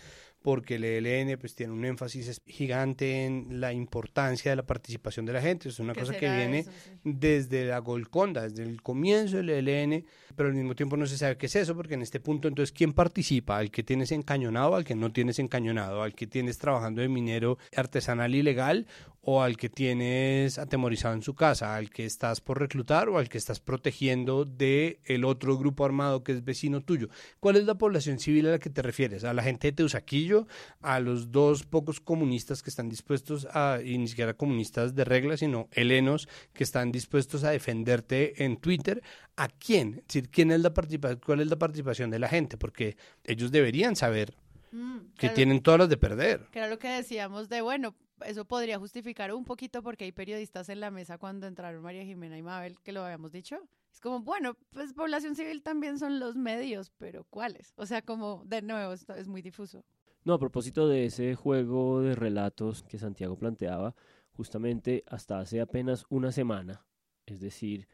porque 0.45 0.75
el 0.75 0.85
ELN 0.85 1.39
pues, 1.39 1.55
tiene 1.55 1.73
un 1.73 1.87
énfasis 1.87 2.43
gigante 2.47 3.25
en 3.25 3.63
la 3.63 3.73
importancia 3.73 4.53
de 4.53 4.57
la 4.57 4.67
participación 4.67 5.25
de 5.25 5.33
la 5.33 5.41
gente. 5.41 5.71
Es 5.71 5.79
una 5.79 5.95
cosa 5.95 6.13
que 6.13 6.29
viene 6.29 6.67
desde 7.03 7.65
la 7.65 7.79
Golconda, 7.79 8.43
desde 8.43 8.63
el 8.63 8.83
comienzo 8.83 9.39
del 9.39 9.49
ELN, 9.49 10.05
pero 10.37 10.51
al 10.51 10.55
mismo 10.55 10.75
tiempo 10.75 10.99
no 10.99 11.07
se 11.07 11.17
sabe 11.17 11.39
qué 11.39 11.47
es 11.47 11.57
eso, 11.57 11.75
porque 11.75 11.95
en 11.95 12.03
este 12.03 12.21
punto 12.21 12.47
entonces, 12.47 12.73
¿quién 12.73 12.93
participa? 12.93 13.57
¿Al 13.57 13.71
que 13.71 13.83
tienes 13.83 14.13
encañonado, 14.13 14.77
al 14.77 14.85
que 14.85 14.95
no 14.95 15.11
tienes 15.15 15.39
encañonado, 15.39 16.03
al 16.03 16.15
que 16.15 16.27
tienes 16.27 16.59
trabajando 16.59 17.01
de 17.01 17.09
minero 17.09 17.57
artesanal 17.75 18.35
ilegal 18.35 18.87
o 19.25 19.43
al 19.43 19.57
que 19.57 19.71
tienes 19.71 20.59
atemorizado 20.59 21.15
en 21.15 21.23
su 21.23 21.35
casa, 21.35 21.75
al 21.75 21.89
que 21.89 22.05
estás 22.05 22.41
por 22.43 22.61
reclutar 22.61 23.09
o 23.09 23.19
al 23.19 23.29
que 23.29 23.39
estás 23.39 23.61
protegiendo 23.61 24.45
de 24.45 25.01
el 25.05 25.25
otro 25.25 25.57
grupo 25.57 25.85
armado 25.85 26.23
que 26.23 26.33
es 26.33 26.45
vecino 26.45 26.83
tuyo. 26.83 27.09
¿Cuál 27.41 27.57
es 27.57 27.65
la 27.65 27.77
población 27.77 28.19
civil 28.19 28.47
a 28.49 28.51
la 28.53 28.59
que 28.59 28.71
te 28.71 28.83
refieres? 28.83 29.25
¿A 29.25 29.33
la 29.33 29.43
gente 29.43 29.69
de 29.69 29.73
Teusaquillo? 29.73 30.34
¿A 30.81 31.01
los 31.01 31.31
dos 31.31 31.65
pocos 31.65 32.01
comunistas 32.01 32.63
que 32.63 32.71
están 32.71 32.89
dispuestos 32.89 33.47
a, 33.53 33.79
y 33.85 33.99
ni 33.99 34.09
siquiera 34.09 34.35
comunistas 34.35 34.95
de 34.95 35.05
regla, 35.05 35.37
sino 35.37 35.69
helenos 35.73 36.29
que 36.53 36.65
están 36.65 36.93
dispuestos 36.93 37.45
a 37.45 37.51
defenderte 37.51 38.45
en 38.45 38.57
Twitter? 38.59 39.03
¿A 39.37 39.49
quién? 39.49 39.99
Es 39.99 40.07
decir, 40.09 40.31
¿quién 40.31 40.51
es 40.51 40.61
la 40.61 40.73
participación, 40.73 41.21
¿cuál 41.25 41.41
es 41.41 41.49
la 41.49 41.57
participación 41.57 42.11
de 42.11 42.19
la 42.19 42.29
gente? 42.29 42.57
Porque 42.57 42.97
ellos 43.25 43.51
deberían 43.51 43.97
saber 43.97 44.35
Mm, 44.75 45.13
que 45.15 45.19
claro, 45.19 45.35
tienen 45.35 45.63
todas 45.63 45.79
las 45.79 45.89
de 45.89 45.97
perder. 45.97 46.49
Que 46.51 46.59
era 46.59 46.69
lo 46.69 46.81
que 46.81 46.89
decíamos 46.89 47.49
de, 47.49 47.61
bueno, 47.61 47.95
eso 48.27 48.45
podría 48.45 48.77
justificar 48.77 49.33
un 49.33 49.45
poquito 49.45 49.85
porque 49.85 50.03
hay 50.03 50.11
periodistas 50.11 50.69
en 50.69 50.81
la 50.81 50.91
mesa 50.91 51.17
cuando 51.17 51.47
entraron 51.47 51.81
María 51.81 52.05
Jimena 52.05 52.37
y 52.37 52.43
Mabel, 52.43 52.81
que 52.83 52.91
lo 52.91 53.05
habíamos 53.05 53.31
dicho. 53.31 53.61
Es 53.93 54.01
como, 54.01 54.21
bueno, 54.21 54.57
pues 54.71 54.93
población 54.93 55.37
civil 55.37 55.63
también 55.63 56.01
son 56.01 56.19
los 56.19 56.35
medios, 56.35 56.91
pero 56.99 57.23
¿cuáles? 57.23 57.73
O 57.77 57.87
sea, 57.87 58.03
como, 58.03 58.43
de 58.47 58.63
nuevo, 58.63 58.93
esto 58.93 59.15
es 59.15 59.29
muy 59.29 59.43
difuso. 59.43 59.85
No, 60.25 60.35
a 60.35 60.39
propósito 60.39 60.89
de 60.89 61.05
ese 61.07 61.35
juego 61.35 62.01
de 62.01 62.15
relatos 62.15 62.83
que 62.83 62.99
Santiago 62.99 63.37
planteaba, 63.37 63.95
justamente 64.33 65.05
hasta 65.07 65.39
hace 65.39 65.61
apenas 65.61 66.07
una 66.09 66.33
semana, 66.33 66.87
es 67.27 67.41
decir, 67.41 67.89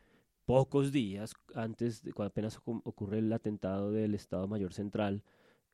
pocos 0.44 0.92
días 0.92 1.34
antes 1.54 2.02
de 2.02 2.12
cuando 2.12 2.28
apenas 2.30 2.58
ocu- 2.60 2.82
ocurre 2.84 3.18
el 3.18 3.32
atentado 3.32 3.90
del 3.90 4.14
Estado 4.14 4.46
Mayor 4.46 4.72
Central, 4.72 5.24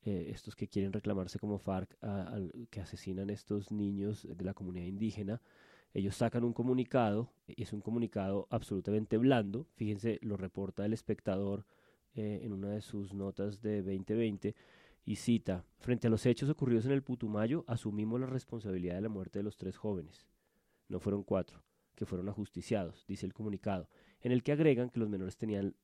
eh, 0.02 0.28
estos 0.30 0.56
que 0.56 0.68
quieren 0.68 0.92
reclamarse 0.92 1.38
como 1.38 1.58
FARC, 1.58 1.96
que 2.70 2.80
asesinan 2.80 3.28
estos 3.30 3.70
niños 3.72 4.26
de 4.30 4.44
la 4.44 4.54
comunidad 4.54 4.86
indígena, 4.86 5.42
ellos 5.92 6.16
sacan 6.16 6.44
un 6.44 6.52
comunicado, 6.52 7.32
y 7.46 7.62
es 7.62 7.72
un 7.72 7.80
comunicado 7.80 8.46
absolutamente 8.50 9.18
blando, 9.18 9.66
fíjense, 9.76 10.18
lo 10.22 10.36
reporta 10.36 10.84
el 10.86 10.92
espectador 10.92 11.64
eh, 12.14 12.40
en 12.42 12.52
una 12.52 12.70
de 12.70 12.80
sus 12.82 13.12
notas 13.14 13.60
de 13.62 13.82
2020, 13.82 14.54
y 15.06 15.16
cita, 15.16 15.64
frente 15.78 16.08
a 16.08 16.10
los 16.10 16.26
hechos 16.26 16.50
ocurridos 16.50 16.84
en 16.84 16.90
el 16.90 17.02
Putumayo, 17.02 17.64
asumimos 17.68 18.20
la 18.20 18.26
responsabilidad 18.26 18.96
de 18.96 19.02
la 19.02 19.08
muerte 19.08 19.38
de 19.38 19.44
los 19.44 19.56
tres 19.56 19.76
jóvenes. 19.76 20.26
No 20.88 20.98
fueron 20.98 21.22
cuatro, 21.22 21.62
que 21.94 22.06
fueron 22.06 22.28
ajusticiados, 22.28 23.06
dice 23.06 23.24
el 23.24 23.32
comunicado, 23.32 23.88
en 24.20 24.32
el 24.32 24.42
que 24.42 24.50
agregan 24.50 24.90
que 24.90 24.98
los 24.98 25.08
menores 25.08 25.36
tenían 25.36 25.76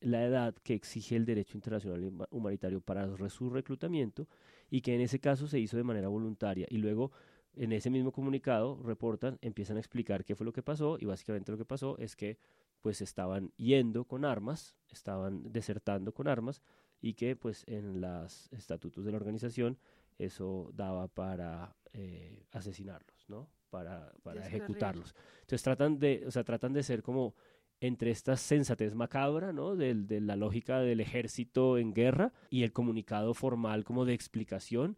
la 0.00 0.22
edad 0.24 0.54
que 0.62 0.74
exige 0.74 1.16
el 1.16 1.24
derecho 1.24 1.56
internacional 1.56 2.04
huma- 2.04 2.28
humanitario 2.30 2.82
para 2.82 3.08
su 3.30 3.48
reclutamiento 3.48 4.28
y 4.68 4.82
que 4.82 4.94
en 4.94 5.00
ese 5.00 5.20
caso 5.20 5.48
se 5.48 5.58
hizo 5.58 5.78
de 5.78 5.82
manera 5.82 6.08
voluntaria. 6.08 6.66
Y 6.68 6.76
luego, 6.76 7.12
en 7.54 7.72
ese 7.72 7.88
mismo 7.88 8.12
comunicado, 8.12 8.78
reportan, 8.82 9.38
empiezan 9.40 9.78
a 9.78 9.80
explicar 9.80 10.22
qué 10.22 10.36
fue 10.36 10.44
lo 10.44 10.52
que 10.52 10.62
pasó 10.62 10.98
y 11.00 11.06
básicamente 11.06 11.50
lo 11.50 11.56
que 11.56 11.64
pasó 11.64 11.96
es 11.96 12.14
que 12.14 12.36
pues 12.82 13.00
estaban 13.00 13.52
yendo 13.56 14.04
con 14.04 14.26
armas, 14.26 14.76
estaban 14.90 15.50
desertando 15.50 16.12
con 16.12 16.28
armas 16.28 16.60
y 17.00 17.14
que 17.14 17.36
pues 17.36 17.64
en 17.66 18.00
los 18.00 18.52
estatutos 18.52 19.04
de 19.04 19.10
la 19.12 19.16
organización 19.18 19.78
eso 20.18 20.70
daba 20.74 21.08
para 21.08 21.76
eh, 21.92 22.44
asesinarlos, 22.52 23.24
¿no? 23.28 23.48
Para, 23.70 24.12
para 24.22 24.40
ejecutarlos. 24.46 25.14
Entonces 25.40 25.62
tratan 25.62 25.98
de, 25.98 26.24
o 26.26 26.30
sea, 26.30 26.44
tratan 26.44 26.72
de 26.72 26.82
ser 26.82 27.02
como 27.02 27.34
entre 27.80 28.10
esta 28.10 28.36
sensatez 28.36 28.94
macabra, 28.94 29.52
¿no? 29.52 29.76
Del- 29.76 30.06
de 30.06 30.20
la 30.20 30.36
lógica 30.36 30.80
del 30.80 31.00
ejército 31.00 31.76
en 31.76 31.92
guerra 31.92 32.32
y 32.48 32.62
el 32.62 32.72
comunicado 32.72 33.34
formal 33.34 33.84
como 33.84 34.04
de 34.06 34.14
explicación. 34.14 34.96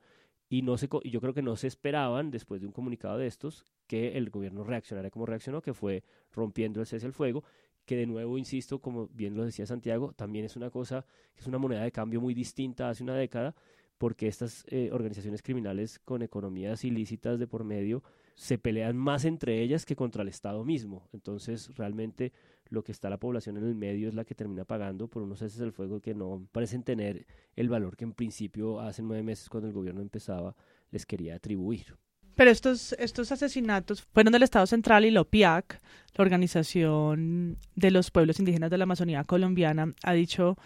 Y, 0.51 0.63
no 0.63 0.79
se, 0.79 0.89
y 1.03 1.11
yo 1.11 1.21
creo 1.21 1.35
que 1.35 1.43
no 1.43 1.57
se 1.57 1.67
esperaban, 1.67 2.31
después 2.31 2.61
de 2.63 2.67
un 2.69 2.73
comunicado 2.73 3.19
de 3.19 3.27
estos, 3.27 3.67
que 3.87 4.17
el 4.17 4.31
gobierno 4.31 4.65
reaccionara 4.65 5.11
como 5.11 5.27
reaccionó, 5.27 5.61
que 5.61 5.75
fue 5.75 6.05
rompiendo 6.33 6.81
el 6.81 6.87
cese 6.87 7.05
al 7.05 7.13
fuego, 7.13 7.45
que 7.89 7.97
de 7.97 8.07
nuevo, 8.07 8.37
insisto, 8.37 8.81
como 8.81 9.09
bien 9.09 9.35
lo 9.35 9.47
decía 9.47 9.65
Santiago, 9.65 10.13
también 10.13 10.45
es 10.45 10.57
una 10.57 10.69
cosa, 10.69 11.07
que 11.35 11.41
es 11.41 11.47
una 11.47 11.57
moneda 11.57 11.83
de 11.83 11.91
cambio 11.91 12.21
muy 12.21 12.35
distinta 12.35 12.91
hace 12.91 13.03
una 13.03 13.15
década, 13.15 13.55
porque 13.97 14.29
estas 14.29 14.67
eh, 14.69 14.91
organizaciones 14.93 15.43
criminales 15.43 15.99
con 15.99 16.21
economías 16.21 16.85
ilícitas 16.85 17.39
de 17.39 17.47
por 17.47 17.65
medio 17.65 18.03
se 18.35 18.59
pelean 18.59 18.95
más 18.95 19.25
entre 19.25 19.63
ellas 19.63 19.87
que 19.87 19.97
contra 19.97 20.23
el 20.23 20.29
Estado 20.29 20.67
mismo. 20.67 21.09
Entonces, 21.15 21.75
realmente 21.77 22.35
lo 22.69 22.85
que 22.85 22.93
está 22.93 23.09
la 23.09 23.19
población 23.19 23.57
en 23.57 23.65
el 23.65 23.75
medio 23.75 24.07
es 24.07 24.15
la 24.15 24.27
que 24.27 24.35
termina 24.35 24.67
pagando 24.67 25.09
por 25.09 25.23
unos 25.23 25.39
ceses 25.39 25.59
del 25.59 25.73
fuego 25.73 26.03
que 26.03 26.15
no 26.15 26.47
parecen 26.53 26.83
tener 26.83 27.27
el 27.57 27.71
valor 27.71 27.97
que 27.97 28.05
en 28.05 28.13
principio 28.13 28.81
hace 28.81 29.01
nueve 29.01 29.23
meses 29.23 29.49
cuando 29.49 29.67
el 29.67 29.75
gobierno 29.75 30.03
empezaba 30.03 30.55
les 30.91 31.07
quería 31.07 31.37
atribuir. 31.37 31.97
Pero 32.39 32.53
estos, 32.53 32.93
estos 33.01 33.33
asesinatos 33.33 34.07
fueron 34.15 34.33
del 34.33 34.45
Estado 34.45 34.65
Central 34.65 35.05
y 35.05 35.11
la 35.11 35.23
OPIAC, 35.23 35.81
la 36.15 36.23
Organización 36.23 37.59
de 37.75 37.91
los 37.91 38.13
Pueblos 38.13 38.39
Indígenas 38.39 38.71
de 38.71 38.79
la 38.79 38.85
Amazonía 38.85 39.25
Colombiana, 39.25 39.93
ha 40.05 40.13
dicho 40.13 40.57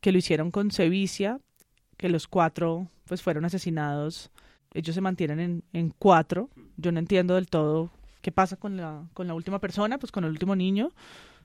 que 0.00 0.10
lo 0.10 0.18
hicieron 0.18 0.50
con 0.50 0.72
sevicia, 0.72 1.38
que 1.96 2.08
los 2.08 2.26
cuatro 2.26 2.88
pues 3.04 3.22
fueron 3.22 3.44
asesinados. 3.44 4.32
Ellos 4.74 4.96
se 4.96 5.00
mantienen 5.00 5.38
en, 5.38 5.62
en 5.72 5.94
cuatro. 5.96 6.50
Yo 6.76 6.90
no 6.90 6.98
entiendo 6.98 7.36
del 7.36 7.46
todo 7.46 7.92
qué 8.22 8.32
pasa 8.32 8.56
con 8.56 8.76
la, 8.78 9.04
con 9.12 9.26
la 9.26 9.34
última 9.34 9.58
persona, 9.58 9.98
pues 9.98 10.10
con 10.10 10.24
el 10.24 10.30
último 10.30 10.56
niño. 10.56 10.90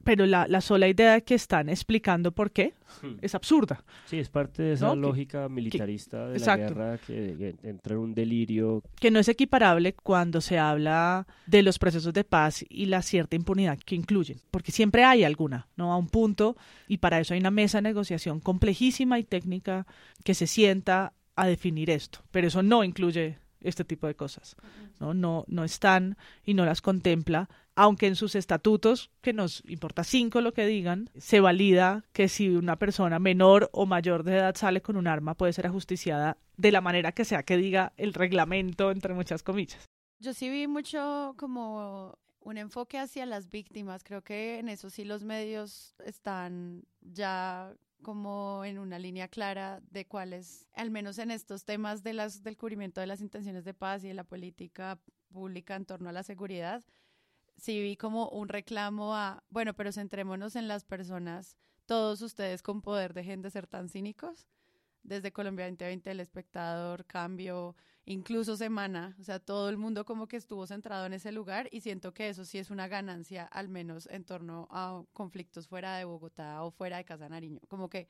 Pero 0.04 0.26
la, 0.26 0.48
la 0.48 0.62
sola 0.62 0.88
idea 0.88 1.14
de 1.14 1.24
que 1.24 1.34
están 1.34 1.68
explicando 1.68 2.32
por 2.32 2.52
qué 2.52 2.76
es 3.20 3.36
absurda. 3.36 3.84
Sí, 4.06 4.20
es 4.20 4.30
parte 4.30 4.62
de 4.64 4.74
esa 4.74 4.86
¿No? 4.88 4.94
Que- 4.94 5.00
lógica 5.00 5.50
militarista 5.50 6.28
de 6.30 6.38
exacto. 6.38 6.76
la 6.76 6.86
guerra 6.92 6.98
que, 7.00 7.36
que 7.60 7.68
entra 7.68 7.96
en 7.96 8.00
un 8.00 8.14
delirio. 8.14 8.84
que 9.02 9.12
no 9.12 9.20
es 9.20 9.28
equiparable 9.28 9.94
cuando 9.94 10.40
se 10.40 10.60
habla 10.60 11.28
de 11.48 11.62
los 11.64 11.78
procesos 11.80 12.14
de 12.14 12.24
paz 12.24 12.64
y 12.70 12.86
la 12.86 13.02
cierta 13.02 13.36
impunidad 13.36 13.80
que 13.80 13.96
incluyen, 13.96 14.40
porque 14.52 14.72
siempre 14.72 15.04
hay 15.04 15.24
alguna, 15.26 15.68
¿no? 15.76 15.92
A 15.92 15.98
un 15.98 16.08
punto, 16.08 16.56
y 16.88 17.00
para 17.00 17.20
eso 17.20 17.34
hay 17.34 17.42
una 17.42 17.52
mesa 17.52 17.80
de 17.80 17.82
negociación 17.90 18.40
complejísima 18.40 19.20
y 19.20 19.24
técnica 19.26 19.88
que 20.24 20.36
se 20.36 20.48
sienta 20.48 21.14
a 21.36 21.48
definir 21.48 21.90
esto, 21.90 22.20
pero 22.32 22.48
eso 22.48 22.64
no 22.64 22.84
incluye 22.84 23.40
este 23.68 23.86
tipo 23.86 24.08
de 24.08 24.16
cosas, 24.16 24.56
¿no? 25.00 25.14
No, 25.14 25.46
no 25.48 25.64
están 25.64 26.18
y 26.44 26.54
no 26.54 26.66
las 26.66 26.82
contempla, 26.82 27.50
aunque 27.76 28.08
en 28.08 28.16
sus 28.16 28.36
estatutos, 28.36 29.12
que 29.22 29.34
nos 29.34 29.64
importa 29.68 30.04
cinco 30.04 30.42
lo 30.42 30.54
que 30.54 30.66
digan, 30.66 31.10
se 31.16 31.40
valida 31.40 32.04
que 32.12 32.28
si 32.28 32.50
una 32.50 32.78
persona 32.78 33.20
menor 33.20 33.70
o 33.72 33.86
mayor 33.86 34.24
de 34.24 34.38
edad 34.38 34.56
sale 34.56 34.82
con 34.82 34.98
un 34.98 35.08
arma 35.08 35.36
puede 35.36 35.54
ser 35.54 35.68
ajusticiada 35.68 36.38
de 36.58 36.72
la 36.72 36.82
manera 36.82 37.12
que 37.12 37.26
sea 37.26 37.44
que 37.44 37.58
diga 37.58 37.94
el 37.98 38.14
reglamento, 38.14 38.92
entre 38.92 39.14
muchas 39.14 39.44
comillas. 39.44 39.86
Yo 40.20 40.34
sí 40.34 40.50
vi 40.50 40.66
mucho 40.66 41.36
como 41.38 42.18
un 42.40 42.58
enfoque 42.58 42.98
hacia 42.98 43.26
las 43.26 43.50
víctimas. 43.50 44.04
Creo 44.04 44.24
que 44.24 44.58
en 44.58 44.70
eso 44.70 44.90
sí 44.90 45.04
los 45.04 45.24
medios 45.24 45.94
están 46.04 46.84
ya 47.02 47.74
como 48.02 48.64
en 48.64 48.80
una 48.80 49.00
línea 49.00 49.28
clara 49.28 49.82
de 49.90 50.06
cuáles, 50.06 50.68
al 50.74 50.92
menos 50.92 51.18
en 51.18 51.32
estos 51.32 51.66
temas 51.66 52.04
de 52.04 52.14
las, 52.14 52.44
del 52.44 52.58
cubrimiento 52.58 53.02
de 53.02 53.08
las 53.08 53.22
intenciones 53.22 53.66
de 53.66 53.74
paz 53.74 54.04
y 54.04 54.10
de 54.10 54.14
la 54.14 54.24
política 54.24 55.00
pública 55.30 55.76
en 55.76 55.86
torno 55.86 56.10
a 56.10 56.14
la 56.14 56.24
seguridad, 56.24 56.84
sí 57.58 57.82
vi 57.82 57.98
como 57.98 58.30
un 58.30 58.50
reclamo 58.50 59.16
a, 59.16 59.44
bueno, 59.50 59.74
pero 59.74 59.92
centrémonos 59.92 60.56
en 60.56 60.68
las 60.68 60.86
personas, 60.86 61.58
todos 61.86 62.22
ustedes 62.22 62.62
con 62.62 62.82
poder 62.82 63.14
dejen 63.14 63.42
de 63.42 63.50
ser 63.50 63.68
tan 63.68 63.90
cínicos. 63.90 64.48
Desde 65.04 65.32
Colombia 65.32 65.66
2020, 65.66 66.12
El 66.12 66.20
Espectador, 66.20 67.06
Cambio, 67.06 67.76
incluso 68.08 68.56
Semana, 68.56 69.16
o 69.20 69.24
sea, 69.24 69.40
todo 69.40 69.70
el 69.70 69.78
mundo 69.78 70.06
como 70.06 70.28
que 70.28 70.38
estuvo 70.38 70.66
centrado 70.66 71.06
en 71.06 71.14
ese 71.14 71.34
lugar 71.34 71.68
y 71.72 71.82
siento 71.82 72.14
que 72.14 72.30
eso 72.30 72.46
sí 72.46 72.58
es 72.58 72.72
una 72.72 72.88
ganancia, 72.88 73.44
al 73.44 73.68
menos 73.68 74.08
en 74.10 74.24
torno 74.24 74.68
a 74.72 75.04
conflictos 75.12 75.68
fuera 75.68 75.98
de 75.98 76.06
Bogotá 76.06 76.64
o 76.64 76.72
fuera 76.72 76.98
de 76.98 77.04
Casa 77.06 77.28
Nariño. 77.28 77.60
Como 77.68 77.90
que 77.90 78.08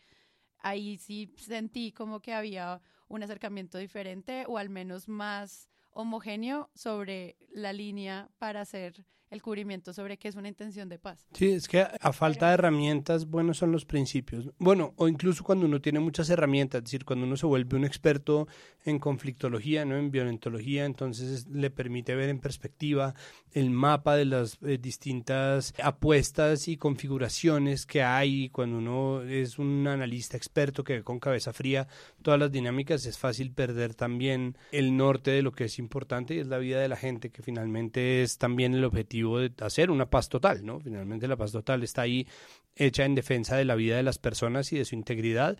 ahí 0.60 0.98
sí 1.00 1.34
sentí 1.38 1.92
como 1.92 2.22
que 2.22 2.34
había 2.34 2.80
un 3.08 3.24
acercamiento 3.24 3.80
diferente 3.80 4.46
o 4.48 4.60
al 4.60 4.70
menos 4.70 5.08
más 5.08 5.68
homogéneo 5.92 6.70
sobre 6.76 7.36
la 7.50 7.74
línea 7.74 8.30
para 8.38 8.62
hacer 8.62 9.04
el 9.30 9.42
cubrimiento 9.42 9.94
sobre 9.94 10.18
qué 10.18 10.28
es 10.30 10.36
una 10.36 10.48
intención 10.48 10.88
de 10.90 11.00
paz. 11.00 11.28
Sí, 11.34 11.50
es 11.52 11.68
que 11.68 11.82
a, 11.82 12.14
falta 12.14 12.48
de 12.48 12.54
herramientas, 12.54 13.26
buenos 13.28 13.58
son 13.58 13.72
los 13.72 13.86
principios. 13.86 14.50
Bueno, 14.58 14.94
o 14.96 15.08
incluso 15.08 15.44
cuando 15.44 15.66
uno 15.66 15.82
tiene 15.82 16.00
muchas 16.00 16.30
herramientas, 16.30 16.80
es 16.80 16.84
decir, 16.86 17.04
cuando 17.06 17.26
uno 17.26 17.36
se 17.36 17.46
vuelve 17.46 17.76
un 17.76 17.84
experto 17.86 18.48
en 18.86 19.00
conflictología, 19.00 19.84
no 19.84 19.98
en 19.98 20.12
violentología, 20.12 20.86
entonces 20.86 21.30
es- 21.30 21.48
le 21.50 21.70
permite 21.70 22.16
ver 22.16 22.30
en 22.30 22.40
perspectiva 22.40 23.16
el 23.52 23.70
mapa 23.70 24.16
de 24.16 24.26
las 24.26 24.58
eh, 24.64 24.78
distintas 24.78 25.74
apuestas 25.84 26.68
y 26.70 26.78
configuraciones 26.78 27.86
que 27.86 28.04
hay. 28.04 28.50
Cuando 28.50 28.78
uno 28.78 29.24
es 29.24 29.60
un 29.60 29.88
analista 29.88 30.38
experto 30.38 30.84
que 30.84 30.94
ve 30.94 31.04
con 31.04 31.20
cabeza 31.20 31.52
fría 31.52 31.88
todas 32.22 32.40
las 32.40 32.52
dinámicas, 32.52 33.06
es 33.06 33.18
fácil 33.18 33.52
perder 33.52 33.94
también 33.94 34.58
el 34.72 34.96
norte 34.96 35.32
de 35.32 35.42
lo 35.42 35.52
que 35.52 35.66
es 35.66 35.80
importante 35.80 36.36
y 36.36 36.40
es 36.40 36.48
la 36.48 36.60
vida 36.60 36.80
de 36.80 36.88
la 36.88 36.96
gente, 36.96 37.30
que 37.30 37.42
finalmente 37.42 38.24
es 38.24 38.38
también 38.38 38.74
el 38.74 38.86
objetivo 38.86 39.17
de 39.24 39.52
hacer 39.62 39.92
una 39.92 40.10
paz 40.10 40.30
total, 40.30 40.66
¿no? 40.66 40.80
Finalmente 40.80 41.28
la 41.28 41.38
paz 41.38 41.52
total 41.52 41.84
está 41.84 42.04
ahí 42.04 42.28
hecha 42.76 43.06
en 43.06 43.16
defensa 43.16 43.56
de 43.56 43.66
la 43.66 43.76
vida 43.76 43.98
de 43.98 44.04
las 44.04 44.20
personas 44.20 44.72
y 44.72 44.78
de 44.78 44.86
su 44.86 44.96
integridad 44.96 45.58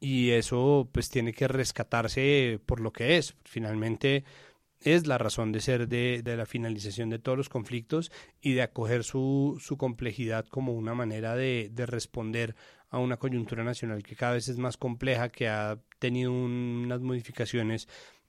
y 0.00 0.30
eso 0.30 0.88
pues 0.92 1.08
tiene 1.08 1.32
que 1.32 1.48
rescatarse 1.48 2.60
por 2.66 2.80
lo 2.80 2.92
que 2.92 3.16
es. 3.16 3.34
Finalmente 3.44 4.24
es 4.80 5.06
la 5.06 5.18
razón 5.18 5.52
de 5.52 5.60
ser 5.60 5.88
de, 5.88 6.22
la 6.24 6.46
finalización 6.46 7.10
de 7.10 7.18
todos 7.18 7.38
los 7.38 7.48
conflictos 7.48 8.12
y 8.40 8.52
de 8.52 8.62
acoger 8.62 9.04
su, 9.04 9.60
complejidad 9.78 10.46
como 10.46 10.72
una 10.72 10.94
manera 10.94 11.34
de, 11.34 11.70
de, 11.72 11.86
responder 11.86 12.54
a 12.90 12.98
una 12.98 13.16
coyuntura 13.16 13.64
nacional 13.64 14.02
que 14.02 14.16
cada 14.16 14.34
vez 14.34 14.48
es 14.48 14.58
más 14.58 14.76
compleja, 14.76 15.28
que 15.30 15.48
ha 15.48 15.78
tenido 15.98 16.30
unas 16.32 17.00
modificaciones 17.00 17.88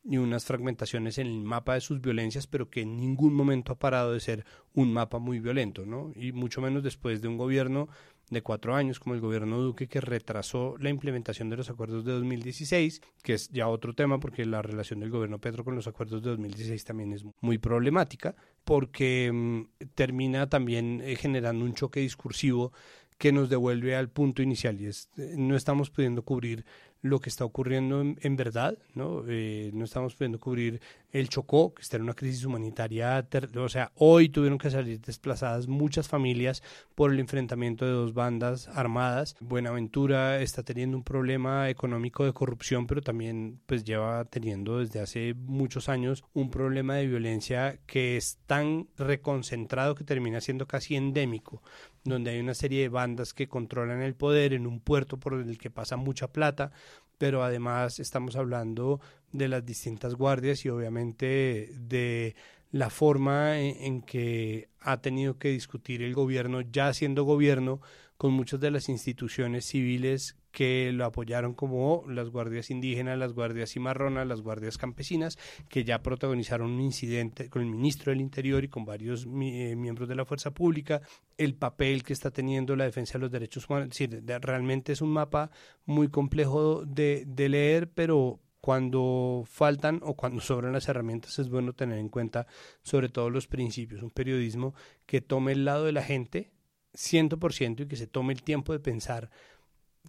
y 0.09 0.17
unas 0.17 0.45
fragmentaciones 0.45 1.17
en 1.17 1.27
el 1.27 1.43
mapa 1.43 1.73
de 1.73 1.81
sus 1.81 1.99
violencias, 1.99 2.47
pero 2.47 2.69
que 2.69 2.81
en 2.81 2.97
ningún 2.97 3.33
momento 3.33 3.73
ha 3.73 3.79
parado 3.79 4.13
de 4.13 4.19
ser 4.21 4.45
un 4.73 4.93
mapa 4.93 5.19
muy 5.19 5.39
violento, 5.39 5.85
¿no? 5.85 6.11
Y 6.15 6.31
mucho 6.31 6.61
menos 6.61 6.81
después 6.81 7.21
de 7.21 7.27
un 7.27 7.37
gobierno 7.37 7.89
de 8.29 8.41
cuatro 8.41 8.75
años, 8.75 8.99
como 8.99 9.15
el 9.15 9.21
gobierno 9.21 9.59
Duque, 9.59 9.87
que 9.87 10.01
retrasó 10.01 10.75
la 10.79 10.89
implementación 10.89 11.49
de 11.49 11.57
los 11.57 11.69
acuerdos 11.69 12.05
de 12.05 12.13
2016, 12.13 13.01
que 13.21 13.33
es 13.33 13.49
ya 13.49 13.67
otro 13.67 13.93
tema, 13.93 14.19
porque 14.19 14.45
la 14.45 14.61
relación 14.61 14.99
del 14.99 15.09
gobierno 15.09 15.39
Petro 15.39 15.63
con 15.63 15.75
los 15.75 15.87
acuerdos 15.87 16.23
de 16.23 16.31
2016 16.31 16.83
también 16.83 17.13
es 17.13 17.25
muy 17.41 17.57
problemática, 17.57 18.35
porque 18.63 19.31
mmm, 19.33 19.61
termina 19.95 20.49
también 20.49 21.01
eh, 21.03 21.15
generando 21.15 21.65
un 21.65 21.73
choque 21.73 21.99
discursivo 21.99 22.71
que 23.17 23.31
nos 23.31 23.49
devuelve 23.49 23.95
al 23.95 24.09
punto 24.09 24.41
inicial 24.41 24.79
y 24.79 24.87
es 24.87 25.09
eh, 25.17 25.35
no 25.37 25.55
estamos 25.55 25.89
pudiendo 25.89 26.23
cubrir 26.23 26.65
lo 27.01 27.19
que 27.19 27.29
está 27.29 27.45
ocurriendo 27.45 28.01
en, 28.01 28.17
en 28.21 28.35
verdad, 28.35 28.77
¿no? 28.93 29.23
Eh, 29.27 29.71
no 29.73 29.85
estamos 29.85 30.15
pudiendo 30.15 30.39
cubrir 30.39 30.81
el 31.11 31.29
Chocó, 31.29 31.73
que 31.73 31.81
está 31.81 31.97
en 31.97 32.03
una 32.03 32.13
crisis 32.13 32.43
humanitaria, 32.45 33.25
o 33.55 33.69
sea, 33.69 33.91
hoy 33.95 34.29
tuvieron 34.29 34.57
que 34.57 34.69
salir 34.69 34.99
desplazadas 34.99 35.67
muchas 35.67 36.07
familias 36.07 36.61
por 36.95 37.11
el 37.11 37.19
enfrentamiento 37.19 37.85
de 37.85 37.91
dos 37.91 38.13
bandas 38.13 38.67
armadas. 38.67 39.35
Buenaventura 39.39 40.41
está 40.41 40.63
teniendo 40.63 40.97
un 40.97 41.03
problema 41.03 41.69
económico 41.69 42.25
de 42.25 42.33
corrupción, 42.33 42.87
pero 42.87 43.01
también 43.01 43.59
pues 43.65 43.83
lleva 43.83 44.25
teniendo 44.25 44.79
desde 44.79 44.99
hace 44.99 45.33
muchos 45.33 45.89
años 45.89 46.23
un 46.33 46.49
problema 46.49 46.95
de 46.95 47.07
violencia 47.07 47.79
que 47.85 48.17
es 48.17 48.39
tan 48.45 48.87
reconcentrado 48.97 49.95
que 49.95 50.03
termina 50.03 50.41
siendo 50.41 50.67
casi 50.67 50.95
endémico 50.95 51.61
donde 52.09 52.31
hay 52.31 52.39
una 52.39 52.53
serie 52.53 52.81
de 52.81 52.89
bandas 52.89 53.33
que 53.33 53.47
controlan 53.47 54.01
el 54.01 54.15
poder 54.15 54.53
en 54.53 54.67
un 54.67 54.79
puerto 54.79 55.17
por 55.17 55.33
el 55.33 55.57
que 55.57 55.69
pasa 55.69 55.97
mucha 55.97 56.31
plata, 56.31 56.71
pero 57.17 57.43
además 57.43 57.99
estamos 57.99 58.35
hablando 58.35 58.99
de 59.31 59.47
las 59.47 59.65
distintas 59.65 60.15
guardias 60.15 60.65
y 60.65 60.69
obviamente 60.69 61.71
de 61.73 62.35
la 62.71 62.89
forma 62.89 63.59
en, 63.59 64.01
que 64.01 64.69
ha 64.81 65.01
tenido 65.01 65.37
que 65.37 65.49
discutir 65.49 66.01
el 66.01 66.13
gobierno, 66.13 66.61
ya 66.61 66.93
siendo 66.93 67.23
gobierno, 67.23 67.81
con 68.17 68.33
muchas 68.33 68.59
de 68.59 68.71
las 68.71 68.89
instituciones 68.89 69.65
civiles 69.65 70.35
que 70.57 70.91
lo 70.91 71.05
apoyaron 71.05 71.53
como 71.53 72.03
las 72.07 72.31
guardias 72.31 72.71
indígenas, 72.71 73.19
las 73.19 73.33
guardias 73.33 73.73
cimarronas, 73.73 74.25
las 74.25 74.41
guardias 74.41 74.79
campesinas, 74.79 75.37
que 75.69 75.83
ya 75.83 76.01
protagonizaron 76.01 76.71
un 76.71 76.81
incidente 76.81 77.47
con 77.47 77.61
el 77.61 77.67
ministro 77.67 78.11
del 78.11 78.21
Interior 78.21 78.63
y 78.63 78.67
con 78.67 78.83
varios 78.83 79.27
eh, 79.27 79.75
miembros 79.75 80.09
de 80.09 80.15
la 80.15 80.25
fuerza 80.25 80.49
pública, 80.49 81.03
el 81.37 81.53
papel 81.53 82.01
que 82.01 82.13
está 82.13 82.31
teniendo 82.31 82.75
la 82.75 82.85
defensa 82.85 83.19
de 83.19 83.19
los 83.19 83.31
derechos 83.31 83.69
humanos. 83.69 83.89
Es 83.91 84.09
decir, 84.09 84.23
realmente 84.41 84.93
es 84.93 85.03
un 85.03 85.11
mapa 85.11 85.51
muy 85.85 86.07
complejo 86.07 86.83
de, 86.87 87.25
de 87.27 87.49
leer, 87.49 87.91
pero 87.91 88.39
cuando 88.59 89.43
faltan 89.45 89.99
o 90.01 90.15
cuando 90.15 90.41
sobran 90.41 90.73
las 90.73 90.89
herramientas 90.89 91.37
es 91.37 91.49
bueno 91.49 91.73
tener 91.73 91.99
en 91.99 92.09
cuenta 92.09 92.47
sobre 92.81 93.09
todo 93.09 93.29
los 93.29 93.45
principios, 93.45 94.01
un 94.01 94.09
periodismo 94.09 94.73
que 95.05 95.21
tome 95.21 95.51
el 95.51 95.65
lado 95.65 95.85
de 95.85 95.91
la 95.91 96.01
gente 96.01 96.49
100% 96.95 97.81
y 97.81 97.87
que 97.87 97.95
se 97.95 98.07
tome 98.07 98.33
el 98.33 98.41
tiempo 98.41 98.73
de 98.73 98.79
pensar 98.79 99.29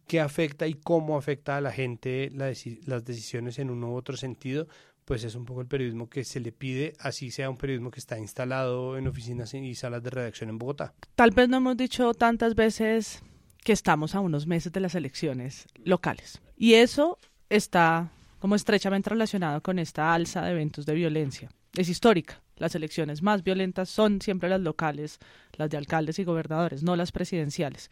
qué 0.07 0.21
afecta 0.21 0.67
y 0.67 0.75
cómo 0.75 1.17
afecta 1.17 1.57
a 1.57 1.61
la 1.61 1.73
gente 1.73 2.31
las 2.33 3.05
decisiones 3.05 3.59
en 3.59 3.71
uno 3.71 3.91
u 3.93 3.97
otro 3.97 4.17
sentido, 4.17 4.69
pues 5.05 5.25
es 5.25 5.35
un 5.35 5.45
poco 5.47 5.63
el 5.63 5.67
periodismo 5.67 6.11
que 6.11 6.23
se 6.25 6.39
le 6.39 6.53
pide, 6.53 6.93
así 6.99 7.31
sea 7.31 7.49
un 7.49 7.57
periodismo 7.57 7.91
que 7.91 7.99
está 7.99 8.19
instalado 8.19 8.99
en 8.99 9.09
oficinas 9.09 9.55
y 9.55 9.75
salas 9.75 10.03
de 10.03 10.11
redacción 10.11 10.51
en 10.51 10.59
Bogotá. 10.59 10.93
Tal 11.15 11.31
vez 11.31 11.49
no 11.49 11.57
hemos 11.57 11.77
dicho 11.77 12.13
tantas 12.13 12.55
veces 12.55 13.23
que 13.65 13.73
estamos 13.73 14.15
a 14.15 14.21
unos 14.21 14.47
meses 14.47 14.73
de 14.73 14.81
las 14.81 14.95
elecciones 14.95 15.67
locales. 15.85 16.41
Y 16.57 16.75
eso 16.75 17.19
está 17.49 18.11
como 18.39 18.55
estrechamente 18.55 19.11
relacionado 19.11 19.63
con 19.63 19.79
esta 19.79 20.15
alza 20.15 20.43
de 20.43 20.53
eventos 20.53 20.87
de 20.87 20.95
violencia. 20.95 21.51
Es 21.75 21.89
histórica. 21.89 22.41
Las 22.57 22.75
elecciones 22.75 23.23
más 23.23 23.43
violentas 23.43 23.89
son 23.89 24.21
siempre 24.21 24.49
las 24.49 24.61
locales, 24.61 25.19
las 25.53 25.71
de 25.71 25.77
alcaldes 25.77 26.19
y 26.19 26.25
gobernadores, 26.25 26.83
no 26.83 26.97
las 26.97 27.13
presidenciales. 27.13 27.91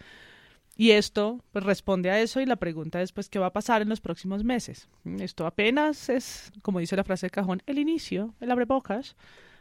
Y 0.77 0.91
esto 0.91 1.43
pues, 1.53 1.65
responde 1.65 2.11
a 2.11 2.21
eso 2.21 2.41
y 2.41 2.47
la 2.47 2.57
pregunta 2.57 3.01
es, 3.01 3.13
pues, 3.13 3.31
¿qué 3.31 3.39
va 3.39 3.47
a 3.47 3.53
pasar 3.53 3.81
en 3.81 3.89
los 3.89 4.03
próximos 4.03 4.45
meses? 4.45 4.89
Esto 5.05 5.47
apenas 5.47 6.11
es, 6.11 6.53
como 6.63 6.81
dice 6.81 6.97
la 6.97 7.05
frase 7.05 7.27
de 7.27 7.31
cajón, 7.31 7.63
el 7.67 7.79
inicio, 7.79 8.35
el 8.41 8.51
abrebocas, 8.51 9.17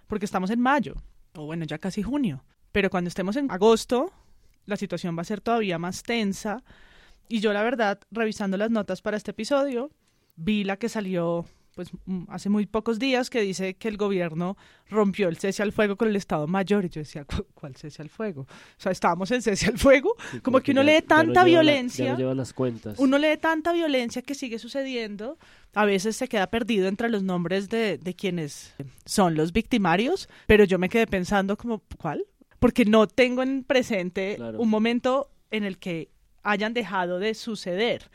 porque 0.07 0.26
estamos 0.26 0.49
en 0.49 0.59
mayo, 0.59 0.95
o 1.34 1.45
bueno, 1.45 1.63
ya 1.63 1.78
casi 1.78 2.03
junio. 2.03 2.43
Pero 2.74 2.89
cuando 2.89 3.07
estemos 3.07 3.38
en 3.38 3.49
agosto, 3.49 4.11
la 4.66 4.76
situación 4.76 5.18
va 5.18 5.22
a 5.22 5.26
ser 5.26 5.39
todavía 5.39 5.80
más 5.80 6.03
tensa. 6.03 6.63
Y 7.30 7.39
yo, 7.39 7.53
la 7.53 7.63
verdad, 7.63 7.99
revisando 8.11 8.57
las 8.57 8.70
notas 8.70 9.01
para 9.01 9.16
este 9.16 9.32
episodio, 9.32 9.91
vi 10.36 10.66
la 10.66 10.76
que 10.78 10.89
salió 10.89 11.45
pues 11.76 11.89
hace 12.30 12.49
muy 12.49 12.65
pocos 12.65 12.97
días 12.99 13.30
que 13.30 13.41
dice 13.41 13.73
que 13.76 13.89
el 13.89 13.97
gobierno 13.97 14.55
rompió 14.89 15.28
el 15.28 15.38
cese 15.38 15.61
al 15.61 15.73
fuego 15.73 15.97
con 15.97 16.07
el 16.07 16.15
Estado 16.15 16.47
Mayor 16.47 16.86
y 16.86 16.89
yo 16.89 17.01
decía, 17.01 17.26
¿cuál 17.53 17.76
cese 17.76 18.01
al 18.01 18.09
fuego? 18.09 18.43
O 18.43 18.47
sea, 18.78 18.91
estábamos 18.93 19.30
en 19.32 19.41
cese 19.41 19.67
al 19.67 19.78
fuego, 19.78 20.15
sí, 20.32 20.39
como 20.39 20.61
que 20.61 20.71
uno 20.71 20.82
ya, 20.84 20.93
lee 20.93 21.01
tanta 21.05 21.41
no 21.41 21.45
violencia, 21.45 22.05
la, 22.05 22.11
no 22.13 22.17
lleva 22.17 22.34
las 22.34 22.53
cuentas. 22.53 22.97
uno 22.97 23.17
lee 23.17 23.38
tanta 23.39 23.73
violencia 23.73 24.21
que 24.21 24.36
sigue 24.36 24.57
sucediendo, 24.57 25.38
a 25.73 25.84
veces 25.86 26.15
se 26.15 26.28
queda 26.30 26.47
perdido 26.47 26.88
entre 26.88 27.09
los 27.09 27.21
nombres 27.23 27.67
de, 27.69 27.97
de 27.97 28.13
quienes 28.15 28.73
son 29.05 29.36
los 29.36 29.51
victimarios, 29.51 30.30
pero 30.47 30.63
yo 30.63 30.80
me 30.80 30.88
quedé 30.89 31.05
pensando 31.07 31.57
como, 31.57 31.84
¿cuál? 31.97 32.26
Porque 32.59 32.86
no 32.86 33.05
tengo 33.07 33.43
en 33.43 33.63
presente 33.65 34.36
Claro. 34.38 34.59
un 34.59 34.69
momento 34.69 35.30
en 35.51 35.65
el 35.65 35.78
que 35.78 36.09
hayan 36.41 36.73
dejado 36.73 37.19
de 37.19 37.34
suceder. 37.34 38.09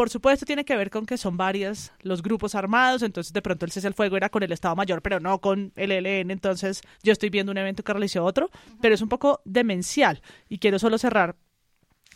Por 0.00 0.08
supuesto, 0.08 0.46
tiene 0.46 0.64
que 0.64 0.74
ver 0.78 0.88
con 0.88 1.04
que 1.04 1.18
son 1.18 1.36
varios 1.36 1.92
los 2.00 2.22
grupos 2.22 2.54
armados, 2.54 3.02
entonces 3.02 3.34
de 3.34 3.42
pronto 3.42 3.66
el 3.66 3.70
cese 3.70 3.86
al 3.86 3.92
fuego 3.92 4.16
era 4.16 4.30
con 4.30 4.42
el 4.42 4.50
Estado 4.50 4.74
Mayor, 4.74 5.02
pero 5.02 5.20
no 5.20 5.42
con 5.42 5.74
el 5.76 5.92
ELN, 5.92 6.30
entonces 6.30 6.80
yo 7.02 7.12
estoy 7.12 7.28
viendo 7.28 7.52
un 7.52 7.58
evento 7.58 7.82
que 7.82 7.92
realizó 7.92 8.24
otro, 8.24 8.48
pero 8.80 8.94
es 8.94 9.02
un 9.02 9.10
poco 9.10 9.42
demencial. 9.44 10.22
Y 10.48 10.56
quiero 10.56 10.78
solo 10.78 10.96
cerrar 10.96 11.36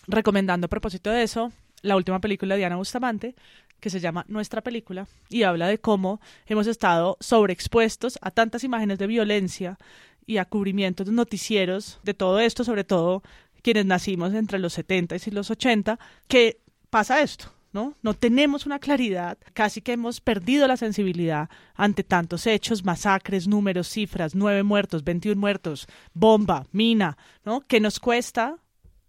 recomendando 0.06 0.64
a 0.64 0.68
propósito 0.70 1.10
de 1.10 1.24
eso 1.24 1.52
la 1.82 1.94
última 1.96 2.22
película 2.22 2.54
de 2.54 2.60
Diana 2.60 2.76
Bustamante, 2.76 3.34
que 3.80 3.90
se 3.90 4.00
llama 4.00 4.24
Nuestra 4.28 4.62
película, 4.62 5.06
y 5.28 5.42
habla 5.42 5.68
de 5.68 5.76
cómo 5.76 6.22
hemos 6.46 6.66
estado 6.66 7.18
sobreexpuestos 7.20 8.18
a 8.22 8.30
tantas 8.30 8.64
imágenes 8.64 8.98
de 8.98 9.08
violencia 9.08 9.76
y 10.24 10.38
a 10.38 10.46
cubrimientos 10.46 11.04
de 11.04 11.12
noticieros 11.12 12.00
de 12.02 12.14
todo 12.14 12.40
esto, 12.40 12.64
sobre 12.64 12.84
todo 12.84 13.22
quienes 13.60 13.84
nacimos 13.84 14.32
entre 14.32 14.58
los 14.58 14.72
70 14.72 15.16
y 15.16 15.30
los 15.32 15.50
80, 15.50 15.98
que 16.28 16.62
pasa 16.88 17.20
esto. 17.20 17.53
¿No? 17.74 17.96
No 18.02 18.14
tenemos 18.14 18.64
una 18.64 18.78
claridad, 18.78 19.36
casi 19.52 19.82
que 19.82 19.92
hemos 19.92 20.20
perdido 20.20 20.66
la 20.68 20.76
sensibilidad 20.76 21.50
ante 21.74 22.04
tantos 22.04 22.46
hechos, 22.46 22.84
masacres, 22.84 23.48
números, 23.48 23.88
cifras, 23.88 24.34
nueve 24.34 24.62
muertos, 24.62 25.02
21 25.02 25.38
muertos, 25.38 25.88
bomba, 26.14 26.66
mina, 26.70 27.18
¿no? 27.44 27.60
Que 27.62 27.80
nos 27.80 27.98
cuesta 27.98 28.56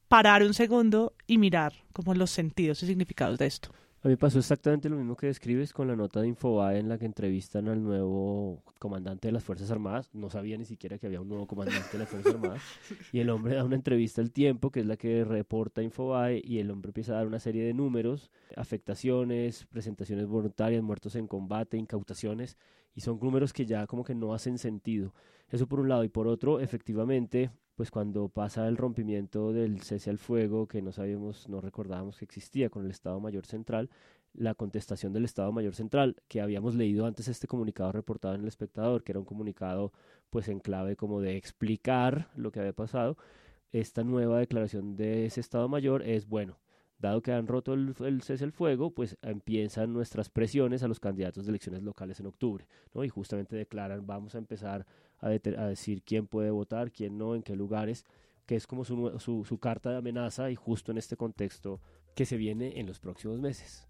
parar 0.08 0.42
un 0.44 0.56
segundo 0.56 1.14
y 1.28 1.38
mirar 1.38 1.74
como 1.94 2.16
los 2.16 2.32
sentidos 2.32 2.82
y 2.82 2.88
significados 2.88 3.38
de 3.38 3.46
esto. 3.46 3.70
A 4.06 4.08
mí 4.08 4.18
pasó 4.18 4.38
exactamente 4.38 4.88
lo 4.88 4.98
mismo 4.98 5.16
que 5.16 5.26
describes 5.26 5.74
con 5.74 5.88
la 5.88 5.96
nota 5.96 6.22
de 6.22 6.28
Infobae 6.28 6.78
en 6.78 6.88
la 6.88 7.00
que 7.00 7.06
entrevistan 7.06 7.68
al 7.68 7.82
nuevo 7.82 8.62
comandante 8.78 9.30
de 9.30 9.32
las 9.32 9.44
Fuerzas 9.44 9.72
Armadas. 9.72 10.12
No 10.14 10.30
sabía 10.30 10.60
ni 10.60 10.66
siquiera 10.66 11.00
que 11.00 11.08
había 11.08 11.22
un 11.22 11.28
nuevo 11.28 11.48
comandante 11.48 11.90
de 11.92 11.98
las 11.98 12.10
Fuerzas 12.10 12.36
Armadas. 12.36 12.62
Y 13.12 13.20
el 13.22 13.32
hombre 13.32 13.56
da 13.56 13.64
una 13.64 13.76
entrevista 13.76 14.22
al 14.22 14.32
tiempo, 14.32 14.70
que 14.70 14.82
es 14.82 14.86
la 14.86 14.96
que 14.96 15.24
reporta 15.24 15.82
Infobae, 15.82 16.40
y 16.46 16.60
el 16.60 16.70
hombre 16.70 16.90
empieza 16.90 17.14
a 17.14 17.16
dar 17.16 17.26
una 17.26 17.40
serie 17.40 17.64
de 17.64 17.74
números, 17.74 18.30
afectaciones, 18.56 19.66
presentaciones 19.66 20.28
voluntarias, 20.28 20.84
muertos 20.84 21.16
en 21.16 21.26
combate, 21.26 21.76
incautaciones, 21.76 22.58
y 22.94 23.02
son 23.02 23.18
números 23.20 23.54
que 23.54 23.66
ya 23.66 23.88
como 23.88 24.04
que 24.04 24.14
no 24.14 24.36
hacen 24.36 24.60
sentido. 24.60 25.16
Eso 25.50 25.66
por 25.66 25.80
un 25.80 25.90
lado. 25.90 26.04
Y 26.04 26.10
por 26.10 26.28
otro, 26.28 26.60
efectivamente, 26.60 27.50
pues 27.76 27.92
cuando 27.92 28.30
pasa 28.30 28.68
el 28.68 28.78
rompimiento 28.78 29.52
del 29.54 29.82
cese 29.82 30.10
al 30.10 30.18
fuego, 30.18 30.68
que 30.68 30.82
no 30.82 30.92
sabíamos, 30.92 31.50
no 31.50 31.62
recordábamos 31.62 32.18
que 32.18 32.26
existía 32.26 32.70
con 32.70 32.86
el 32.86 32.92
Estado 32.92 33.20
Mayor 33.20 33.46
Central, 33.46 33.90
la 34.34 34.56
contestación 34.56 35.14
del 35.14 35.26
Estado 35.26 35.52
Mayor 35.52 35.76
Central, 35.76 36.16
que 36.28 36.42
habíamos 36.42 36.76
leído 36.76 37.06
antes 37.06 37.28
este 37.28 37.48
comunicado 37.48 37.92
reportado 37.92 38.36
en 38.36 38.42
El 38.42 38.48
Espectador, 38.48 39.04
que 39.04 39.12
era 39.12 39.20
un 39.20 39.26
comunicado 39.26 39.92
pues 40.30 40.48
en 40.50 40.60
clave 40.60 40.96
como 40.96 41.22
de 41.22 41.38
explicar 41.38 42.30
lo 42.36 42.52
que 42.52 42.60
había 42.60 42.74
pasado, 42.74 43.18
esta 43.72 44.04
nueva 44.04 44.40
declaración 44.40 44.96
de 44.96 45.26
ese 45.26 45.42
Estado 45.42 45.68
Mayor 45.68 46.02
es, 46.04 46.28
bueno, 46.28 46.58
dado 47.00 47.22
que 47.22 47.32
han 47.32 47.48
roto 47.48 47.74
el, 47.74 47.96
el 48.00 48.22
cese 48.22 48.44
al 48.44 48.52
fuego, 48.52 48.92
pues 48.92 49.18
empiezan 49.22 49.94
nuestras 49.94 50.30
presiones 50.30 50.84
a 50.84 50.88
los 50.88 51.00
candidatos 51.00 51.46
de 51.46 51.52
elecciones 51.52 51.84
locales 51.84 52.20
en 52.20 52.28
octubre, 52.28 52.68
¿no? 52.94 53.04
Y 53.04 53.10
justamente 53.10 53.56
declaran, 53.56 54.06
vamos 54.06 54.36
a 54.36 54.38
empezar 54.38 54.86
a, 55.20 55.28
a, 55.28 55.68
decir 55.68 56.04
quién 56.04 56.28
puede 56.28 56.52
votar, 56.52 56.92
quién 56.92 57.18
no, 57.18 57.36
en 57.36 57.44
qué 57.44 57.56
lugares, 57.56 58.06
que 58.46 58.56
es 58.56 58.68
como 58.68 58.86
su, 58.86 59.20
su 59.20 59.58
carta 59.60 59.92
de 59.92 59.98
amenaza 59.98 60.52
y 60.52 60.56
justo 60.56 60.92
en 60.92 60.98
este 60.98 61.18
contexto 61.18 61.82
que 62.16 62.26
se 62.26 62.38
viene 62.38 62.80
en 62.80 62.88
los 62.88 63.00
próximos 63.00 63.40
meses. 63.40 63.88